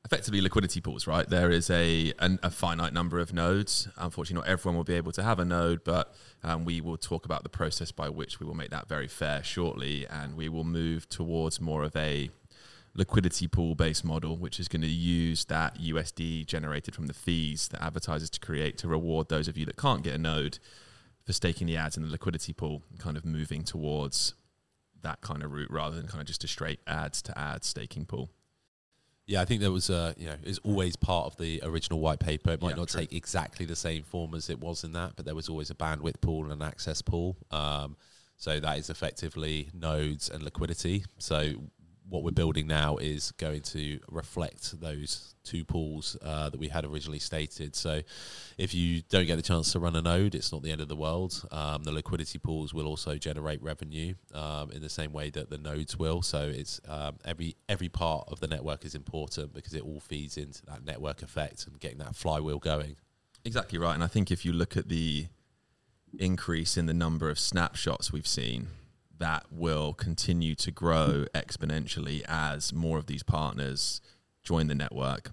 effectively 0.04 0.40
liquidity 0.40 0.80
pools, 0.80 1.06
right? 1.06 1.28
There 1.28 1.50
is 1.50 1.70
a, 1.70 2.12
an, 2.18 2.38
a 2.42 2.50
finite 2.50 2.92
number 2.92 3.18
of 3.18 3.32
nodes. 3.32 3.88
Unfortunately, 3.96 4.42
not 4.42 4.50
everyone 4.50 4.76
will 4.76 4.84
be 4.84 4.94
able 4.94 5.12
to 5.12 5.22
have 5.22 5.38
a 5.38 5.44
node, 5.44 5.84
but 5.84 6.14
um, 6.42 6.64
we 6.64 6.80
will 6.80 6.96
talk 6.96 7.24
about 7.24 7.42
the 7.42 7.48
process 7.48 7.92
by 7.92 8.08
which 8.08 8.40
we 8.40 8.46
will 8.46 8.54
make 8.54 8.70
that 8.70 8.88
very 8.88 9.08
fair 9.08 9.42
shortly. 9.42 10.06
And 10.08 10.37
we 10.37 10.48
will 10.48 10.64
move 10.64 11.08
towards 11.08 11.61
more 11.61 11.82
of 11.82 11.94
a 11.96 12.30
liquidity 12.94 13.48
pool 13.48 13.74
based 13.74 14.04
model, 14.04 14.37
which 14.37 14.58
is 14.58 14.68
going 14.68 14.82
to 14.82 14.88
use 14.88 15.44
that 15.46 15.78
USD 15.78 16.46
generated 16.46 16.94
from 16.94 17.06
the 17.06 17.14
fees 17.14 17.68
that 17.68 17.82
advertisers 17.82 18.30
to 18.30 18.40
create 18.40 18.78
to 18.78 18.88
reward 18.88 19.28
those 19.28 19.48
of 19.48 19.58
you 19.58 19.66
that 19.66 19.76
can't 19.76 20.02
get 20.02 20.14
a 20.14 20.18
node 20.18 20.58
for 21.24 21.32
staking 21.32 21.66
the 21.66 21.76
ads 21.76 21.96
in 21.96 22.02
the 22.02 22.08
liquidity 22.08 22.52
pool, 22.52 22.82
kind 22.98 23.16
of 23.16 23.24
moving 23.24 23.62
towards 23.62 24.34
that 25.02 25.20
kind 25.20 25.42
of 25.42 25.52
route 25.52 25.70
rather 25.70 25.96
than 25.96 26.06
kind 26.06 26.20
of 26.20 26.26
just 26.26 26.42
a 26.44 26.48
straight 26.48 26.80
ads 26.87 27.20
to 27.22 27.38
ads 27.38 27.66
staking 27.66 28.06
pool. 28.06 28.30
Yeah, 29.28 29.42
I 29.42 29.44
think 29.44 29.60
there 29.60 29.70
was 29.70 29.90
a 29.90 30.14
you 30.16 30.26
know 30.26 30.36
is 30.42 30.58
always 30.64 30.96
part 30.96 31.26
of 31.26 31.36
the 31.36 31.60
original 31.62 32.00
white 32.00 32.18
paper. 32.18 32.50
It 32.50 32.62
might 32.62 32.70
Yeah, 32.70 32.76
not 32.76 32.88
true. 32.88 33.00
take 33.02 33.12
exactly 33.12 33.66
the 33.66 33.76
same 33.76 34.02
form 34.02 34.34
as 34.34 34.48
it 34.48 34.58
was 34.58 34.84
in 34.84 34.92
that, 34.92 35.16
but 35.16 35.26
there 35.26 35.34
was 35.34 35.50
always 35.50 35.70
a 35.70 35.74
bandwidth 35.74 36.20
pool 36.22 36.44
and 36.44 36.52
an 36.52 36.62
access 36.62 37.02
pool. 37.02 37.36
Um, 37.50 37.96
so 38.38 38.58
that 38.58 38.78
is 38.78 38.88
effectively 38.88 39.68
nodes 39.74 40.30
and 40.30 40.42
liquidity. 40.42 41.04
So 41.18 41.52
what 42.08 42.22
we're 42.22 42.30
building 42.30 42.66
now 42.66 42.96
is 42.96 43.32
going 43.32 43.60
to 43.60 44.00
reflect 44.10 44.80
those 44.80 45.34
two 45.44 45.64
pools 45.64 46.16
uh, 46.22 46.48
that 46.50 46.58
we 46.58 46.68
had 46.68 46.84
originally 46.84 47.18
stated. 47.18 47.74
So 47.74 48.02
if 48.56 48.74
you 48.74 49.02
don't 49.08 49.26
get 49.26 49.36
the 49.36 49.42
chance 49.42 49.72
to 49.72 49.78
run 49.78 49.96
a 49.96 50.02
node, 50.02 50.34
it's 50.34 50.52
not 50.52 50.62
the 50.62 50.70
end 50.70 50.80
of 50.80 50.88
the 50.88 50.96
world. 50.96 51.46
Um, 51.50 51.84
the 51.84 51.92
liquidity 51.92 52.38
pools 52.38 52.72
will 52.74 52.86
also 52.86 53.16
generate 53.16 53.62
revenue 53.62 54.14
um, 54.34 54.70
in 54.70 54.82
the 54.82 54.88
same 54.88 55.12
way 55.12 55.30
that 55.30 55.50
the 55.50 55.58
nodes 55.58 55.98
will. 55.98 56.22
So 56.22 56.50
it's 56.54 56.80
um, 56.88 57.16
every 57.24 57.56
every 57.68 57.88
part 57.88 58.28
of 58.28 58.40
the 58.40 58.46
network 58.46 58.84
is 58.84 58.94
important 58.94 59.54
because 59.54 59.74
it 59.74 59.82
all 59.82 60.00
feeds 60.00 60.36
into 60.36 60.64
that 60.66 60.84
network 60.84 61.22
effect 61.22 61.66
and 61.66 61.78
getting 61.80 61.98
that 61.98 62.14
flywheel 62.14 62.58
going. 62.58 62.96
Exactly 63.44 63.78
right. 63.78 63.94
And 63.94 64.04
I 64.04 64.08
think 64.08 64.30
if 64.30 64.44
you 64.44 64.52
look 64.52 64.76
at 64.76 64.88
the 64.88 65.26
increase 66.18 66.76
in 66.76 66.86
the 66.86 66.94
number 66.94 67.28
of 67.30 67.38
snapshots 67.38 68.12
we've 68.12 68.26
seen, 68.26 68.68
that 69.18 69.46
will 69.50 69.92
continue 69.92 70.54
to 70.57 70.70
grow 70.70 71.26
exponentially 71.35 72.22
as 72.28 72.72
more 72.72 72.98
of 72.98 73.07
these 73.07 73.22
partners 73.22 74.00
join 74.42 74.68
the 74.68 74.74
network, 74.74 75.31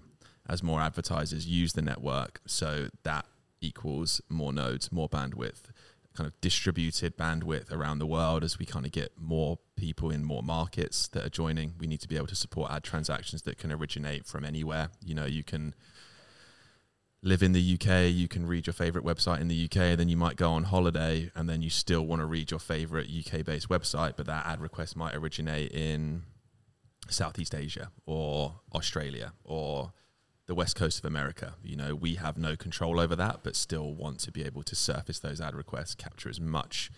as 0.48 0.62
more 0.62 0.80
advertisers 0.80 1.46
use 1.46 1.72
the 1.72 1.82
network. 1.82 2.40
So 2.46 2.88
that 3.04 3.26
equals 3.60 4.20
more 4.28 4.52
nodes, 4.52 4.92
more 4.92 5.08
bandwidth, 5.08 5.70
kind 6.14 6.26
of 6.26 6.40
distributed 6.40 7.16
bandwidth 7.16 7.70
around 7.70 7.98
the 7.98 8.06
world 8.06 8.42
as 8.42 8.58
we 8.58 8.66
kind 8.66 8.86
of 8.86 8.92
get 8.92 9.12
more 9.18 9.58
people 9.76 10.10
in 10.10 10.24
more 10.24 10.42
markets 10.42 11.08
that 11.08 11.24
are 11.24 11.30
joining. 11.30 11.74
We 11.78 11.86
need 11.86 12.00
to 12.00 12.08
be 12.08 12.16
able 12.16 12.26
to 12.28 12.34
support 12.34 12.70
ad 12.70 12.82
transactions 12.82 13.42
that 13.42 13.58
can 13.58 13.70
originate 13.70 14.26
from 14.26 14.44
anywhere. 14.44 14.88
You 15.04 15.14
know, 15.14 15.26
you 15.26 15.44
can 15.44 15.74
live 17.26 17.42
in 17.42 17.50
the 17.50 17.74
UK, 17.74 18.08
you 18.12 18.28
can 18.28 18.46
read 18.46 18.68
your 18.68 18.74
favorite 18.74 19.04
website 19.04 19.40
in 19.40 19.48
the 19.48 19.64
UK, 19.64 19.98
then 19.98 20.08
you 20.08 20.16
might 20.16 20.36
go 20.36 20.52
on 20.52 20.62
holiday 20.62 21.28
and 21.34 21.48
then 21.48 21.60
you 21.60 21.68
still 21.68 22.06
want 22.06 22.20
to 22.20 22.26
read 22.26 22.52
your 22.52 22.60
favorite 22.60 23.08
UK 23.10 23.44
based 23.44 23.68
website, 23.68 24.12
but 24.16 24.26
that 24.26 24.46
ad 24.46 24.60
request 24.60 24.96
might 24.96 25.12
originate 25.12 25.72
in 25.72 26.22
Southeast 27.08 27.52
Asia 27.52 27.90
or 28.06 28.60
Australia 28.72 29.32
or 29.44 29.92
the 30.46 30.54
west 30.54 30.76
coast 30.76 31.00
of 31.00 31.04
America. 31.04 31.54
You 31.64 31.74
know, 31.74 31.96
we 31.96 32.14
have 32.14 32.38
no 32.38 32.54
control 32.54 33.00
over 33.00 33.16
that, 33.16 33.40
but 33.42 33.56
still 33.56 33.92
want 33.92 34.20
to 34.20 34.30
be 34.30 34.44
able 34.44 34.62
to 34.62 34.76
surface 34.76 35.18
those 35.18 35.40
ad 35.40 35.56
requests, 35.56 35.96
capture 35.96 36.28
as 36.28 36.40
much 36.40 36.92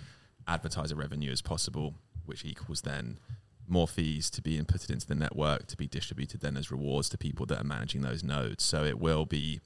advertiser 0.46 0.94
revenue 0.94 1.32
as 1.32 1.40
possible, 1.40 1.94
which 2.26 2.44
equals 2.44 2.82
then 2.82 3.18
more 3.66 3.88
fees 3.88 4.28
to 4.30 4.42
be 4.42 4.58
inputted 4.58 4.90
into 4.90 5.06
the 5.06 5.14
network 5.14 5.66
to 5.66 5.76
be 5.76 5.86
distributed 5.86 6.40
then 6.40 6.56
as 6.56 6.70
rewards 6.70 7.08
to 7.08 7.18
people 7.18 7.46
that 7.46 7.60
are 7.60 7.64
managing 7.64 8.02
those 8.02 8.22
nodes. 8.22 8.64
So 8.64 8.84
it 8.84 8.98
will 8.98 9.24
be 9.24 9.60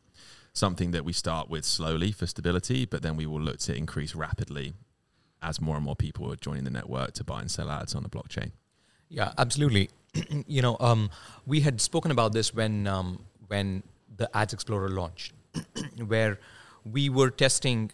something 0.53 0.91
that 0.91 1.05
we 1.05 1.13
start 1.13 1.49
with 1.49 1.65
slowly 1.65 2.13
for 2.13 2.27
stability, 2.27 2.85
but 2.85 3.03
then 3.03 3.17
we 3.17 3.27
will 3.27 3.41
look 3.41 3.59
to 3.61 3.75
increase 3.75 4.15
rapidly 4.15 4.75
as 5.43 5.61
more 5.61 5.77
and 5.77 5.85
more 5.85 5.97
people 5.97 6.31
are 6.33 6.37
joining 6.37 6.65
the 6.65 6.71
network 6.71 7.13
to 7.15 7.25
buy 7.25 7.41
and 7.41 7.51
sell 7.51 7.71
ads 7.71 7.95
on 7.95 8.03
the 8.03 8.09
blockchain. 8.09 8.53
Yeah, 9.09 9.33
absolutely. 9.39 9.91
you 10.47 10.63
know, 10.63 10.77
um, 10.81 11.11
we 11.47 11.61
had 11.61 11.81
spoken 11.81 12.11
about 12.11 12.33
this 12.33 12.55
when 12.55 12.87
um, 12.87 13.25
when 13.49 13.83
the 14.17 14.35
Ads 14.37 14.53
Explorer 14.53 14.89
launched, 14.89 15.33
where 16.07 16.39
we 16.85 17.09
were 17.09 17.31
testing 17.31 17.91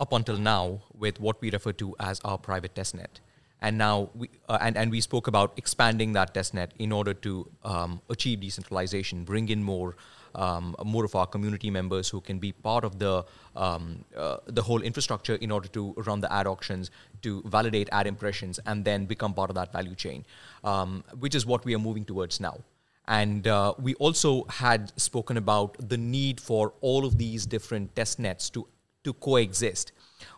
up 0.00 0.12
until 0.12 0.36
now 0.36 0.82
with 0.96 1.20
what 1.20 1.40
we 1.40 1.50
refer 1.50 1.72
to 1.72 1.94
as 2.00 2.20
our 2.24 2.38
private 2.38 2.74
testnet. 2.74 3.20
And 3.64 3.78
now 3.78 4.10
we 4.14 4.28
uh, 4.48 4.58
and, 4.60 4.76
and 4.76 4.90
we 4.90 5.00
spoke 5.00 5.26
about 5.26 5.54
expanding 5.56 6.12
that 6.16 6.34
test 6.34 6.52
net 6.52 6.72
in 6.78 6.92
order 6.92 7.14
to 7.26 7.32
um, 7.64 8.00
achieve 8.10 8.40
decentralization, 8.40 9.24
bring 9.24 9.48
in 9.48 9.62
more 9.62 9.96
um, 10.34 10.76
more 10.84 11.04
of 11.04 11.14
our 11.14 11.26
community 11.26 11.70
members 11.70 12.10
who 12.10 12.20
can 12.20 12.38
be 12.38 12.52
part 12.52 12.84
of 12.84 12.98
the 12.98 13.24
um, 13.56 14.04
uh, 14.16 14.36
the 14.58 14.62
whole 14.68 14.82
infrastructure 14.82 15.36
in 15.36 15.50
order 15.50 15.68
to 15.68 15.94
run 16.08 16.20
the 16.20 16.30
ad 16.40 16.46
auctions, 16.46 16.90
to 17.22 17.42
validate 17.56 17.88
ad 17.92 18.06
impressions, 18.06 18.60
and 18.66 18.84
then 18.84 19.06
become 19.06 19.32
part 19.32 19.50
of 19.50 19.56
that 19.56 19.72
value 19.72 19.94
chain, 19.94 20.26
um, 20.62 21.02
which 21.18 21.34
is 21.34 21.46
what 21.46 21.64
we 21.64 21.74
are 21.74 21.84
moving 21.88 22.04
towards 22.04 22.40
now. 22.40 22.58
And 23.06 23.46
uh, 23.46 23.74
we 23.78 23.94
also 23.94 24.44
had 24.48 24.92
spoken 25.00 25.38
about 25.38 25.76
the 25.88 25.96
need 25.96 26.40
for 26.40 26.74
all 26.80 27.06
of 27.06 27.18
these 27.18 27.46
different 27.46 27.94
test 27.96 28.18
nets 28.18 28.50
to, 28.50 28.66
to 29.04 29.12
coexist. 29.14 29.92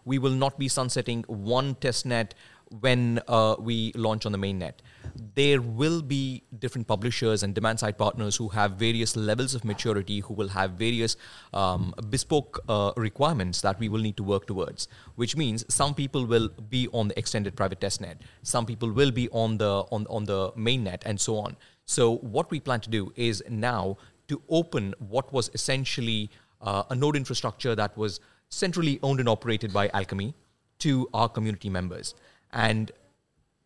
We 0.04 0.18
will 0.18 0.32
not 0.44 0.58
be 0.58 0.68
sunsetting 0.68 1.24
one 1.28 1.76
test 1.76 2.06
net 2.06 2.34
when 2.81 3.20
uh, 3.29 3.57
we 3.59 3.92
launch 3.94 4.26
on 4.26 4.33
the 4.33 4.38
mainnet. 4.38 4.72
There 5.35 5.62
will 5.62 6.02
be 6.02 6.42
different 6.59 6.87
publishers 6.87 7.42
and 7.42 7.55
demand 7.55 7.81
side 7.81 7.96
partners 7.96 8.37
who 8.37 8.48
have 8.48 8.72
various 8.72 9.16
levels 9.16 9.55
of 9.55 9.64
maturity, 9.64 10.20
who 10.20 10.35
will 10.35 10.48
have 10.48 10.72
various 10.72 11.16
um, 11.55 11.94
bespoke 12.11 12.61
uh, 12.68 12.92
requirements 12.96 13.61
that 13.61 13.79
we 13.79 13.88
will 13.88 14.00
need 14.00 14.16
to 14.16 14.22
work 14.22 14.46
towards. 14.46 14.88
Which 15.14 15.37
means 15.37 15.64
some 15.68 15.94
people 15.94 16.26
will 16.26 16.48
be 16.68 16.88
on 16.92 17.09
the 17.09 17.18
extended 17.18 17.57
private 17.57 17.81
testnet, 17.81 18.16
some 18.42 18.66
people 18.66 18.90
will 18.90 19.11
be 19.11 19.29
on 19.31 19.59
the 19.59 19.85
on 19.90 20.07
on 20.09 20.24
the 20.24 20.52
mainnet, 20.52 21.02
and 21.07 21.20
so 21.20 21.38
on. 21.38 21.57
So 21.85 22.16
what 22.16 22.50
we 22.50 22.59
plan 22.61 22.81
to 22.81 22.90
do 22.90 23.12
is 23.14 23.42
now 23.48 23.96
to 24.29 24.42
open 24.48 24.94
what 24.98 25.33
was 25.33 25.50
essentially 25.55 26.31
uh, 26.61 26.83
a 26.90 26.94
node 26.94 27.16
infrastructure 27.16 27.76
that 27.76 27.96
was 27.96 28.20
centrally 28.48 28.98
owned 29.02 29.20
and 29.20 29.29
operated 29.29 29.72
by 29.72 29.88
Alkimi 29.88 30.35
to 30.79 31.09
our 31.14 31.29
community 31.29 31.70
members. 31.70 32.14
And 32.52 32.92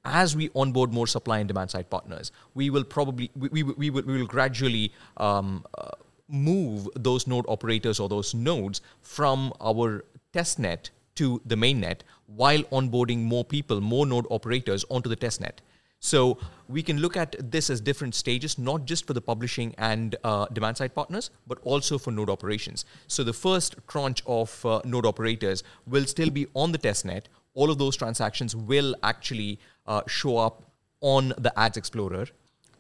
as 0.05 0.35
we 0.35 0.51
onboard 0.55 0.93
more 0.93 1.07
supply 1.07 1.39
and 1.39 1.49
demand 1.49 1.71
side 1.71 1.91
partners, 1.91 2.33
we 2.55 2.71
will 2.71 2.85
probably 2.85 3.31
we, 3.37 3.49
we, 3.49 3.63
we, 3.63 3.91
will, 3.91 4.03
we 4.03 4.19
will 4.19 4.27
gradually 4.27 4.93
um, 5.17 5.65
uh, 5.77 5.91
move 6.29 6.89
those 6.95 7.27
node 7.27 7.45
operators 7.49 8.01
or 8.01 8.09
those 8.09 8.35
nodes 8.35 8.81
from 9.03 9.53
our 9.61 10.05
testnet 10.33 10.91
to 11.17 11.41
the 11.45 11.57
mainnet 11.57 12.01
while 12.27 12.63
onboarding 12.65 13.19
more 13.19 13.45
people, 13.45 13.81
more 13.81 14.07
node 14.07 14.27
operators 14.31 14.85
onto 14.89 15.09
the 15.09 15.17
testnet. 15.17 15.59
So 16.01 16.39
we 16.67 16.83
can 16.83 16.99
look 16.99 17.15
at 17.17 17.37
this 17.51 17.69
as 17.69 17.81
different 17.81 18.15
stages, 18.15 18.59
not 18.59 18.87
just 18.87 19.07
for 19.07 19.13
the 19.13 19.21
publishing 19.21 19.75
and 19.77 20.17
uh, 20.25 20.47
demand 20.47 20.79
side 20.79 20.95
partners, 20.95 21.31
but 21.47 21.59
also 21.63 21.99
for 21.99 22.11
node 22.11 22.31
operations. 22.31 22.87
So 23.07 23.23
the 23.23 23.35
first 23.35 23.77
tranche 23.87 24.23
of 24.27 24.65
uh, 24.65 24.81
node 24.85 25.05
operators 25.05 25.63
will 25.87 26.07
still 26.07 26.31
be 26.31 26.47
on 26.55 26.73
the 26.73 26.79
testnet. 26.79 27.25
All 27.55 27.71
of 27.71 27.79
those 27.79 27.97
transactions 27.97 28.55
will 28.55 28.95
actually 29.03 29.59
uh, 29.87 30.03
show 30.07 30.37
up 30.39 30.63
on 31.01 31.33
the 31.39 31.53
Ads 31.59 31.77
Explorer 31.77 32.27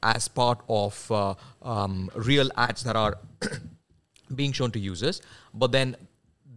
as 0.02 0.28
part 0.28 0.60
of 0.68 1.10
uh, 1.10 1.34
um, 1.62 2.10
real 2.14 2.50
ads 2.56 2.82
that 2.84 2.96
are 2.96 3.18
being 4.34 4.52
shown 4.52 4.70
to 4.70 4.78
users. 4.78 5.20
But 5.52 5.72
then 5.72 5.96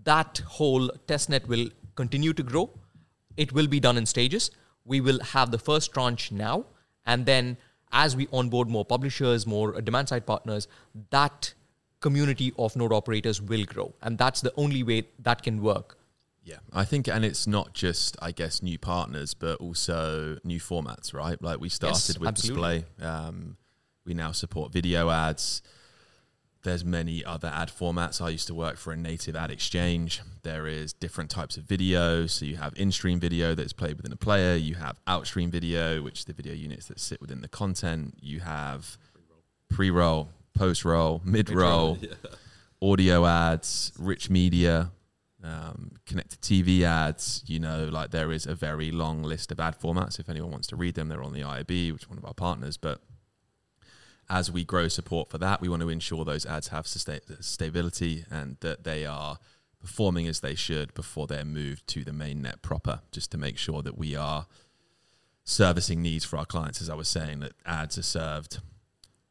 that 0.03 0.41
whole 0.45 0.89
testnet 1.07 1.47
will 1.47 1.69
continue 1.95 2.33
to 2.33 2.43
grow. 2.43 2.69
It 3.35 3.51
will 3.51 3.67
be 3.67 3.79
done 3.79 3.97
in 3.97 4.05
stages 4.05 4.51
we 4.85 5.01
will 5.01 5.19
have 5.19 5.51
the 5.51 5.57
first 5.57 5.93
tranche 5.93 6.31
now, 6.31 6.65
and 7.05 7.25
then 7.25 7.57
as 7.91 8.15
we 8.15 8.27
onboard 8.33 8.69
more 8.69 8.85
publishers, 8.85 9.45
more 9.45 9.79
demand 9.81 10.09
side 10.09 10.25
partners, 10.25 10.67
that 11.09 11.53
community 11.99 12.51
of 12.57 12.75
node 12.75 12.91
operators 12.91 13.41
will 13.41 13.63
grow, 13.65 13.93
and 14.01 14.17
that's 14.17 14.41
the 14.41 14.53
only 14.57 14.83
way 14.83 15.07
that 15.19 15.41
can 15.41 15.61
work. 15.61 15.97
Yeah, 16.43 16.57
I 16.73 16.83
think, 16.83 17.07
and 17.07 17.23
it's 17.23 17.47
not 17.47 17.73
just, 17.73 18.17
I 18.21 18.31
guess, 18.31 18.61
new 18.61 18.77
partners, 18.77 19.33
but 19.33 19.61
also 19.61 20.37
new 20.43 20.59
formats, 20.59 21.13
right? 21.13 21.41
Like 21.41 21.59
we 21.59 21.69
started 21.69 22.09
yes, 22.09 22.19
with 22.19 22.27
absolutely. 22.27 22.79
display. 22.79 23.05
Um, 23.05 23.57
we 24.05 24.13
now 24.13 24.33
support 24.33 24.73
video 24.73 25.09
ads 25.09 25.61
there's 26.63 26.83
many 26.83 27.23
other 27.23 27.49
ad 27.53 27.69
formats. 27.69 28.21
I 28.21 28.29
used 28.29 28.47
to 28.47 28.55
work 28.55 28.77
for 28.77 28.93
a 28.93 28.97
native 28.97 29.35
ad 29.35 29.51
exchange. 29.51 30.21
There 30.43 30.65
is 30.65 30.93
different 30.93 31.29
types 31.29 31.57
of 31.57 31.65
video. 31.65 32.25
So 32.25 32.45
you 32.45 32.55
have 32.55 32.73
in-stream 32.75 33.19
video 33.19 33.53
that's 33.53 33.73
played 33.73 33.97
within 33.97 34.11
a 34.11 34.17
player. 34.17 34.55
You 34.55 34.75
have 34.75 34.99
outstream 35.05 35.51
video, 35.51 36.01
which 36.01 36.19
is 36.19 36.25
the 36.25 36.33
video 36.33 36.53
units 36.53 36.87
that 36.87 36.99
sit 36.99 37.21
within 37.21 37.41
the 37.41 37.49
content. 37.49 38.15
You 38.21 38.39
have 38.39 38.97
pre-roll, 39.69 40.29
post-roll, 40.53 41.21
mid-roll, 41.25 41.97
yeah. 42.01 42.09
audio 42.81 43.25
ads, 43.25 43.91
rich 43.99 44.29
media, 44.29 44.91
um, 45.43 45.91
connected 46.05 46.41
TV 46.41 46.83
ads. 46.83 47.43
You 47.45 47.59
know, 47.59 47.89
like 47.91 48.11
there 48.11 48.31
is 48.31 48.45
a 48.45 48.55
very 48.55 48.91
long 48.91 49.23
list 49.23 49.51
of 49.51 49.59
ad 49.59 49.79
formats. 49.79 50.19
If 50.19 50.29
anyone 50.29 50.51
wants 50.51 50.67
to 50.67 50.75
read 50.75 50.95
them, 50.95 51.09
they're 51.09 51.23
on 51.23 51.33
the 51.33 51.41
IAB, 51.41 51.91
which 51.91 52.03
is 52.03 52.09
one 52.09 52.17
of 52.17 52.25
our 52.25 52.33
partners. 52.33 52.77
But 52.77 53.01
as 54.29 54.51
we 54.51 54.63
grow 54.63 54.87
support 54.87 55.29
for 55.29 55.37
that, 55.39 55.61
we 55.61 55.69
want 55.69 55.81
to 55.81 55.89
ensure 55.89 56.23
those 56.25 56.45
ads 56.45 56.69
have 56.69 56.87
stability 56.87 58.25
and 58.31 58.57
that 58.61 58.83
they 58.83 59.05
are 59.05 59.37
performing 59.79 60.27
as 60.27 60.39
they 60.39 60.55
should 60.55 60.93
before 60.93 61.27
they're 61.27 61.43
moved 61.43 61.85
to 61.87 62.03
the 62.05 62.13
main 62.13 62.41
net 62.41 62.61
proper, 62.61 63.01
just 63.11 63.31
to 63.31 63.37
make 63.37 63.57
sure 63.57 63.81
that 63.81 63.97
we 63.97 64.15
are 64.15 64.47
servicing 65.43 66.01
needs 66.01 66.23
for 66.23 66.37
our 66.37 66.45
clients. 66.45 66.81
As 66.81 66.89
I 66.89 66.95
was 66.95 67.09
saying, 67.09 67.41
that 67.41 67.51
ads 67.65 67.97
are 67.97 68.03
served 68.03 68.59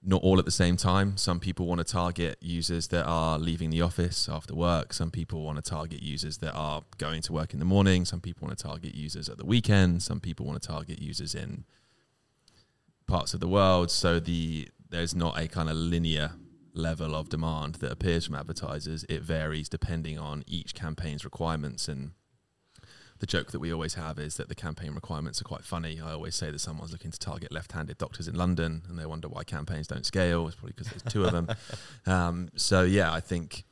not 0.05 0.23
all 0.23 0.39
at 0.39 0.45
the 0.45 0.51
same 0.51 0.77
time. 0.77 1.17
Some 1.17 1.39
people 1.39 1.67
want 1.67 1.79
to 1.79 1.85
target 1.85 2.39
users 2.41 2.89
that 2.89 3.05
are 3.05 3.39
leaving 3.39 3.71
the 3.71 3.83
office 3.83 4.29
after 4.29 4.55
work. 4.55 4.93
Some 4.93 5.11
people 5.11 5.43
want 5.43 5.63
to 5.63 5.71
target 5.71 6.03
users 6.03 6.39
that 6.39 6.53
are 6.55 6.83
going 6.99 7.23
to 7.23 7.33
work 7.33 7.53
in 7.53 7.61
the 7.61 7.65
morning. 7.65 8.05
Some 8.05 8.21
people 8.21 8.47
want 8.47 8.59
to 8.59 8.65
target 8.65 8.95
users 8.95 9.29
at 9.29 9.39
the 9.39 9.47
weekend. 9.47 10.03
Some 10.03 10.19
people 10.19 10.45
want 10.45 10.61
to 10.61 10.69
target 10.69 11.01
users 11.01 11.35
in 11.35 11.65
parts 13.07 13.33
of 13.35 13.41
the 13.41 13.49
world. 13.49 13.91
So 13.91 14.19
the 14.19 14.69
there's 14.91 15.15
not 15.15 15.39
a 15.39 15.49
kind 15.49 15.71
of 15.71 15.77
linear 15.77 16.33
level 16.75 17.15
of 17.15 17.29
demand 17.29 17.77
that 17.77 17.93
appears 17.93 18.27
from 18.27 18.35
advertisers. 18.35 19.05
It 19.09 19.23
varies 19.23 19.69
depending 19.69 20.19
on 20.19 20.45
each 20.47 20.75
campaign's 20.75 21.25
requirements. 21.25 21.89
And 21.89 22.13
the 23.23 23.27
joke 23.27 23.53
that 23.53 23.61
we 23.61 23.73
always 23.73 23.95
have 23.95 24.19
is 24.19 24.37
that 24.37 24.49
the 24.49 24.55
campaign 24.57 24.95
requirements 24.95 25.41
are 25.41 25.45
quite 25.45 25.63
funny. 25.63 26.01
I 26.05 26.11
always 26.11 26.35
say 26.35 26.51
that 26.51 26.59
someone's 26.59 26.91
looking 26.91 27.13
to 27.13 27.19
target 27.21 27.53
left-handed 27.53 27.97
doctors 27.97 28.27
in 28.27 28.35
London, 28.35 28.83
and 28.89 28.99
they 28.99 29.07
wonder 29.07 29.29
why 29.29 29.45
campaigns 29.45 29.87
don't 29.87 30.05
scale. 30.05 30.49
It's 30.49 30.57
probably 30.57 30.75
because 30.77 30.89
there's 30.89 31.05
two 31.05 31.25
of 31.25 31.33
them. 31.33 31.49
Um, 32.05 32.49
so 32.57 32.83
yeah, 32.83 33.13
I 33.13 33.21
think 33.21 33.65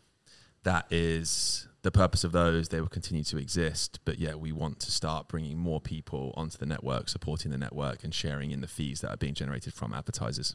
that 0.63 0.87
is 0.91 1.67
the 1.83 1.91
purpose 1.91 2.23
of 2.23 2.31
those. 2.31 2.69
They 2.69 2.81
will 2.81 2.89
continue 2.89 3.25
to 3.25 3.39
exist, 3.39 3.99
but 4.05 4.21
yeah, 4.21 4.35
we 4.35 4.53
want 4.53 4.79
to 4.81 4.93
start 4.93 5.27
bringing 5.27 5.59
more 5.59 5.81
people 5.81 6.33
onto 6.37 6.57
the 6.57 6.67
network, 6.67 7.09
supporting 7.09 7.51
the 7.51 7.59
network, 7.59 8.05
and 8.05 8.15
sharing 8.15 8.53
in 8.53 8.61
the 8.61 8.69
fees 8.69 9.01
that 9.01 9.11
are 9.11 9.17
being 9.17 9.35
generated 9.35 9.75
from 9.75 9.93
advertisers. 9.93 10.55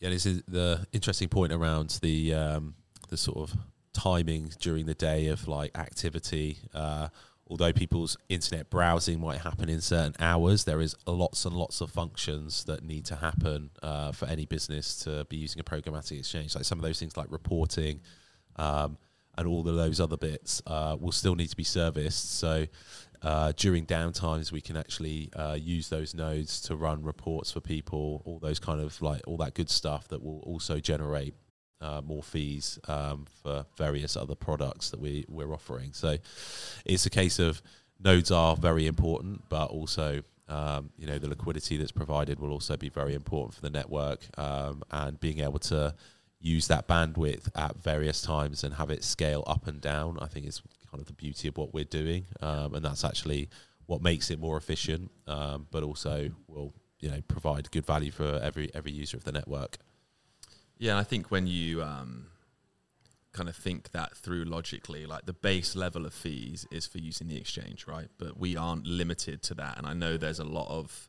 Yeah, 0.00 0.08
this 0.08 0.24
is 0.24 0.42
the 0.48 0.86
interesting 0.92 1.28
point 1.28 1.52
around 1.52 1.98
the 2.00 2.32
um, 2.32 2.74
the 3.10 3.18
sort 3.18 3.36
of 3.36 3.56
timing 3.92 4.50
during 4.60 4.86
the 4.86 4.94
day 4.94 5.26
of 5.28 5.46
like 5.46 5.76
activity. 5.76 6.58
Uh, 6.72 7.08
although 7.46 7.72
people's 7.72 8.16
internet 8.28 8.70
browsing 8.70 9.20
might 9.20 9.38
happen 9.38 9.68
in 9.68 9.80
certain 9.80 10.14
hours, 10.18 10.64
there 10.64 10.80
is 10.80 10.96
lots 11.06 11.44
and 11.44 11.54
lots 11.54 11.80
of 11.80 11.90
functions 11.90 12.64
that 12.64 12.82
need 12.82 13.04
to 13.06 13.16
happen 13.16 13.70
uh, 13.82 14.12
for 14.12 14.26
any 14.26 14.46
business 14.46 14.96
to 15.00 15.24
be 15.26 15.36
using 15.36 15.60
a 15.60 15.64
programmatic 15.64 16.18
exchange. 16.18 16.54
Like 16.54 16.64
some 16.64 16.78
of 16.78 16.84
those 16.84 16.98
things, 16.98 17.16
like 17.16 17.30
reporting, 17.30 18.00
um, 18.56 18.96
and 19.36 19.48
all 19.48 19.68
of 19.68 19.76
those 19.76 20.00
other 20.00 20.16
bits 20.16 20.62
uh, 20.66 20.96
will 20.98 21.12
still 21.12 21.34
need 21.34 21.48
to 21.48 21.56
be 21.56 21.64
serviced. 21.64 22.38
So 22.38 22.66
uh, 23.22 23.52
during 23.56 23.84
downtimes, 23.86 24.52
we 24.52 24.60
can 24.60 24.76
actually 24.76 25.30
uh, 25.34 25.56
use 25.58 25.88
those 25.88 26.14
nodes 26.14 26.60
to 26.62 26.76
run 26.76 27.02
reports 27.02 27.50
for 27.50 27.60
people, 27.60 28.22
all 28.24 28.38
those 28.38 28.58
kind 28.58 28.80
of 28.80 29.00
like 29.02 29.22
all 29.26 29.36
that 29.38 29.54
good 29.54 29.70
stuff 29.70 30.08
that 30.08 30.22
will 30.22 30.40
also 30.40 30.78
generate 30.78 31.34
uh, 31.84 32.00
more 32.00 32.22
fees 32.22 32.78
um, 32.88 33.26
for 33.42 33.66
various 33.76 34.16
other 34.16 34.34
products 34.34 34.90
that 34.90 34.98
we 34.98 35.26
we're 35.28 35.52
offering. 35.52 35.92
So 35.92 36.16
it's 36.84 37.04
a 37.04 37.10
case 37.10 37.38
of 37.38 37.62
nodes 38.02 38.30
are 38.30 38.56
very 38.56 38.86
important, 38.86 39.42
but 39.48 39.66
also 39.66 40.22
um, 40.48 40.90
you 40.98 41.06
know 41.06 41.18
the 41.18 41.28
liquidity 41.28 41.76
that's 41.76 41.92
provided 41.92 42.40
will 42.40 42.52
also 42.52 42.76
be 42.76 42.88
very 42.88 43.14
important 43.14 43.54
for 43.54 43.60
the 43.60 43.70
network, 43.70 44.20
um, 44.38 44.82
and 44.90 45.20
being 45.20 45.40
able 45.40 45.58
to 45.60 45.94
use 46.40 46.66
that 46.68 46.88
bandwidth 46.88 47.48
at 47.54 47.76
various 47.76 48.20
times 48.22 48.64
and 48.64 48.74
have 48.74 48.90
it 48.90 49.04
scale 49.04 49.44
up 49.46 49.66
and 49.66 49.80
down. 49.80 50.18
I 50.20 50.26
think 50.26 50.46
is 50.46 50.62
kind 50.90 51.00
of 51.00 51.06
the 51.06 51.12
beauty 51.12 51.48
of 51.48 51.58
what 51.58 51.74
we're 51.74 51.84
doing, 51.84 52.24
um, 52.40 52.74
and 52.74 52.84
that's 52.84 53.04
actually 53.04 53.50
what 53.86 54.00
makes 54.00 54.30
it 54.30 54.38
more 54.38 54.56
efficient, 54.56 55.10
um, 55.26 55.66
but 55.70 55.82
also 55.82 56.30
will 56.48 56.72
you 57.00 57.10
know 57.10 57.20
provide 57.28 57.70
good 57.70 57.84
value 57.84 58.10
for 58.10 58.40
every 58.42 58.70
every 58.74 58.92
user 58.92 59.18
of 59.18 59.24
the 59.24 59.32
network. 59.32 59.76
Yeah, 60.84 60.98
I 60.98 61.02
think 61.02 61.30
when 61.30 61.46
you 61.46 61.82
um, 61.82 62.26
kind 63.32 63.48
of 63.48 63.56
think 63.56 63.92
that 63.92 64.14
through 64.18 64.44
logically, 64.44 65.06
like 65.06 65.24
the 65.24 65.32
base 65.32 65.74
level 65.74 66.04
of 66.04 66.12
fees 66.12 66.66
is 66.70 66.86
for 66.86 66.98
using 66.98 67.26
the 67.26 67.38
exchange, 67.38 67.86
right? 67.86 68.08
But 68.18 68.38
we 68.38 68.54
aren't 68.54 68.86
limited 68.86 69.42
to 69.44 69.54
that. 69.54 69.78
And 69.78 69.86
I 69.86 69.94
know 69.94 70.18
there's 70.18 70.40
a 70.40 70.44
lot 70.44 70.68
of 70.68 71.08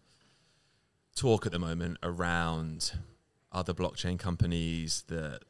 talk 1.13 1.45
at 1.45 1.51
the 1.51 1.59
moment 1.59 1.97
around 2.03 2.93
other 3.51 3.73
blockchain 3.73 4.17
companies 4.17 5.03
that 5.09 5.41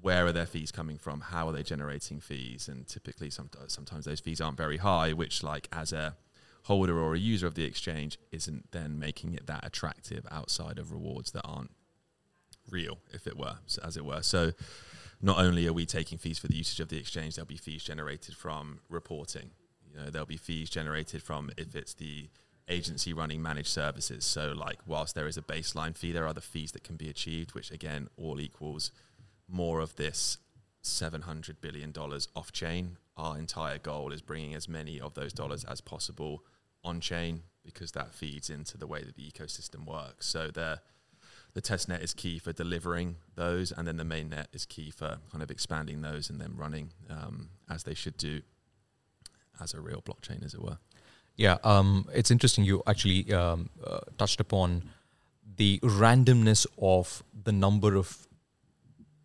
where 0.00 0.26
are 0.26 0.32
their 0.32 0.46
fees 0.46 0.70
coming 0.70 0.96
from? 0.96 1.20
How 1.22 1.48
are 1.48 1.52
they 1.52 1.64
generating 1.64 2.20
fees? 2.20 2.68
And 2.68 2.86
typically, 2.86 3.30
sometimes, 3.30 3.72
sometimes 3.72 4.04
those 4.04 4.20
fees 4.20 4.40
aren't 4.40 4.56
very 4.56 4.76
high, 4.76 5.12
which, 5.12 5.42
like, 5.42 5.66
as 5.72 5.92
a 5.92 6.14
holder 6.66 7.00
or 7.00 7.16
a 7.16 7.18
user 7.18 7.48
of 7.48 7.56
the 7.56 7.64
exchange, 7.64 8.16
isn't 8.30 8.70
then 8.70 9.00
making 9.00 9.34
it 9.34 9.48
that 9.48 9.66
attractive 9.66 10.24
outside 10.30 10.78
of 10.78 10.92
rewards 10.92 11.32
that 11.32 11.42
aren't 11.44 11.72
real, 12.70 12.98
if 13.12 13.26
it 13.26 13.36
were, 13.36 13.56
as 13.82 13.96
it 13.96 14.04
were. 14.04 14.22
So 14.22 14.52
not 15.20 15.38
only 15.38 15.66
are 15.66 15.72
we 15.72 15.86
taking 15.86 16.18
fees 16.18 16.38
for 16.38 16.48
the 16.48 16.56
usage 16.56 16.80
of 16.80 16.88
the 16.88 16.98
exchange, 16.98 17.36
there'll 17.36 17.46
be 17.46 17.56
fees 17.56 17.82
generated 17.84 18.36
from 18.36 18.80
reporting. 18.88 19.50
You 19.90 19.98
know, 19.98 20.10
there'll 20.10 20.26
be 20.26 20.36
fees 20.36 20.68
generated 20.68 21.22
from 21.22 21.50
if 21.56 21.74
it's 21.74 21.94
the 21.94 22.28
agency 22.68 23.12
running 23.12 23.42
managed 23.42 23.68
services. 23.68 24.24
So, 24.24 24.52
like, 24.52 24.78
whilst 24.86 25.14
there 25.14 25.26
is 25.26 25.36
a 25.36 25.42
baseline 25.42 25.96
fee, 25.96 26.12
there 26.12 26.24
are 26.24 26.28
other 26.28 26.40
fees 26.40 26.72
that 26.72 26.84
can 26.84 26.96
be 26.96 27.08
achieved, 27.08 27.54
which 27.54 27.70
again 27.70 28.08
all 28.16 28.40
equals 28.40 28.90
more 29.48 29.80
of 29.80 29.96
this 29.96 30.38
seven 30.82 31.22
hundred 31.22 31.60
billion 31.60 31.92
dollars 31.92 32.28
off 32.36 32.52
chain. 32.52 32.98
Our 33.16 33.38
entire 33.38 33.78
goal 33.78 34.12
is 34.12 34.20
bringing 34.20 34.54
as 34.54 34.68
many 34.68 35.00
of 35.00 35.14
those 35.14 35.32
dollars 35.32 35.64
as 35.64 35.80
possible 35.80 36.44
on 36.84 37.00
chain 37.00 37.42
because 37.64 37.92
that 37.92 38.14
feeds 38.14 38.50
into 38.50 38.76
the 38.76 38.86
way 38.86 39.02
that 39.02 39.16
the 39.16 39.28
ecosystem 39.28 39.86
works. 39.86 40.26
So 40.26 40.48
there 40.48 40.80
the 41.56 41.62
test 41.62 41.88
net 41.88 42.02
is 42.02 42.12
key 42.12 42.38
for 42.38 42.52
delivering 42.52 43.16
those, 43.34 43.72
and 43.72 43.88
then 43.88 43.96
the 43.96 44.04
main 44.04 44.28
net 44.28 44.46
is 44.52 44.66
key 44.66 44.90
for 44.90 45.16
kind 45.32 45.42
of 45.42 45.50
expanding 45.50 46.02
those 46.02 46.28
and 46.28 46.38
then 46.38 46.52
running 46.54 46.92
um, 47.08 47.48
as 47.70 47.84
they 47.84 47.94
should 47.94 48.18
do 48.18 48.42
as 49.58 49.72
a 49.72 49.80
real 49.80 50.02
blockchain, 50.02 50.44
as 50.44 50.52
it 50.52 50.60
were. 50.62 50.76
Yeah, 51.34 51.56
um, 51.64 52.10
it's 52.12 52.30
interesting. 52.30 52.64
You 52.64 52.82
actually 52.86 53.32
um, 53.32 53.70
uh, 53.82 54.00
touched 54.18 54.38
upon 54.38 54.82
the 55.56 55.78
randomness 55.78 56.66
of 56.76 57.22
the 57.44 57.52
number 57.52 57.96
of 57.96 58.25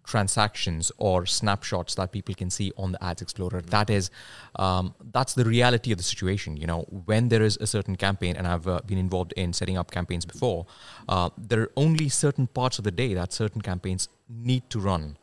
transactions 0.03 0.91
or 0.97 1.25
snapshots 1.25 1.95
that 1.95 2.11
people 2.11 2.35
can 2.35 2.49
see 2.49 2.71
on 2.77 2.91
the 2.91 3.03
ads 3.03 3.21
explorer. 3.21 3.61
That 3.61 3.89
is 3.89 4.09
um, 4.55 4.93
that's 5.11 5.33
the 5.33 5.45
reality 5.45 5.91
of 5.91 5.97
the 5.97 6.03
situation 6.03 6.57
you 6.57 6.67
know. 6.67 6.81
When 7.05 7.29
there 7.29 7.41
is 7.41 7.57
a 7.57 7.67
certain 7.67 7.95
campaign 7.95 8.35
and 8.35 8.47
i've 8.47 8.67
uh, 8.67 8.81
been 8.85 8.97
involved 8.97 9.33
in 9.37 9.53
setting 9.53 9.77
up 9.77 9.91
campaigns 9.91 10.25
before 10.25 10.65
uh, 11.07 11.29
there 11.37 11.61
are 11.61 11.71
only 11.77 12.09
certain 12.09 12.47
parts 12.47 12.77
of 12.77 12.83
the 12.83 12.91
day 12.91 13.13
that 13.13 13.33
certain 13.33 13.61
campaigns 13.61 14.09
need 14.29 14.69
to 14.69 14.79
run. 14.79 15.17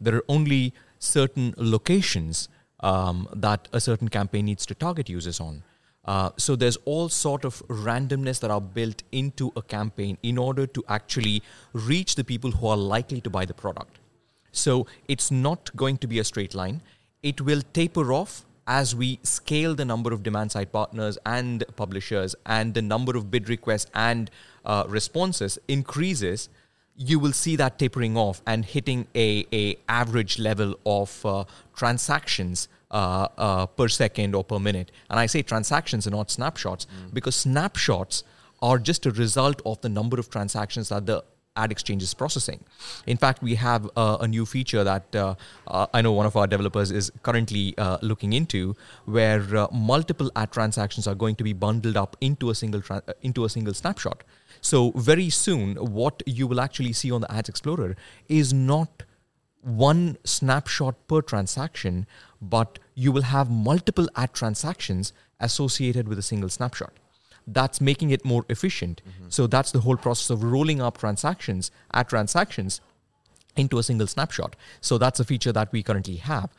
There 0.00 0.14
are 0.14 0.24
only 0.28 0.74
certain 0.98 1.54
locations 1.56 2.48
um, 2.80 3.28
that 3.34 3.68
a 3.72 3.80
certain 3.80 4.08
campaign 4.08 4.46
needs 4.46 4.66
to 4.66 4.74
target 4.74 5.08
users 5.08 5.40
on. 5.40 5.62
Uh, 6.04 6.30
so 6.36 6.54
there's 6.54 6.76
all 6.84 7.08
sort 7.08 7.44
of 7.44 7.62
randomness 7.66 8.38
that 8.40 8.50
are 8.50 8.60
built 8.60 9.02
into 9.10 9.52
a 9.56 9.62
campaign 9.62 10.16
in 10.22 10.38
order 10.38 10.66
to 10.66 10.84
actually 10.88 11.42
reach 11.72 12.14
the 12.14 12.22
people 12.22 12.50
who 12.52 12.68
are 12.68 12.76
likely 12.76 13.20
to 13.20 13.28
buy 13.28 13.44
the 13.44 13.54
product 13.54 13.98
so 14.56 14.86
it's 15.08 15.30
not 15.30 15.74
going 15.76 15.98
to 15.98 16.06
be 16.06 16.18
a 16.18 16.24
straight 16.24 16.54
line. 16.54 16.82
It 17.22 17.40
will 17.40 17.62
taper 17.72 18.12
off 18.12 18.44
as 18.66 18.94
we 18.94 19.20
scale 19.22 19.74
the 19.74 19.84
number 19.84 20.12
of 20.12 20.22
demand 20.22 20.52
side 20.52 20.72
partners 20.72 21.18
and 21.24 21.64
publishers 21.76 22.34
and 22.46 22.74
the 22.74 22.82
number 22.82 23.16
of 23.16 23.30
bid 23.30 23.48
requests 23.48 23.90
and 23.94 24.30
uh, 24.64 24.84
responses 24.88 25.58
increases 25.68 26.48
you 26.98 27.18
will 27.18 27.32
see 27.32 27.56
that 27.56 27.78
tapering 27.78 28.16
off 28.16 28.40
and 28.46 28.64
hitting 28.64 29.06
a, 29.14 29.46
a 29.52 29.76
average 29.88 30.38
level 30.38 30.74
of 30.86 31.24
uh, 31.26 31.44
transactions 31.76 32.68
uh, 32.90 33.28
uh, 33.36 33.66
per 33.66 33.86
second 33.86 34.34
or 34.34 34.42
per 34.42 34.58
minute 34.58 34.90
and 35.10 35.20
i 35.20 35.26
say 35.26 35.42
transactions 35.42 36.06
and 36.06 36.16
not 36.16 36.30
snapshots 36.30 36.86
mm. 36.86 37.14
because 37.14 37.36
snapshots 37.36 38.24
are 38.62 38.78
just 38.78 39.04
a 39.06 39.10
result 39.12 39.60
of 39.66 39.80
the 39.82 39.88
number 39.88 40.18
of 40.18 40.30
transactions 40.30 40.88
that 40.88 41.06
the 41.06 41.22
ad 41.56 41.72
exchanges 41.72 42.14
processing. 42.14 42.60
In 43.06 43.16
fact, 43.16 43.42
we 43.42 43.54
have 43.54 43.88
uh, 43.96 44.18
a 44.20 44.28
new 44.28 44.46
feature 44.46 44.84
that 44.84 45.14
uh, 45.14 45.34
uh, 45.66 45.86
I 45.92 46.02
know 46.02 46.12
one 46.12 46.26
of 46.26 46.36
our 46.36 46.46
developers 46.46 46.90
is 46.90 47.10
currently 47.22 47.74
uh, 47.78 47.98
looking 48.02 48.32
into, 48.32 48.76
where 49.04 49.56
uh, 49.56 49.66
multiple 49.72 50.30
ad 50.36 50.52
transactions 50.52 51.06
are 51.06 51.14
going 51.14 51.36
to 51.36 51.44
be 51.44 51.52
bundled 51.52 51.96
up 51.96 52.16
into 52.20 52.50
a 52.50 52.54
single 52.54 52.82
tra- 52.82 53.02
into 53.22 53.44
a 53.44 53.48
single 53.48 53.74
snapshot. 53.74 54.22
So 54.60 54.90
very 54.92 55.30
soon, 55.30 55.76
what 55.76 56.22
you 56.26 56.46
will 56.46 56.60
actually 56.60 56.92
see 56.92 57.10
on 57.10 57.20
the 57.20 57.32
Ads 57.32 57.48
Explorer 57.48 57.96
is 58.28 58.52
not 58.52 59.02
one 59.60 60.16
snapshot 60.24 60.94
per 61.08 61.20
transaction, 61.20 62.06
but 62.40 62.78
you 62.94 63.12
will 63.12 63.22
have 63.22 63.50
multiple 63.50 64.08
ad 64.16 64.32
transactions 64.32 65.12
associated 65.40 66.08
with 66.08 66.18
a 66.18 66.22
single 66.22 66.48
snapshot 66.48 66.92
that's 67.46 67.80
making 67.80 68.10
it 68.10 68.24
more 68.24 68.44
efficient. 68.48 69.02
Mm-hmm. 69.02 69.28
So 69.28 69.46
that's 69.46 69.70
the 69.70 69.80
whole 69.80 69.96
process 69.96 70.30
of 70.30 70.42
rolling 70.42 70.80
up 70.80 70.98
transactions 70.98 71.70
at 71.94 72.08
transactions 72.08 72.80
into 73.56 73.78
a 73.78 73.82
single 73.82 74.06
snapshot. 74.06 74.56
So 74.80 74.98
that's 74.98 75.20
a 75.20 75.24
feature 75.24 75.52
that 75.52 75.72
we 75.72 75.82
currently 75.82 76.16
have. 76.16 76.50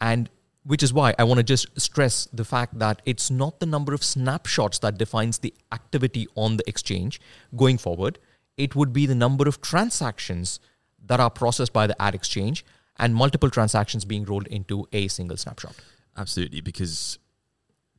And 0.00 0.28
which 0.64 0.82
is 0.82 0.92
why 0.92 1.14
I 1.18 1.24
want 1.24 1.38
to 1.38 1.44
just 1.44 1.68
stress 1.80 2.26
the 2.32 2.44
fact 2.44 2.78
that 2.78 3.02
it's 3.04 3.30
not 3.30 3.60
the 3.60 3.66
number 3.66 3.92
of 3.92 4.02
snapshots 4.02 4.78
that 4.80 4.98
defines 4.98 5.38
the 5.38 5.52
activity 5.72 6.26
on 6.34 6.56
the 6.56 6.68
exchange 6.68 7.20
going 7.54 7.78
forward. 7.78 8.18
It 8.56 8.74
would 8.74 8.92
be 8.92 9.06
the 9.06 9.14
number 9.14 9.46
of 9.46 9.60
transactions 9.60 10.60
that 11.06 11.20
are 11.20 11.30
processed 11.30 11.72
by 11.72 11.86
the 11.86 12.00
ad 12.00 12.14
exchange 12.14 12.64
and 12.98 13.14
multiple 13.14 13.50
transactions 13.50 14.04
being 14.04 14.24
rolled 14.24 14.46
into 14.46 14.88
a 14.92 15.08
single 15.08 15.36
snapshot. 15.36 15.74
Absolutely, 16.16 16.60
because 16.60 17.18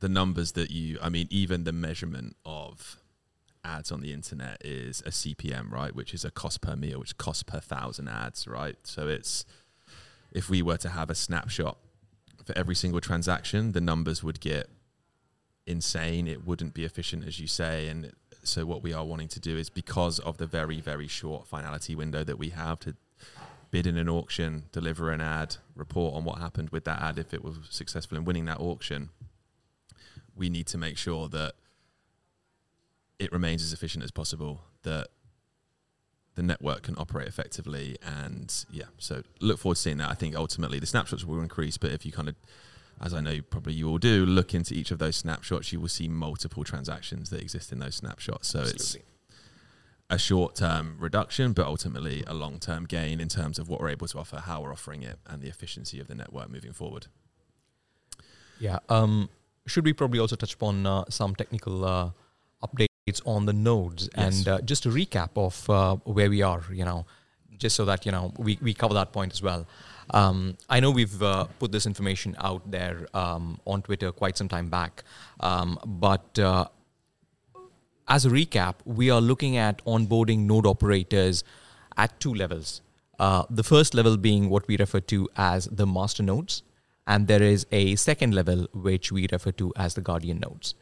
the 0.06 0.12
numbers 0.12 0.52
that 0.52 0.70
you, 0.70 1.00
I 1.02 1.08
mean, 1.08 1.26
even 1.30 1.64
the 1.64 1.72
measurement 1.72 2.36
of 2.44 2.96
ads 3.64 3.90
on 3.90 4.02
the 4.02 4.12
internet 4.12 4.64
is 4.64 5.00
a 5.04 5.10
CPM, 5.10 5.68
right? 5.68 5.92
Which 5.92 6.14
is 6.14 6.24
a 6.24 6.30
cost 6.30 6.60
per 6.60 6.76
mille, 6.76 7.00
which 7.00 7.18
costs 7.18 7.42
per 7.42 7.58
thousand 7.58 8.06
ads, 8.06 8.46
right? 8.46 8.76
So 8.84 9.08
it's, 9.08 9.44
if 10.30 10.48
we 10.48 10.62
were 10.62 10.76
to 10.76 10.90
have 10.90 11.10
a 11.10 11.14
snapshot 11.16 11.76
for 12.44 12.56
every 12.56 12.76
single 12.76 13.00
transaction, 13.00 13.72
the 13.72 13.80
numbers 13.80 14.22
would 14.22 14.38
get 14.38 14.68
insane. 15.66 16.28
It 16.28 16.46
wouldn't 16.46 16.72
be 16.72 16.84
efficient, 16.84 17.26
as 17.26 17.40
you 17.40 17.48
say. 17.48 17.88
And 17.88 18.12
so, 18.44 18.64
what 18.64 18.84
we 18.84 18.92
are 18.92 19.04
wanting 19.04 19.26
to 19.26 19.40
do 19.40 19.56
is 19.56 19.70
because 19.70 20.20
of 20.20 20.38
the 20.38 20.46
very, 20.46 20.80
very 20.80 21.08
short 21.08 21.48
finality 21.48 21.96
window 21.96 22.22
that 22.22 22.38
we 22.38 22.50
have 22.50 22.78
to 22.80 22.94
bid 23.72 23.88
in 23.88 23.96
an 23.96 24.08
auction, 24.08 24.66
deliver 24.70 25.10
an 25.10 25.20
ad, 25.20 25.56
report 25.74 26.14
on 26.14 26.22
what 26.22 26.38
happened 26.38 26.70
with 26.70 26.84
that 26.84 27.02
ad 27.02 27.18
if 27.18 27.34
it 27.34 27.42
was 27.42 27.56
successful 27.70 28.16
in 28.16 28.24
winning 28.24 28.44
that 28.44 28.60
auction 28.60 29.10
we 30.36 30.50
need 30.50 30.66
to 30.68 30.78
make 30.78 30.98
sure 30.98 31.28
that 31.28 31.54
it 33.18 33.32
remains 33.32 33.62
as 33.62 33.72
efficient 33.72 34.04
as 34.04 34.10
possible, 34.10 34.60
that 34.82 35.08
the 36.34 36.42
network 36.42 36.82
can 36.82 36.94
operate 36.98 37.26
effectively. 37.26 37.96
And 38.02 38.52
yeah, 38.70 38.84
so 38.98 39.22
look 39.40 39.58
forward 39.58 39.76
to 39.76 39.82
seeing 39.82 39.98
that. 39.98 40.10
I 40.10 40.14
think 40.14 40.36
ultimately 40.36 40.78
the 40.78 40.86
snapshots 40.86 41.24
will 41.24 41.40
increase, 41.40 41.78
but 41.78 41.90
if 41.92 42.04
you 42.04 42.12
kind 42.12 42.28
of, 42.28 42.36
as 43.00 43.14
I 43.14 43.20
know 43.20 43.40
probably 43.48 43.72
you 43.72 43.88
all 43.88 43.98
do, 43.98 44.24
look 44.26 44.54
into 44.54 44.74
each 44.74 44.90
of 44.90 44.98
those 44.98 45.16
snapshots, 45.16 45.72
you 45.72 45.80
will 45.80 45.88
see 45.88 46.08
multiple 46.08 46.62
transactions 46.62 47.30
that 47.30 47.40
exist 47.40 47.72
in 47.72 47.78
those 47.78 47.96
snapshots. 47.96 48.48
So 48.48 48.60
Absolutely. 48.60 49.00
it's 49.00 49.06
a 50.10 50.18
short 50.18 50.54
term 50.54 50.96
reduction, 50.98 51.52
but 51.54 51.66
ultimately 51.66 52.22
a 52.26 52.34
long 52.34 52.58
term 52.58 52.84
gain 52.84 53.18
in 53.18 53.28
terms 53.28 53.58
of 53.58 53.68
what 53.68 53.80
we're 53.80 53.88
able 53.88 54.06
to 54.08 54.18
offer, 54.18 54.40
how 54.40 54.60
we're 54.60 54.72
offering 54.72 55.02
it, 55.02 55.18
and 55.26 55.40
the 55.42 55.48
efficiency 55.48 55.98
of 56.00 56.06
the 56.06 56.14
network 56.14 56.50
moving 56.50 56.72
forward. 56.72 57.06
Yeah. 58.60 58.78
Um, 58.88 59.30
should 59.66 59.84
we 59.84 59.92
probably 59.92 60.18
also 60.18 60.36
touch 60.36 60.54
upon 60.54 60.86
uh, 60.86 61.04
some 61.08 61.34
technical 61.34 61.84
uh, 61.84 62.10
updates 62.62 63.20
on 63.24 63.46
the 63.46 63.52
nodes 63.52 64.08
yes. 64.16 64.38
and 64.38 64.48
uh, 64.48 64.60
just 64.62 64.86
a 64.86 64.88
recap 64.88 65.30
of 65.36 65.68
uh, 65.70 65.96
where 66.04 66.30
we 66.30 66.42
are? 66.42 66.62
You 66.72 66.84
know, 66.84 67.06
just 67.58 67.76
so 67.76 67.84
that 67.84 68.06
you 68.06 68.12
know 68.12 68.32
we, 68.38 68.58
we 68.62 68.74
cover 68.74 68.94
that 68.94 69.12
point 69.12 69.32
as 69.32 69.42
well. 69.42 69.66
Um, 70.10 70.56
I 70.68 70.78
know 70.80 70.90
we've 70.90 71.20
uh, 71.20 71.44
put 71.58 71.72
this 71.72 71.84
information 71.84 72.36
out 72.38 72.70
there 72.70 73.08
um, 73.12 73.60
on 73.64 73.82
Twitter 73.82 74.12
quite 74.12 74.36
some 74.36 74.48
time 74.48 74.68
back, 74.68 75.02
um, 75.40 75.78
but 75.84 76.38
uh, 76.38 76.66
as 78.08 78.24
a 78.24 78.30
recap, 78.30 78.74
we 78.84 79.10
are 79.10 79.20
looking 79.20 79.56
at 79.56 79.84
onboarding 79.84 80.46
node 80.46 80.66
operators 80.66 81.42
at 81.96 82.18
two 82.20 82.32
levels. 82.32 82.82
Uh, 83.18 83.44
the 83.50 83.64
first 83.64 83.94
level 83.94 84.16
being 84.16 84.48
what 84.48 84.68
we 84.68 84.76
refer 84.76 85.00
to 85.00 85.28
as 85.36 85.64
the 85.66 85.86
master 85.86 86.22
nodes, 86.22 86.62
and 87.06 87.28
there 87.28 87.42
is 87.42 87.66
a 87.70 87.96
second 87.96 88.34
level 88.34 88.66
which 88.72 89.12
we 89.12 89.26
refer 89.30 89.52
to 89.52 89.72
as 89.76 89.94
the 89.94 90.00
guardian 90.00 90.40
nodes. 90.40 90.74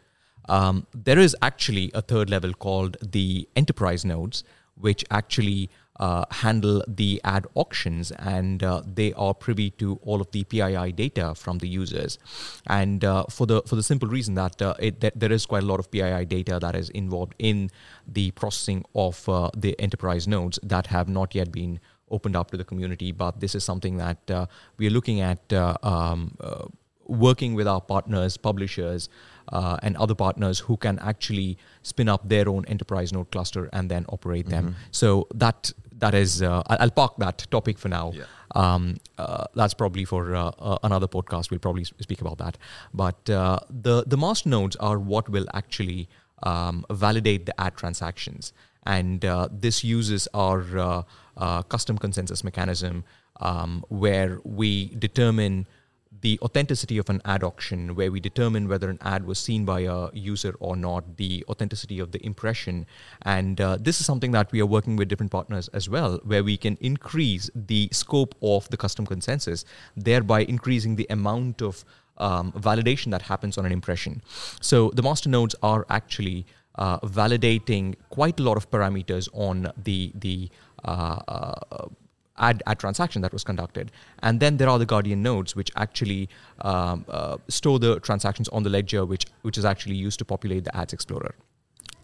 Um, 0.48 0.87
there 0.92 1.18
is 1.18 1.37
actually 1.42 1.90
a 1.94 2.02
third 2.02 2.30
level 2.30 2.52
called 2.52 2.96
the 3.02 3.48
enterprise 3.56 4.04
nodes, 4.04 4.44
which 4.76 5.04
actually 5.10 5.70
uh, 6.00 6.24
handle 6.30 6.82
the 6.88 7.20
ad 7.22 7.46
auctions 7.54 8.10
and 8.12 8.62
uh, 8.62 8.82
they 8.84 9.12
are 9.12 9.32
privy 9.32 9.70
to 9.70 9.98
all 10.02 10.20
of 10.20 10.30
the 10.32 10.42
PII 10.44 10.92
data 10.92 11.34
from 11.34 11.58
the 11.58 11.68
users. 11.68 12.18
And 12.66 13.04
uh, 13.04 13.24
for 13.30 13.46
the 13.46 13.62
for 13.62 13.76
the 13.76 13.82
simple 13.82 14.08
reason 14.08 14.34
that, 14.34 14.60
uh, 14.60 14.74
it, 14.78 15.00
that 15.00 15.18
there 15.18 15.32
is 15.32 15.46
quite 15.46 15.62
a 15.62 15.66
lot 15.66 15.78
of 15.78 15.90
PII 15.90 16.24
data 16.24 16.58
that 16.60 16.74
is 16.74 16.90
involved 16.90 17.34
in 17.38 17.70
the 18.06 18.32
processing 18.32 18.84
of 18.94 19.28
uh, 19.28 19.50
the 19.56 19.78
enterprise 19.80 20.26
nodes 20.26 20.58
that 20.62 20.88
have 20.88 21.08
not 21.08 21.34
yet 21.34 21.52
been 21.52 21.80
opened 22.10 22.36
up 22.36 22.50
to 22.50 22.56
the 22.56 22.64
community. 22.64 23.12
But 23.12 23.40
this 23.40 23.54
is 23.54 23.64
something 23.64 23.96
that 23.98 24.30
uh, 24.30 24.46
we 24.78 24.86
are 24.86 24.90
looking 24.90 25.20
at 25.20 25.52
um, 25.52 26.36
working 27.06 27.54
with 27.54 27.66
our 27.66 27.80
partners, 27.80 28.36
publishers 28.36 29.08
uh, 29.48 29.76
and 29.82 29.96
other 29.96 30.14
partners 30.14 30.58
who 30.60 30.76
can 30.76 30.98
actually 31.00 31.58
spin 31.82 32.08
up 32.08 32.28
their 32.28 32.48
own 32.48 32.64
enterprise 32.66 33.12
node 33.12 33.30
cluster 33.30 33.68
and 33.72 33.90
then 33.90 34.04
operate 34.08 34.46
them. 34.46 34.64
Mm-hmm. 34.64 34.78
So 34.90 35.26
that 35.34 35.72
that 35.98 36.14
is 36.14 36.42
uh, 36.42 36.62
I'll 36.66 36.90
park 36.90 37.14
that 37.18 37.46
topic 37.50 37.78
for 37.78 37.88
now. 37.88 38.12
Yeah. 38.14 38.24
Um, 38.54 38.98
uh, 39.18 39.44
that's 39.54 39.74
probably 39.74 40.04
for 40.04 40.34
uh, 40.34 40.50
uh, 40.58 40.78
another 40.82 41.08
podcast. 41.08 41.50
We'll 41.50 41.60
probably 41.60 41.84
speak 41.84 42.20
about 42.20 42.38
that. 42.38 42.58
But 42.92 43.28
uh, 43.30 43.60
the 43.68 44.04
the 44.06 44.16
master 44.16 44.48
nodes 44.48 44.76
are 44.76 44.98
what 44.98 45.28
will 45.28 45.46
actually 45.54 46.08
um, 46.42 46.84
validate 46.90 47.46
the 47.46 47.60
ad 47.60 47.76
transactions, 47.76 48.52
and 48.86 49.20
this 49.50 49.84
uses 49.84 50.28
our 50.34 51.04
custom 51.68 51.98
consensus 51.98 52.44
mechanism 52.44 53.04
um, 53.40 53.84
where 53.88 54.40
we 54.44 54.86
determine 54.98 55.66
the 56.20 56.38
authenticity 56.40 56.96
of 56.96 57.10
an 57.10 57.20
ad 57.26 57.44
auction, 57.44 57.94
where 57.94 58.10
we 58.10 58.18
determine 58.18 58.66
whether 58.66 58.88
an 58.88 58.98
ad 59.02 59.26
was 59.26 59.38
seen 59.38 59.66
by 59.66 59.80
a 59.80 60.08
user 60.14 60.54
or 60.58 60.74
not, 60.74 61.18
the 61.18 61.44
authenticity 61.48 61.98
of 61.98 62.12
the 62.12 62.24
impression. 62.24 62.86
And 63.22 63.60
uh, 63.60 63.76
this 63.78 64.00
is 64.00 64.06
something 64.06 64.32
that 64.32 64.50
we 64.50 64.60
are 64.62 64.66
working 64.66 64.96
with 64.96 65.08
different 65.08 65.32
partners 65.32 65.68
as 65.74 65.86
well, 65.86 66.20
where 66.24 66.42
we 66.42 66.56
can 66.56 66.78
increase 66.80 67.50
the 67.54 67.90
scope 67.92 68.34
of 68.40 68.66
the 68.70 68.78
custom 68.78 69.04
consensus, 69.04 69.66
thereby 69.96 70.44
increasing 70.44 70.96
the 70.96 71.06
amount 71.10 71.60
of 71.60 71.84
um, 72.16 72.52
validation 72.52 73.10
that 73.10 73.22
happens 73.22 73.58
on 73.58 73.66
an 73.66 73.72
impression. 73.72 74.22
So 74.62 74.90
the 74.94 75.02
master 75.02 75.28
nodes 75.28 75.54
are 75.62 75.84
actually 75.90 76.46
uh, 76.76 76.98
validating 77.00 77.94
quite 78.10 78.40
a 78.40 78.42
lot 78.42 78.56
of 78.56 78.70
parameters 78.70 79.28
on 79.32 79.72
the 79.82 80.12
the 80.14 80.50
uh, 80.84 81.18
uh 81.28 81.87
ad, 82.37 82.62
ad 82.66 82.78
transaction 82.78 83.22
that 83.22 83.32
was 83.32 83.44
conducted. 83.44 83.92
And 84.22 84.40
then 84.40 84.56
there 84.56 84.68
are 84.68 84.78
the 84.78 84.87
Guardian 84.87 85.22
nodes, 85.22 85.54
which 85.54 85.70
actually 85.76 86.28
um, 86.60 87.04
uh, 87.08 87.37
store 87.48 87.78
the 87.78 88.00
transactions 88.00 88.48
on 88.48 88.62
the 88.62 88.70
ledger, 88.70 89.04
which, 89.04 89.26
which 89.42 89.58
is 89.58 89.64
actually 89.64 89.94
used 89.94 90.18
to 90.18 90.24
populate 90.24 90.64
the 90.64 90.76
Ads 90.76 90.92
Explorer. 90.92 91.34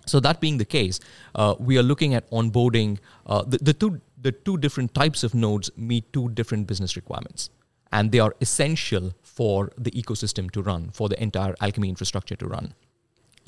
So 0.06 0.18
that 0.20 0.40
being 0.40 0.59
the 0.59 0.64
case, 0.64 0.98
uh, 1.35 1.54
we 1.59 1.78
are 1.78 1.83
looking 1.83 2.14
at 2.14 2.28
onboarding 2.30 2.98
uh, 3.26 3.42
the, 3.42 3.59
the 3.59 3.72
two 3.72 4.00
the 4.22 4.33
two 4.33 4.59
different 4.59 4.92
types 4.92 5.22
of 5.24 5.35
nodes 5.35 5.70
meet 5.76 6.12
two 6.12 6.28
different 6.30 6.66
business 6.66 6.94
requirements, 6.96 7.48
and 7.92 8.12
they 8.12 8.18
are 8.18 8.35
essential 8.40 9.14
for 9.22 9.70
the 9.78 9.90
ecosystem 9.92 10.50
to 10.50 10.62
run, 10.62 10.90
for 10.90 11.09
the 11.09 11.22
entire 11.22 11.54
Alkimi 11.54 11.88
infrastructure 11.88 12.37
to 12.37 12.46
run. 12.46 12.74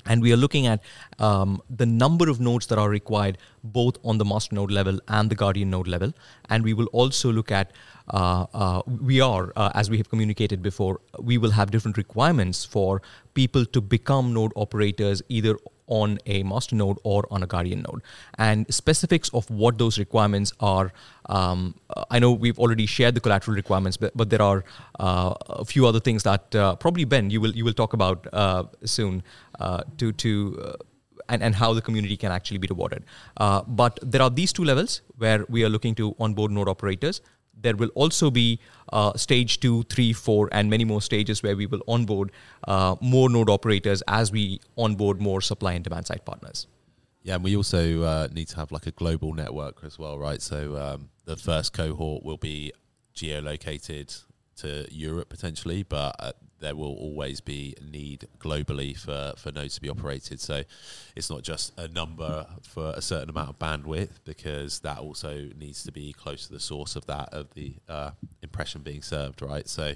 And 0.07 0.21
we 0.21 0.33
are 0.33 0.37
looking 0.37 0.67
at 0.67 0.81
um, 1.19 1.63
the 1.71 1.87
number 1.87 2.29
of 2.29 2.41
nodes 2.41 2.67
that 2.67 2.79
are 2.79 2.89
required 2.89 3.39
both 3.63 3.97
on 4.05 4.19
the 4.19 4.25
master 4.25 4.55
node 4.55 4.71
level 4.71 4.99
and 5.09 5.31
the 5.31 5.35
guardian 5.35 5.71
node 5.71 5.87
level. 5.87 6.13
And 6.49 6.65
we 6.65 6.75
will 6.75 6.87
also 6.87 7.31
look 7.33 7.53
at, 7.53 7.73
uh, 8.13 8.47
uh, 8.53 8.83
we 8.87 9.21
are, 9.21 9.53
uh, 9.55 9.71
as 9.75 9.91
we 9.91 9.97
have 9.99 10.09
communicated 10.09 10.63
before, 10.63 11.01
we 11.19 11.39
will 11.39 11.53
have 11.53 11.71
different 11.71 11.97
requirements 11.97 12.65
for 12.65 13.01
people 13.35 13.65
to 13.67 13.81
become 13.81 14.35
node 14.35 14.53
operators 14.57 15.23
either 15.29 15.57
on 15.87 16.19
a 16.27 16.43
master 16.43 16.77
node 16.77 16.99
or 17.03 17.27
on 17.31 17.43
a 17.43 17.47
guardian 17.47 17.85
node. 17.89 18.03
And 18.39 18.73
specifics 18.73 19.29
of 19.31 19.49
what 19.51 19.79
those 19.79 19.99
requirements 19.99 20.53
are, 20.61 20.93
um, 21.27 21.75
I 22.11 22.19
know 22.19 22.33
we've 22.33 22.59
already 22.59 22.87
shared 22.87 23.15
the 23.15 23.21
collateral 23.21 23.55
requirements, 23.55 23.97
but, 23.97 24.17
but 24.17 24.31
there 24.31 24.43
are 24.43 24.65
uh, 25.01 25.35
a 25.49 25.65
few 25.65 25.87
other 25.87 26.01
things 26.01 26.23
that 26.23 26.55
uh, 26.55 26.77
probably 26.77 27.05
Ben 27.05 27.31
you 27.31 27.41
will 27.41 27.53
you 27.53 27.65
will 27.65 27.75
talk 27.75 27.93
about 27.93 28.27
uh, 28.33 28.65
soon 28.85 29.23
uh, 29.59 29.83
to 29.99 30.13
to. 30.13 30.63
Uh, 30.65 30.77
and, 31.29 31.43
and 31.43 31.55
how 31.55 31.73
the 31.73 31.81
community 31.81 32.17
can 32.17 32.33
actually 32.33 32.59
be 32.59 32.67
rewarded. 32.69 33.05
But 33.39 33.99
there 34.03 34.21
are 34.21 34.29
these 34.29 34.53
two 34.53 34.65
levels 34.65 35.03
where 35.17 35.47
we 35.49 35.65
are 35.65 35.69
looking 35.69 35.95
to 35.95 36.15
onboard 36.19 36.51
node 36.51 36.69
operators 36.69 37.23
there 37.61 37.77
will 37.77 37.91
also 37.95 38.31
be 38.31 38.59
uh, 38.93 39.17
stage 39.17 39.61
two, 39.61 39.83
three, 39.85 40.13
four, 40.13 40.49
and 40.53 40.69
many 40.69 40.85
more 40.85 41.01
stages 41.01 41.43
where 41.43 41.57
we 41.57 41.67
will 41.67 41.83
onboard 41.89 42.33
uh, 42.67 42.97
more 43.01 43.31
node 43.31 43.49
operators 43.49 44.03
as 44.09 44.33
we 44.33 44.61
onboard 44.77 45.21
more 45.21 45.41
supply 45.41 45.73
and 45.73 45.85
demand 45.85 46.07
side 46.07 46.25
partners. 46.25 46.67
Yeah, 47.23 47.37
and 47.37 47.45
we 47.45 47.57
also 47.57 48.03
uh, 48.03 48.29
need 48.33 48.49
to 48.49 48.57
have 48.57 48.73
like 48.73 48.87
a 48.87 48.91
global 48.91 49.33
network 49.33 49.85
as 49.85 49.99
well, 49.99 50.19
right? 50.19 50.43
So 50.43 50.77
um, 50.77 51.11
the 51.25 51.37
first 51.37 51.73
cohort 51.73 52.25
will 52.25 52.37
be 52.37 52.73
geolocated 53.15 54.25
to 54.57 54.87
Europe 54.91 55.29
potentially, 55.29 55.85
but 55.85 56.17
uh, 56.19 56.33
there 56.63 56.75
will 56.75 56.95
always 56.95 57.41
be 57.41 57.75
need 57.83 58.27
globally 58.39 58.97
for, 58.97 59.35
for 59.37 59.53
nodes 59.53 59.75
to 59.75 59.81
be 59.81 59.91
operated. 59.91 60.41
So 60.41 60.63
it's 61.15 61.29
not 61.29 61.43
just 61.43 61.79
a 61.79 61.89
number 61.89 62.47
for 62.63 62.95
a 62.97 63.03
certain 63.03 63.29
amount 63.29 63.51
of 63.51 63.59
bandwidth 63.59 64.21
because 64.25 64.81
that 64.81 64.99
also 64.99 65.49
needs 65.59 65.83
to 65.85 65.93
be 65.93 66.13
close 66.13 66.47
to 66.47 66.53
the 66.53 66.61
source 66.61 66.97
of 66.97 67.05
that 67.07 67.29
of 67.35 67.53
the 67.55 67.75
uh, 67.89 68.13
impression 68.43 68.83
being 68.83 69.03
served, 69.03 69.43
right? 69.43 69.69
So 69.69 69.95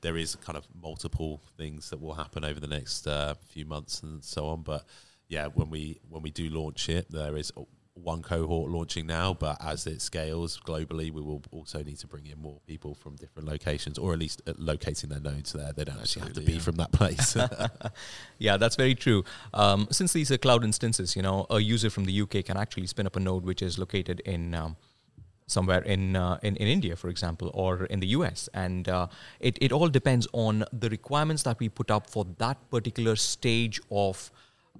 there 0.00 0.16
is 0.16 0.34
kind 0.36 0.56
of 0.56 0.66
multiple 0.74 1.42
things 1.56 1.90
that 1.90 2.00
will 2.00 2.14
happen 2.14 2.44
over 2.44 2.58
the 2.58 2.66
next 2.66 3.06
uh, 3.06 3.34
few 3.50 3.66
months 3.66 4.02
and 4.02 4.24
so 4.24 4.46
on, 4.46 4.62
but 4.62 4.84
yeah, 5.28 5.48
when 5.48 5.70
we 5.70 6.00
when 6.08 6.22
we 6.22 6.30
do 6.30 6.48
launch 6.48 6.88
it, 6.88 7.10
there 7.10 7.36
is 7.36 7.52
one 7.96 8.22
cohort 8.22 8.70
launching 8.70 9.06
now, 9.06 9.34
but 9.34 9.56
as 9.64 9.86
it 9.86 10.02
scales 10.02 10.60
globally, 10.64 11.10
we 11.10 11.22
will 11.22 11.42
also 11.50 11.82
need 11.82 11.98
to 11.98 12.06
bring 12.06 12.26
in 12.26 12.38
more 12.38 12.60
people 12.66 12.94
from 12.94 13.16
different 13.16 13.48
locations, 13.48 13.98
or 13.98 14.12
at 14.12 14.18
least 14.18 14.42
uh, 14.46 14.52
locating 14.58 15.10
their 15.10 15.20
nodes 15.20 15.52
there. 15.52 15.72
They 15.72 15.84
don't 15.84 15.98
actually 15.98 16.22
have 16.22 16.34
to 16.34 16.40
be 16.40 16.54
yeah. 16.54 16.58
from 16.60 16.76
that 16.76 16.92
place. 16.92 17.36
yeah, 18.38 18.56
that's 18.56 18.76
very 18.76 18.94
true. 18.94 19.24
Um, 19.54 19.88
since 19.90 20.12
these 20.12 20.30
are 20.30 20.38
cloud 20.38 20.62
instances, 20.64 21.16
you 21.16 21.22
know, 21.22 21.46
a 21.50 21.58
user 21.58 21.90
from 21.90 22.04
the 22.04 22.20
UK 22.20 22.44
can 22.44 22.56
actually 22.56 22.86
spin 22.86 23.06
up 23.06 23.16
a 23.16 23.20
node 23.20 23.44
which 23.44 23.62
is 23.62 23.78
located 23.78 24.20
in. 24.20 24.54
Um, 24.54 24.76
somewhere 25.48 25.82
in, 25.82 26.16
uh, 26.16 26.38
in 26.42 26.56
in 26.56 26.66
India, 26.66 26.96
for 26.96 27.08
example, 27.08 27.52
or 27.54 27.84
in 27.84 28.00
the 28.00 28.08
US, 28.08 28.48
and 28.52 28.88
uh, 28.88 29.06
it 29.38 29.56
it 29.60 29.70
all 29.70 29.88
depends 29.88 30.26
on 30.32 30.64
the 30.72 30.88
requirements 30.90 31.44
that 31.44 31.60
we 31.60 31.68
put 31.68 31.88
up 31.88 32.10
for 32.10 32.26
that 32.38 32.58
particular 32.68 33.14
stage 33.14 33.80
of 33.90 34.32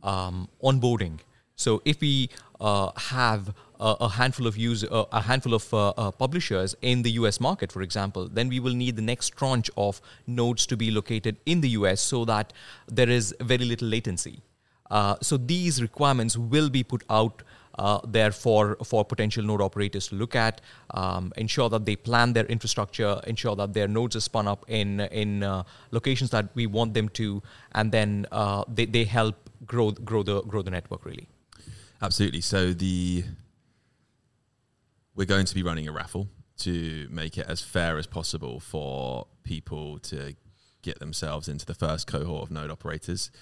um, 0.02 0.48
onboarding. 0.62 1.20
So 1.56 1.80
if 1.84 2.00
we 2.00 2.28
uh, 2.60 2.90
have 2.96 3.54
a, 3.80 3.96
a, 4.00 4.08
handful 4.10 4.46
of 4.46 4.56
use, 4.58 4.84
uh, 4.84 5.04
a 5.10 5.22
handful 5.22 5.54
of 5.54 5.72
uh, 5.72 5.88
uh 5.88 6.10
publishers 6.10 6.76
in 6.82 7.02
the 7.02 7.12
US 7.12 7.40
market, 7.40 7.72
for 7.72 7.82
example, 7.82 8.28
then 8.28 8.48
we 8.48 8.60
will 8.60 8.74
need 8.74 8.96
the 8.96 9.02
next 9.02 9.30
tranche 9.30 9.70
of 9.76 10.00
nodes 10.26 10.66
to 10.66 10.76
be 10.76 10.90
located 10.90 11.36
in 11.46 11.62
the 11.62 11.70
US 11.70 12.00
so 12.00 12.24
that 12.26 12.52
there 12.86 13.08
is 13.08 13.34
very 13.40 13.64
little 13.64 13.88
latency. 13.88 14.42
Uh, 14.90 15.16
so 15.20 15.36
these 15.36 15.82
requirements 15.82 16.36
will 16.36 16.68
be 16.70 16.84
put 16.84 17.02
out 17.10 17.42
uh, 17.78 18.00
there 18.06 18.30
for, 18.32 18.76
for 18.84 19.04
potential 19.04 19.42
node 19.42 19.60
operators 19.60 20.08
to 20.08 20.14
look 20.14 20.34
at, 20.34 20.60
um, 20.92 21.32
ensure 21.36 21.68
that 21.68 21.84
they 21.84 21.96
plan 21.96 22.32
their 22.32 22.46
infrastructure, 22.46 23.20
ensure 23.26 23.56
that 23.56 23.74
their 23.74 23.88
nodes 23.88 24.16
are 24.16 24.20
spun 24.20 24.46
up 24.46 24.64
in, 24.68 25.00
in 25.00 25.42
uh, 25.42 25.62
locations 25.90 26.30
that 26.30 26.48
we 26.54 26.66
want 26.66 26.94
them 26.94 27.08
to, 27.10 27.42
and 27.74 27.92
then 27.92 28.26
uh, 28.32 28.64
they, 28.68 28.86
they 28.86 29.04
help 29.04 29.36
grow, 29.66 29.90
grow, 29.90 30.22
the, 30.22 30.42
grow 30.42 30.62
the 30.62 30.70
network 30.70 31.04
really. 31.04 31.28
Absolutely. 32.06 32.40
So 32.40 32.72
the 32.72 33.24
we're 35.16 35.26
going 35.26 35.44
to 35.44 35.54
be 35.56 35.64
running 35.64 35.88
a 35.88 35.92
raffle 35.92 36.28
to 36.58 37.08
make 37.10 37.36
it 37.36 37.46
as 37.48 37.62
fair 37.62 37.98
as 37.98 38.06
possible 38.06 38.60
for 38.60 39.26
people 39.42 39.98
to 39.98 40.36
get 40.82 41.00
themselves 41.00 41.48
into 41.48 41.66
the 41.66 41.74
first 41.74 42.06
cohort 42.06 42.44
of 42.44 42.52
node 42.52 42.70
operators. 42.70 43.32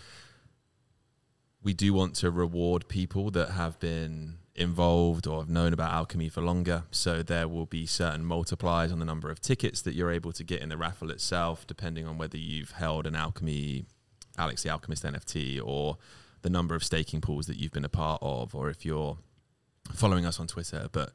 We 1.62 1.74
do 1.74 1.92
want 1.92 2.14
to 2.16 2.30
reward 2.30 2.88
people 2.88 3.30
that 3.32 3.50
have 3.50 3.78
been 3.80 4.38
involved 4.54 5.26
or 5.26 5.40
have 5.40 5.50
known 5.50 5.74
about 5.74 5.92
Alkimi 5.92 6.32
for 6.32 6.40
longer. 6.40 6.84
So 6.90 7.22
there 7.22 7.46
will 7.46 7.66
be 7.66 7.84
certain 7.84 8.24
multipliers 8.24 8.90
on 8.90 8.98
the 8.98 9.04
number 9.04 9.30
of 9.30 9.40
tickets 9.40 9.82
that 9.82 9.94
you're 9.94 10.10
able 10.10 10.32
to 10.32 10.42
get 10.42 10.62
in 10.62 10.70
the 10.70 10.78
raffle 10.78 11.10
itself, 11.10 11.66
depending 11.66 12.06
on 12.06 12.16
whether 12.16 12.38
you've 12.38 12.70
held 12.70 13.06
an 13.06 13.12
Alkimi 13.12 13.84
Alex 14.38 14.62
the 14.62 14.70
Alchemist 14.70 15.04
NFT 15.04 15.60
or 15.62 15.98
the 16.44 16.50
number 16.50 16.74
of 16.74 16.84
staking 16.84 17.22
pools 17.22 17.46
that 17.46 17.56
you've 17.56 17.72
been 17.72 17.86
a 17.86 17.88
part 17.88 18.20
of, 18.22 18.54
or 18.54 18.68
if 18.68 18.84
you're 18.84 19.16
following 19.94 20.26
us 20.26 20.38
on 20.38 20.46
Twitter. 20.46 20.88
But 20.92 21.10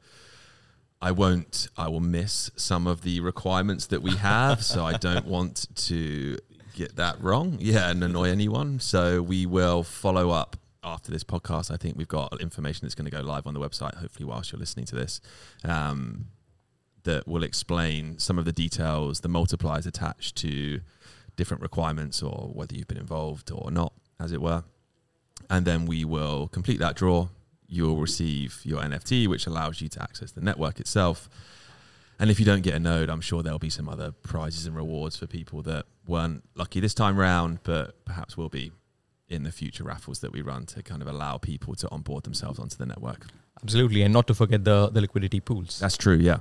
I 1.00 1.12
won't. 1.12 1.68
I 1.78 1.88
will 1.88 2.00
miss 2.00 2.50
some 2.56 2.86
of 2.88 3.02
the 3.02 3.20
requirements 3.20 3.86
that 3.86 4.02
we 4.02 4.16
have, 4.16 4.62
so 4.62 4.84
I 4.84 4.98
don't 4.98 5.26
want 5.36 5.68
to 5.86 6.36
get 6.74 6.96
that 6.96 7.22
wrong. 7.22 7.58
Yeah, 7.60 7.90
and 7.90 8.02
annoy 8.02 8.28
anyone. 8.28 8.80
So 8.80 9.22
we 9.22 9.46
will 9.46 9.84
follow 9.84 10.30
up 10.30 10.56
after 10.82 11.12
this 11.12 11.22
podcast. 11.22 11.70
I 11.70 11.76
think 11.76 11.96
we've 11.96 12.08
got 12.08 12.40
information 12.40 12.80
that's 12.82 12.96
going 12.96 13.08
to 13.08 13.16
go 13.16 13.22
live 13.22 13.46
on 13.46 13.54
the 13.54 13.60
website. 13.60 13.94
Hopefully, 13.94 14.26
whilst 14.26 14.50
you're 14.50 14.58
listening 14.58 14.86
to 14.86 14.96
this, 14.96 15.20
um, 15.64 16.26
that 17.04 17.28
will 17.28 17.44
explain 17.44 18.18
some 18.18 18.36
of 18.36 18.44
the 18.44 18.52
details, 18.52 19.20
the 19.20 19.28
multipliers 19.28 19.86
attached 19.86 20.34
to 20.38 20.80
different 21.36 21.62
requirements, 21.62 22.20
or 22.20 22.50
whether 22.52 22.74
you've 22.74 22.88
been 22.88 22.98
involved 22.98 23.52
or 23.52 23.70
not, 23.70 23.92
as 24.18 24.32
it 24.32 24.42
were. 24.42 24.64
And 25.48 25.66
then 25.66 25.86
we 25.86 26.04
will 26.04 26.48
complete 26.48 26.78
that 26.80 26.96
draw 26.96 27.28
you'll 27.70 27.96
receive 27.96 28.60
your 28.64 28.82
NFT, 28.82 29.28
which 29.28 29.46
allows 29.46 29.80
you 29.80 29.88
to 29.88 30.02
access 30.02 30.32
the 30.32 30.40
network 30.40 30.80
itself. 30.80 31.30
And 32.18 32.30
if 32.30 32.38
you 32.38 32.44
don't 32.44 32.62
get 32.62 32.74
a 32.74 32.80
node, 32.80 33.08
I'm 33.08 33.22
sure 33.22 33.42
there'll 33.42 33.58
be 33.58 33.70
some 33.70 33.88
other 33.88 34.10
prizes 34.10 34.66
and 34.66 34.76
rewards 34.76 35.16
for 35.16 35.26
people 35.26 35.62
that 35.62 35.86
weren't 36.06 36.42
lucky 36.54 36.80
this 36.80 36.92
time 36.92 37.16
round, 37.16 37.60
but 37.62 38.04
perhaps 38.04 38.36
will 38.36 38.50
be 38.50 38.72
in 39.28 39.44
the 39.44 39.52
future 39.52 39.84
raffles 39.84 40.18
that 40.18 40.32
we 40.32 40.42
run 40.42 40.66
to 40.66 40.82
kind 40.82 41.00
of 41.00 41.08
allow 41.08 41.38
people 41.38 41.74
to 41.76 41.88
onboard 41.90 42.24
themselves 42.24 42.58
onto 42.58 42.76
the 42.76 42.84
network. 42.84 43.28
Absolutely, 43.62 44.02
and 44.02 44.12
not 44.12 44.26
to 44.26 44.34
forget 44.34 44.64
the 44.64 44.90
the 44.90 45.00
liquidity 45.00 45.38
pools. 45.40 45.78
That's 45.78 45.96
true. 45.96 46.16
Yeah. 46.16 46.38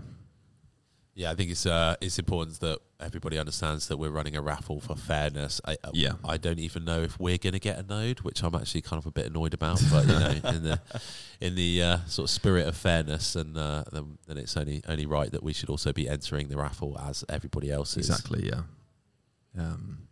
Yeah, 1.15 1.31
I 1.31 1.35
think 1.35 1.51
it's 1.51 1.65
uh, 1.65 1.95
it's 1.99 2.17
important 2.17 2.59
that 2.61 2.79
everybody 2.99 3.37
understands 3.37 3.87
that 3.87 3.97
we're 3.97 4.09
running 4.09 4.35
a 4.35 4.41
raffle 4.41 4.79
for 4.79 4.95
fairness. 4.95 5.59
I, 5.65 5.73
uh, 5.83 5.91
Yeah. 5.93 6.13
I 6.23 6.37
don't 6.37 6.59
even 6.59 6.85
know 6.85 7.01
if 7.01 7.19
we're 7.19 7.37
going 7.37 7.53
to 7.53 7.59
get 7.59 7.77
a 7.77 7.83
node, 7.83 8.21
which 8.21 8.43
I'm 8.43 8.55
actually 8.55 8.81
kind 8.81 8.99
of 8.99 9.05
a 9.05 9.11
bit 9.11 9.25
annoyed 9.25 9.53
about. 9.53 9.81
But 9.91 10.07
you 10.07 10.13
know, 10.13 10.49
in 10.49 10.63
the 10.63 10.81
in 11.41 11.55
the 11.55 11.83
uh, 11.83 11.97
sort 12.07 12.25
of 12.25 12.29
spirit 12.29 12.67
of 12.67 12.77
fairness, 12.77 13.35
and 13.35 13.57
uh, 13.57 13.83
then, 13.91 14.17
then 14.27 14.37
it's 14.37 14.55
only 14.55 14.81
only 14.87 15.05
right 15.05 15.31
that 15.31 15.43
we 15.43 15.53
should 15.53 15.69
also 15.69 15.91
be 15.91 16.07
entering 16.07 16.47
the 16.47 16.57
raffle 16.57 16.97
as 16.99 17.25
everybody 17.27 17.71
else 17.71 17.97
is. 17.97 18.09
Exactly, 18.09 18.47
yeah. 18.47 18.61
Um, 19.57 20.09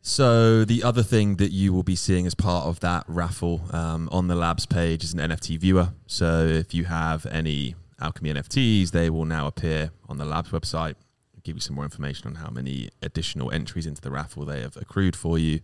so 0.00 0.64
the 0.64 0.84
other 0.84 1.02
thing 1.02 1.36
that 1.36 1.50
you 1.50 1.72
will 1.72 1.82
be 1.82 1.96
seeing 1.96 2.26
as 2.26 2.34
part 2.36 2.66
of 2.66 2.78
that 2.80 3.02
raffle 3.08 3.62
um, 3.72 4.08
on 4.12 4.28
the 4.28 4.36
labs 4.36 4.64
page 4.64 5.02
is 5.02 5.12
an 5.12 5.18
NFT 5.18 5.58
viewer. 5.58 5.88
So 6.06 6.46
if 6.46 6.72
you 6.72 6.84
have 6.84 7.26
any 7.26 7.74
Alkimi 8.00 8.34
NFTs, 8.34 8.90
they 8.90 9.08
will 9.10 9.24
now 9.24 9.46
appear 9.46 9.90
on 10.08 10.18
the 10.18 10.24
labs 10.24 10.50
website. 10.50 10.94
Give 11.42 11.56
you 11.56 11.60
some 11.60 11.76
more 11.76 11.84
information 11.84 12.26
on 12.26 12.34
how 12.36 12.50
many 12.50 12.88
additional 13.02 13.52
entries 13.52 13.86
into 13.86 14.00
the 14.02 14.10
raffle 14.10 14.44
they 14.44 14.60
have 14.62 14.76
accrued 14.76 15.14
for 15.14 15.38
you, 15.38 15.60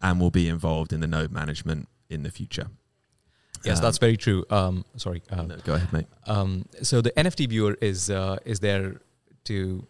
and 0.00 0.20
will 0.20 0.30
be 0.30 0.48
involved 0.48 0.92
in 0.92 1.00
the 1.00 1.06
node 1.08 1.32
management 1.32 1.88
in 2.08 2.22
the 2.22 2.30
future. 2.30 2.68
Yes, 3.64 3.78
Um, 3.78 3.82
that's 3.82 3.98
very 3.98 4.16
true. 4.16 4.44
Um, 4.50 4.84
sorry. 4.96 5.22
Uh, 5.28 5.42
no, 5.42 5.56
go 5.64 5.74
ahead, 5.74 5.92
mate. 5.92 6.06
Um, 6.26 6.64
so 6.82 7.00
the 7.00 7.10
NFT 7.10 7.48
viewer 7.48 7.76
is 7.80 8.08
uh, 8.08 8.38
is 8.44 8.60
there 8.60 9.00
to 9.44 9.86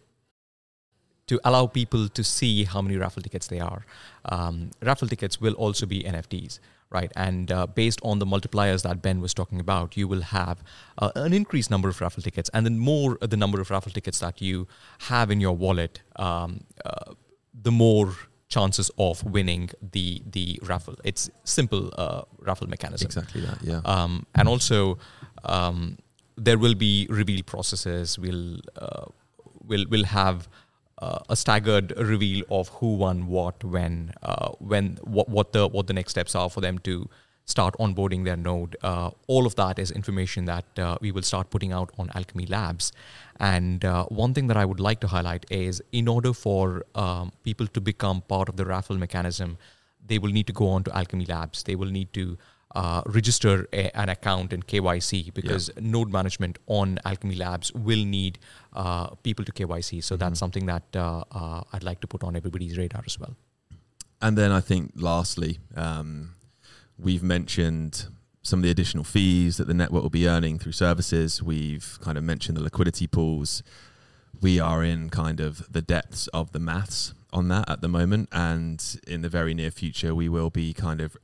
to 1.27 1.39
allow 1.45 1.67
people 1.67 2.09
to 2.09 2.23
see 2.23 2.65
how 2.65 2.81
many 2.81 2.97
raffle 2.97 3.21
tickets 3.21 3.47
they 3.47 3.59
are. 3.59 3.85
Um, 4.25 4.71
raffle 4.81 5.07
tickets 5.07 5.39
will 5.39 5.53
also 5.53 5.85
be 5.85 6.03
NFTs, 6.03 6.59
right? 6.91 7.11
And 7.15 7.51
uh, 7.51 7.67
based 7.67 7.99
on 8.03 8.19
the 8.19 8.25
multipliers 8.25 8.83
that 8.83 9.01
Ben 9.01 9.21
was 9.21 9.33
talking 9.33 9.59
about, 9.59 9.97
you 9.97 10.07
will 10.07 10.21
have 10.21 10.63
uh, 10.97 11.11
an 11.15 11.33
increased 11.33 11.71
number 11.71 11.89
of 11.89 12.01
raffle 12.01 12.21
tickets, 12.21 12.49
and 12.53 12.65
then 12.65 12.77
more 12.77 13.17
the 13.21 13.37
number 13.37 13.61
of 13.61 13.69
raffle 13.69 13.91
tickets 13.91 14.19
that 14.19 14.41
you 14.41 14.67
have 15.09 15.31
in 15.31 15.39
your 15.41 15.55
wallet, 15.55 16.01
um, 16.17 16.61
uh, 16.85 17.13
the 17.53 17.71
more 17.71 18.13
chances 18.49 18.91
of 18.97 19.23
winning 19.23 19.69
the 19.93 20.21
the 20.29 20.59
raffle. 20.63 20.95
It's 21.03 21.29
simple 21.43 21.89
uh, 21.97 22.23
raffle 22.39 22.67
mechanism. 22.67 23.05
Exactly 23.05 23.41
that. 23.41 23.57
Yeah. 23.63 23.81
Um, 23.85 24.25
and 24.35 24.47
also, 24.47 24.97
um, 25.45 25.97
there 26.35 26.57
will 26.57 26.75
be 26.75 27.07
reveal 27.09 27.41
processes. 27.43 28.19
We'll 28.19 28.59
uh, 28.75 29.05
we'll 29.63 29.87
will 29.89 30.05
have 30.05 30.49
uh, 31.01 31.19
a 31.29 31.35
staggered 31.35 31.93
reveal 31.97 32.43
of 32.49 32.69
who 32.69 32.95
won 32.95 33.27
what, 33.27 33.63
when, 33.63 34.13
uh, 34.21 34.49
when 34.59 34.97
what 35.03 35.29
what 35.29 35.51
the 35.51 35.67
what 35.67 35.87
the 35.87 35.93
next 35.93 36.11
steps 36.11 36.35
are 36.35 36.49
for 36.49 36.61
them 36.61 36.77
to 36.79 37.09
start 37.45 37.75
onboarding 37.79 38.23
their 38.23 38.37
node. 38.37 38.75
Uh, 38.83 39.09
all 39.27 39.45
of 39.45 39.55
that 39.55 39.79
is 39.79 39.91
information 39.91 40.45
that 40.45 40.65
uh, 40.77 40.97
we 41.01 41.11
will 41.11 41.23
start 41.23 41.49
putting 41.49 41.71
out 41.71 41.91
on 41.97 42.07
Alkimi 42.09 42.49
Labs. 42.49 42.91
And 43.39 43.83
uh, 43.83 44.05
one 44.05 44.33
thing 44.33 44.47
that 44.47 44.57
I 44.57 44.65
would 44.65 44.79
like 44.79 44.99
to 45.01 45.07
highlight 45.07 45.45
is, 45.49 45.81
in 45.91 46.07
order 46.07 46.33
for 46.33 46.85
um, 46.95 47.31
people 47.43 47.67
to 47.67 47.81
become 47.81 48.21
part 48.21 48.47
of 48.47 48.55
the 48.55 48.65
raffle 48.65 48.97
mechanism, 48.97 49.57
they 50.05 50.19
will 50.19 50.31
need 50.31 50.47
to 50.47 50.53
go 50.53 50.67
on 50.69 50.83
to 50.83 50.91
Alkimi 50.91 51.27
Labs. 51.27 51.63
They 51.63 51.75
will 51.75 51.89
need 51.89 52.13
to 52.13 52.37
uh, 52.75 53.01
register 53.05 53.67
a, 53.73 53.95
an 53.97 54.09
account 54.09 54.53
in 54.53 54.63
KYC 54.63 55.33
because 55.33 55.69
node 55.79 56.11
management 56.11 56.57
on 56.67 56.99
Alkimi 57.05 57.37
Labs 57.37 57.71
will 57.73 58.05
need 58.05 58.39
uh, 58.73 59.07
people 59.23 59.43
to 59.45 59.51
KYC. 59.51 60.03
So 60.03 60.17
that's 60.17 60.39
something 60.39 60.65
that 60.67 60.83
uh, 60.95 61.23
uh, 61.31 61.63
I'd 61.73 61.83
like 61.83 62.01
to 62.01 62.07
put 62.07 62.23
on 62.23 62.35
everybody's 62.35 62.77
radar 62.77 63.03
as 63.05 63.19
well. 63.19 63.35
And 64.21 64.37
then 64.37 64.51
I 64.51 64.61
think 64.61 64.91
lastly, 64.95 65.59
um, 65.75 66.35
we've 66.97 67.23
mentioned 67.23 68.07
some 68.43 68.59
of 68.59 68.63
the 68.63 68.71
additional 68.71 69.03
fees 69.03 69.57
that 69.57 69.67
the 69.67 69.73
network 69.73 70.03
will 70.03 70.09
be 70.09 70.27
earning 70.27 70.59
through 70.59 70.71
services. 70.71 71.43
We've 71.43 71.97
kind 72.01 72.17
of 72.17 72.23
mentioned 72.23 72.57
the 72.57 72.63
liquidity 72.63 73.07
pools. 73.07 73.63
We 74.39 74.59
are 74.59 74.83
in 74.83 75.09
kind 75.09 75.39
of 75.39 75.71
the 75.71 75.81
depths 75.81 76.27
of 76.27 76.51
the 76.51 76.59
maths 76.59 77.13
on 77.33 77.47
that 77.49 77.69
at 77.69 77.81
the 77.81 77.87
moment, 77.87 78.29
and 78.31 78.83
in 79.07 79.21
the 79.21 79.29
very 79.29 79.53
near 79.53 79.71
future, 79.71 80.13
we 80.13 80.27
will 80.27 80.49
be 80.49 80.73
kind 80.73 80.99
of 80.99 81.15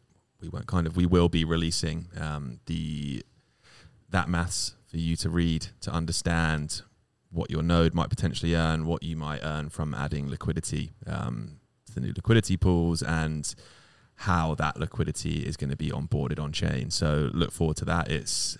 we 0.41 0.49
won't 0.49 0.67
kind 0.67 0.87
of 0.87 0.95
we 0.95 1.05
will 1.05 1.29
be 1.29 1.43
releasing 1.43 2.07
um, 2.19 2.59
the 2.65 3.23
that 4.09 4.29
maths 4.29 4.75
for 4.87 4.97
you 4.97 5.15
to 5.17 5.29
read 5.29 5.67
to 5.81 5.91
understand 5.91 6.81
what 7.29 7.51
your 7.51 7.61
node 7.61 7.93
might 7.93 8.09
potentially 8.09 8.55
earn, 8.55 8.85
what 8.85 9.03
you 9.03 9.15
might 9.17 9.41
earn 9.43 9.69
from 9.69 9.93
adding 9.93 10.29
liquidity 10.29 10.93
um, 11.05 11.59
to 11.85 11.93
the 11.93 11.99
new 11.99 12.13
liquidity 12.15 12.55
pools, 12.55 13.01
and 13.03 13.53
how 14.21 14.55
that 14.55 14.79
liquidity 14.79 15.45
is 15.45 15.57
going 15.57 15.69
to 15.69 15.75
be 15.75 15.89
onboarded 15.89 16.39
on 16.39 16.51
chain. 16.51 16.89
So 16.89 17.29
look 17.33 17.51
forward 17.51 17.77
to 17.77 17.85
that. 17.85 18.09
It's 18.09 18.57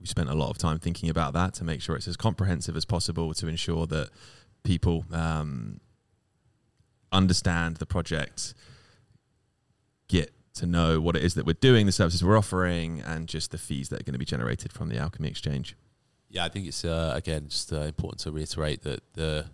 we 0.00 0.06
spent 0.06 0.30
a 0.30 0.34
lot 0.34 0.50
of 0.50 0.58
time 0.58 0.78
thinking 0.78 1.10
about 1.10 1.32
that 1.32 1.54
to 1.54 1.64
make 1.64 1.82
sure 1.82 1.96
it's 1.96 2.06
as 2.06 2.16
comprehensive 2.16 2.76
as 2.76 2.84
possible 2.84 3.34
to 3.34 3.48
ensure 3.48 3.86
that 3.86 4.10
people 4.62 5.04
um, 5.12 5.80
understand 7.10 7.78
the 7.78 7.86
project, 7.86 8.54
get 10.08 10.32
to 10.54 10.66
know 10.66 11.00
what 11.00 11.16
it 11.16 11.22
is 11.22 11.34
that 11.34 11.46
we're 11.46 11.52
doing, 11.54 11.86
the 11.86 11.92
services 11.92 12.24
we're 12.24 12.36
offering, 12.36 13.00
and 13.00 13.28
just 13.28 13.50
the 13.50 13.58
fees 13.58 13.88
that 13.90 14.00
are 14.00 14.04
going 14.04 14.14
to 14.14 14.18
be 14.18 14.24
generated 14.24 14.72
from 14.72 14.88
the 14.88 14.96
Alkimi 14.96 15.26
Exchange. 15.28 15.76
Yeah, 16.28 16.44
I 16.44 16.48
think 16.48 16.66
it's 16.66 16.84
uh, 16.84 17.12
again 17.14 17.48
just 17.48 17.72
uh, 17.72 17.82
important 17.82 18.20
to 18.20 18.32
reiterate 18.32 18.82
that 18.82 19.00
the 19.14 19.46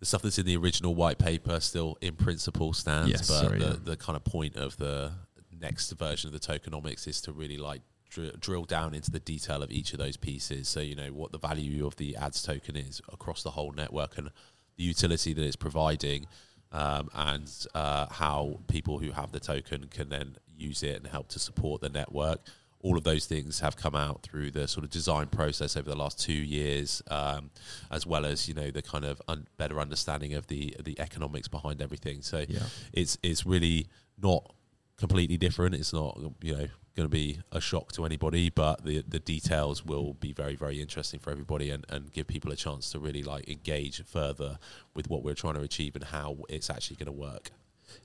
the 0.00 0.06
stuff 0.06 0.22
that's 0.22 0.38
in 0.38 0.46
the 0.46 0.56
original 0.56 0.94
white 0.94 1.18
paper 1.18 1.60
still 1.60 1.98
in 2.00 2.14
principle 2.16 2.72
stands, 2.72 3.10
Yes, 3.10 3.28
but 3.28 3.40
sorry, 3.40 3.58
the, 3.58 3.66
yeah. 3.66 3.76
the 3.84 3.96
kind 3.96 4.16
of 4.16 4.24
point 4.24 4.56
of 4.56 4.76
the 4.78 5.12
next 5.60 5.90
version 5.92 6.32
of 6.32 6.32
the 6.32 6.40
tokenomics 6.40 7.06
is 7.06 7.20
to 7.20 7.32
really 7.32 7.58
like 7.58 7.82
dr- 8.08 8.40
drill 8.40 8.64
down 8.64 8.94
into 8.94 9.10
the 9.10 9.20
detail 9.20 9.62
of 9.62 9.70
each 9.70 9.92
of 9.92 9.98
those 9.98 10.16
pieces. 10.16 10.68
So 10.68 10.80
you 10.80 10.96
know 10.96 11.08
what 11.08 11.32
the 11.32 11.38
value 11.38 11.86
of 11.86 11.96
the 11.96 12.16
ads 12.16 12.42
token 12.42 12.76
is 12.76 13.00
across 13.12 13.42
the 13.42 13.50
whole 13.50 13.72
network 13.72 14.16
and 14.18 14.30
the 14.76 14.84
utility 14.84 15.32
that 15.34 15.44
it's 15.44 15.56
providing. 15.56 16.26
Um, 16.72 17.08
and 17.14 17.50
uh, 17.74 18.06
how 18.10 18.60
people 18.68 18.98
who 18.98 19.10
have 19.10 19.32
the 19.32 19.40
token 19.40 19.88
can 19.88 20.08
then 20.08 20.36
use 20.56 20.82
it 20.82 20.96
and 20.96 21.06
help 21.08 21.28
to 21.30 21.38
support 21.38 21.80
the 21.80 21.88
network 21.88 22.40
all 22.82 22.96
of 22.96 23.04
those 23.04 23.26
things 23.26 23.60
have 23.60 23.76
come 23.76 23.94
out 23.94 24.22
through 24.22 24.50
the 24.50 24.66
sort 24.66 24.84
of 24.84 24.90
design 24.90 25.26
process 25.26 25.76
over 25.76 25.90
the 25.90 25.94
last 25.96 26.18
two 26.18 26.32
years, 26.32 27.02
um, 27.10 27.50
as 27.90 28.06
well 28.06 28.24
as 28.24 28.48
you 28.48 28.54
know 28.54 28.70
the 28.70 28.80
kind 28.80 29.04
of 29.04 29.20
un- 29.28 29.46
better 29.58 29.78
understanding 29.78 30.32
of 30.32 30.46
the 30.46 30.74
the 30.82 30.98
economics 30.98 31.46
behind 31.46 31.82
everything. 31.82 32.22
So 32.22 32.46
Yeah. 32.48 32.60
it's 32.94 33.18
it's 33.22 33.44
really 33.44 33.88
not 34.16 34.54
completely 34.96 35.36
different. 35.36 35.74
It's 35.74 35.92
not 35.92 36.18
you 36.40 36.56
know 36.56 36.68
going 36.96 37.08
to 37.08 37.12
be 37.12 37.40
a 37.52 37.60
shock 37.60 37.92
to 37.92 38.04
anybody, 38.04 38.50
but 38.50 38.84
the 38.84 39.04
the 39.06 39.18
details 39.18 39.84
will 39.84 40.14
be 40.14 40.32
very 40.32 40.56
very 40.56 40.80
interesting 40.80 41.20
for 41.20 41.30
everybody 41.30 41.70
and, 41.70 41.84
and 41.88 42.12
give 42.12 42.26
people 42.26 42.50
a 42.52 42.56
chance 42.56 42.90
to 42.92 42.98
really 42.98 43.22
like 43.22 43.48
engage 43.48 44.04
further 44.04 44.58
with 44.94 45.08
what 45.08 45.22
we're 45.22 45.34
trying 45.34 45.54
to 45.54 45.62
achieve 45.62 45.94
and 45.94 46.04
how 46.04 46.38
it's 46.48 46.70
actually 46.70 46.96
going 46.96 47.06
to 47.06 47.12
work. 47.12 47.50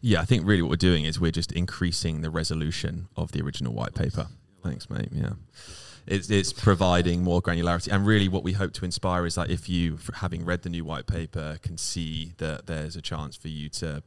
Yeah, 0.02 0.22
I 0.22 0.26
think 0.26 0.46
really 0.46 0.62
what 0.62 0.70
we're 0.70 0.78
doing 0.78 1.06
is 1.06 1.20
we're 1.20 1.32
just 1.32 1.52
increasing 1.52 2.22
the 2.22 2.30
resolution 2.30 3.08
of 3.16 3.32
the 3.32 3.42
original 3.42 3.74
white 3.74 3.94
paper. 3.94 4.28
Thanks, 4.64 4.90
mate. 4.90 5.10
Yeah. 5.12 5.34
It's, 6.08 6.30
it's 6.30 6.54
providing 6.54 7.24
more 7.24 7.42
granularity. 7.42 7.92
And 7.92 8.06
really, 8.06 8.28
what 8.28 8.44
we 8.44 8.54
hope 8.54 8.74
to 8.74 8.86
inspire 8.86 9.26
is 9.26 9.36
that 9.36 9.50
if 9.50 9.68
you, 9.68 9.98
having 10.16 10.46
read 10.46 10.62
the 10.62 10.70
new 10.70 10.86
white 10.86 11.08
paper, 11.08 11.58
can 11.62 11.78
see 11.78 12.34
that 12.38 12.68
there's 12.68 12.96
a 12.96 13.02
chance 13.02 13.36
for 13.36 13.48
you 13.48 13.70
to 13.70 14.04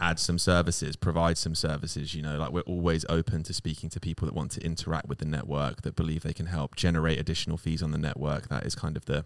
add 0.00 0.18
some 0.18 0.38
services, 0.38 0.96
provide 0.96 1.36
some 1.38 1.54
services. 1.54 2.14
You 2.14 2.22
know, 2.22 2.38
like 2.38 2.50
we're 2.50 2.62
always 2.62 3.04
open 3.08 3.42
to 3.44 3.52
speaking 3.54 3.90
to 3.90 4.00
people 4.00 4.26
that 4.26 4.34
want 4.34 4.52
to 4.52 4.64
interact 4.64 5.08
with 5.08 5.18
the 5.18 5.24
network, 5.26 5.82
that 5.82 5.94
believe 5.94 6.22
they 6.22 6.32
can 6.32 6.46
help 6.46 6.74
generate 6.76 7.18
additional 7.18 7.56
fees 7.56 7.82
on 7.82 7.90
the 7.92 7.98
network. 7.98 8.48
That 8.48 8.64
is 8.64 8.74
kind 8.74 8.96
of 8.96 9.04
the 9.04 9.24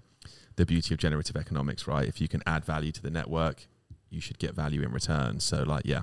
the 0.56 0.66
beauty 0.66 0.94
of 0.94 1.00
generative 1.00 1.36
economics, 1.36 1.86
right? 1.86 2.06
If 2.06 2.20
you 2.20 2.28
can 2.28 2.42
add 2.46 2.64
value 2.64 2.92
to 2.92 3.02
the 3.02 3.10
network, 3.10 3.66
you 4.10 4.20
should 4.20 4.38
get 4.38 4.54
value 4.54 4.82
in 4.82 4.92
return. 4.92 5.40
So, 5.40 5.64
like, 5.64 5.82
yeah. 5.84 6.02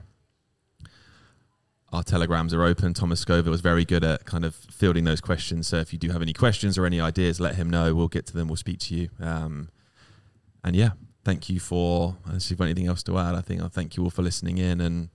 our 1.93 2.03
telegrams 2.03 2.53
are 2.53 2.63
open. 2.63 2.93
Thomas 2.93 3.19
Scoville 3.19 3.51
was 3.51 3.61
very 3.61 3.85
good 3.85 4.03
at 4.03 4.25
kind 4.25 4.45
of 4.45 4.55
fielding 4.55 5.03
those 5.03 5.21
questions. 5.21 5.67
So 5.67 5.77
if 5.77 5.91
you 5.93 5.99
do 5.99 6.09
have 6.09 6.21
any 6.21 6.33
questions 6.33 6.77
or 6.77 6.85
any 6.85 6.99
ideas, 7.01 7.39
let 7.39 7.55
him 7.55 7.69
know. 7.69 7.93
We'll 7.93 8.07
get 8.07 8.25
to 8.27 8.33
them. 8.33 8.47
We'll 8.47 8.55
speak 8.57 8.79
to 8.79 8.95
you. 8.95 9.09
Um, 9.19 9.69
and 10.63 10.75
yeah, 10.75 10.91
thank 11.23 11.49
you 11.49 11.59
for. 11.59 12.17
Unless 12.25 12.49
you've 12.49 12.59
got 12.59 12.65
anything 12.65 12.87
else 12.87 13.03
to 13.03 13.17
add, 13.17 13.35
I 13.35 13.41
think 13.41 13.61
I'll 13.61 13.69
thank 13.69 13.97
you 13.97 14.03
all 14.03 14.09
for 14.09 14.21
listening 14.21 14.57
in. 14.57 14.81
And 14.81 15.09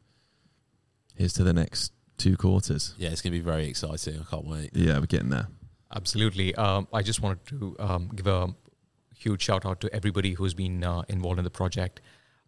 here's 1.14 1.32
to 1.34 1.44
the 1.44 1.52
next 1.52 1.92
two 2.16 2.36
quarters. 2.36 2.94
Yeah, 2.98 3.10
it's 3.10 3.22
going 3.22 3.32
to 3.32 3.38
be 3.38 3.44
very 3.44 3.66
exciting. 3.66 4.20
I 4.20 4.30
can't 4.30 4.46
wait. 4.46 4.70
Yeah, 4.74 4.98
we're 4.98 5.06
getting 5.06 5.30
there. 5.30 5.48
Absolutely. 5.94 6.54
Um, 6.54 6.88
I 6.92 7.02
just 7.02 7.20
wanted 7.20 7.46
to 7.46 7.76
um, 7.78 8.10
give 8.14 8.26
a 8.26 8.54
huge 9.14 9.42
shout 9.42 9.64
out 9.64 9.80
to 9.80 9.94
everybody 9.94 10.32
who's 10.32 10.54
been 10.54 10.84
uh, 10.84 11.02
involved 11.08 11.38
in 11.38 11.44
the 11.44 11.50
project. 11.50 12.00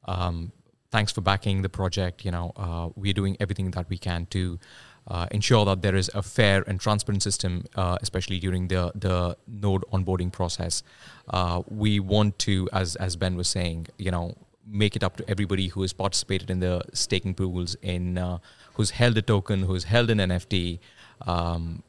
Um, 0.04 0.52
thanks 0.90 1.12
for 1.12 1.20
backing 1.20 1.62
the 1.62 1.68
project. 1.68 2.24
You 2.24 2.30
know, 2.30 2.52
uh, 2.56 2.88
we're 2.96 3.12
doing 3.12 3.36
everything 3.40 3.70
that 3.72 3.88
we 3.88 3.98
can 3.98 4.26
to 4.26 4.59
uh, 4.59 4.97
ensure 5.30 5.64
that 5.64 5.82
there 5.82 5.96
is 5.96 6.11
a 6.14 6.22
fair 6.22 6.62
and 6.66 6.80
transparent 6.80 7.22
system, 7.22 7.64
uh, 7.76 7.96
especially 8.02 8.38
during 8.38 8.68
the 8.68 8.92
the 8.94 9.36
node 9.46 9.84
onboarding 9.92 10.30
process. 10.30 10.82
Uh, 11.30 11.62
we 11.68 12.00
want 12.00 12.38
to, 12.38 12.68
as 12.72 12.96
as 12.96 13.16
Ben 13.16 13.36
was 13.36 13.48
saying, 13.48 13.86
you 13.98 14.11
know, 14.11 14.34
make 14.66 14.96
it 14.96 15.02
up 15.02 15.16
to 15.16 15.28
everybody 15.28 15.68
who 15.68 15.82
has 15.82 15.92
participated 15.92 16.50
in 16.50 16.61
the 16.61 16.82
staking 16.92 17.34
pools, 17.34 17.76
in 17.82 18.18
uh, 18.18 18.38
who's 18.74 18.90
held 18.90 19.16
a 19.18 19.22
token, 19.22 19.62
who's 19.62 19.84
held 19.84 20.11
an 20.11 20.18
NFT. 20.18 20.78
Um, 21.26 21.82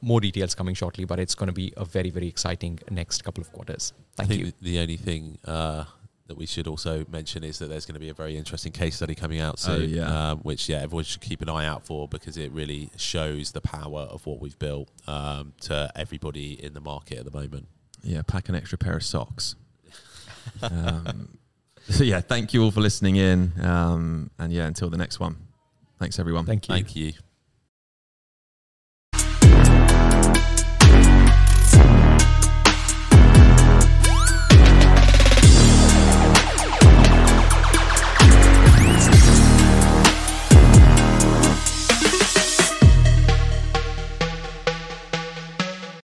more 0.00 0.20
details 0.20 0.54
coming 0.54 0.74
shortly, 0.74 1.04
but 1.04 1.18
it's 1.18 1.34
going 1.34 1.48
to 1.48 1.52
be 1.52 1.72
a 1.76 1.84
very, 1.84 2.10
very 2.10 2.28
exciting 2.28 2.78
next 2.90 3.24
couple 3.24 3.42
of 3.42 3.52
quarters. 3.52 3.92
Thank 4.16 4.26
I 4.26 4.34
think 4.34 4.46
you. 4.46 4.52
the 4.62 4.78
only 4.78 4.96
thing 4.96 5.38
uh, 5.44 5.84
that 6.26 6.36
we 6.36 6.46
should 6.46 6.66
also 6.66 7.04
mention 7.10 7.44
is 7.44 7.58
that 7.58 7.66
there's 7.66 7.84
going 7.84 7.94
to 7.94 8.00
be 8.00 8.08
a 8.08 8.14
very 8.14 8.36
interesting 8.36 8.72
case 8.72 8.96
study 8.96 9.14
coming 9.14 9.40
out 9.40 9.54
Oh, 9.68 9.76
soon, 9.78 9.90
yeah. 9.90 10.30
um, 10.30 10.38
which 10.38 10.68
yeah 10.70 10.78
everyone 10.80 11.04
should 11.04 11.20
keep 11.20 11.42
an 11.42 11.48
eye 11.50 11.66
out 11.66 11.84
for 11.84 12.08
because 12.08 12.36
it 12.38 12.50
really 12.52 12.90
shows 12.96 13.52
the 13.52 13.60
power 13.60 14.00
of 14.00 14.24
what 14.26 14.40
we've 14.40 14.58
built 14.58 14.88
um, 15.06 15.52
to 15.62 15.90
everybody 15.94 16.52
in 16.64 16.72
the 16.72 16.80
market 16.80 17.18
at 17.18 17.24
the 17.30 17.38
moment. 17.38 17.66
Yeah, 18.02 18.22
pack 18.22 18.48
an 18.48 18.54
extra 18.54 18.78
pair 18.78 18.96
of 18.96 19.02
socks. 19.04 19.54
um, 20.62 21.38
so 21.88 22.04
yeah, 22.04 22.20
thank 22.20 22.54
you 22.54 22.62
all 22.64 22.70
for 22.70 22.80
listening 22.80 23.16
in. 23.16 23.52
Um, 23.60 24.30
and 24.38 24.52
yeah, 24.52 24.66
until 24.66 24.88
the 24.90 24.96
next 24.98 25.20
one. 25.20 25.36
Thanks 25.98 26.18
everyone. 26.18 26.44
Thank 26.46 26.68
you. 26.68 26.74
Thank 26.74 26.96
you. 26.96 27.12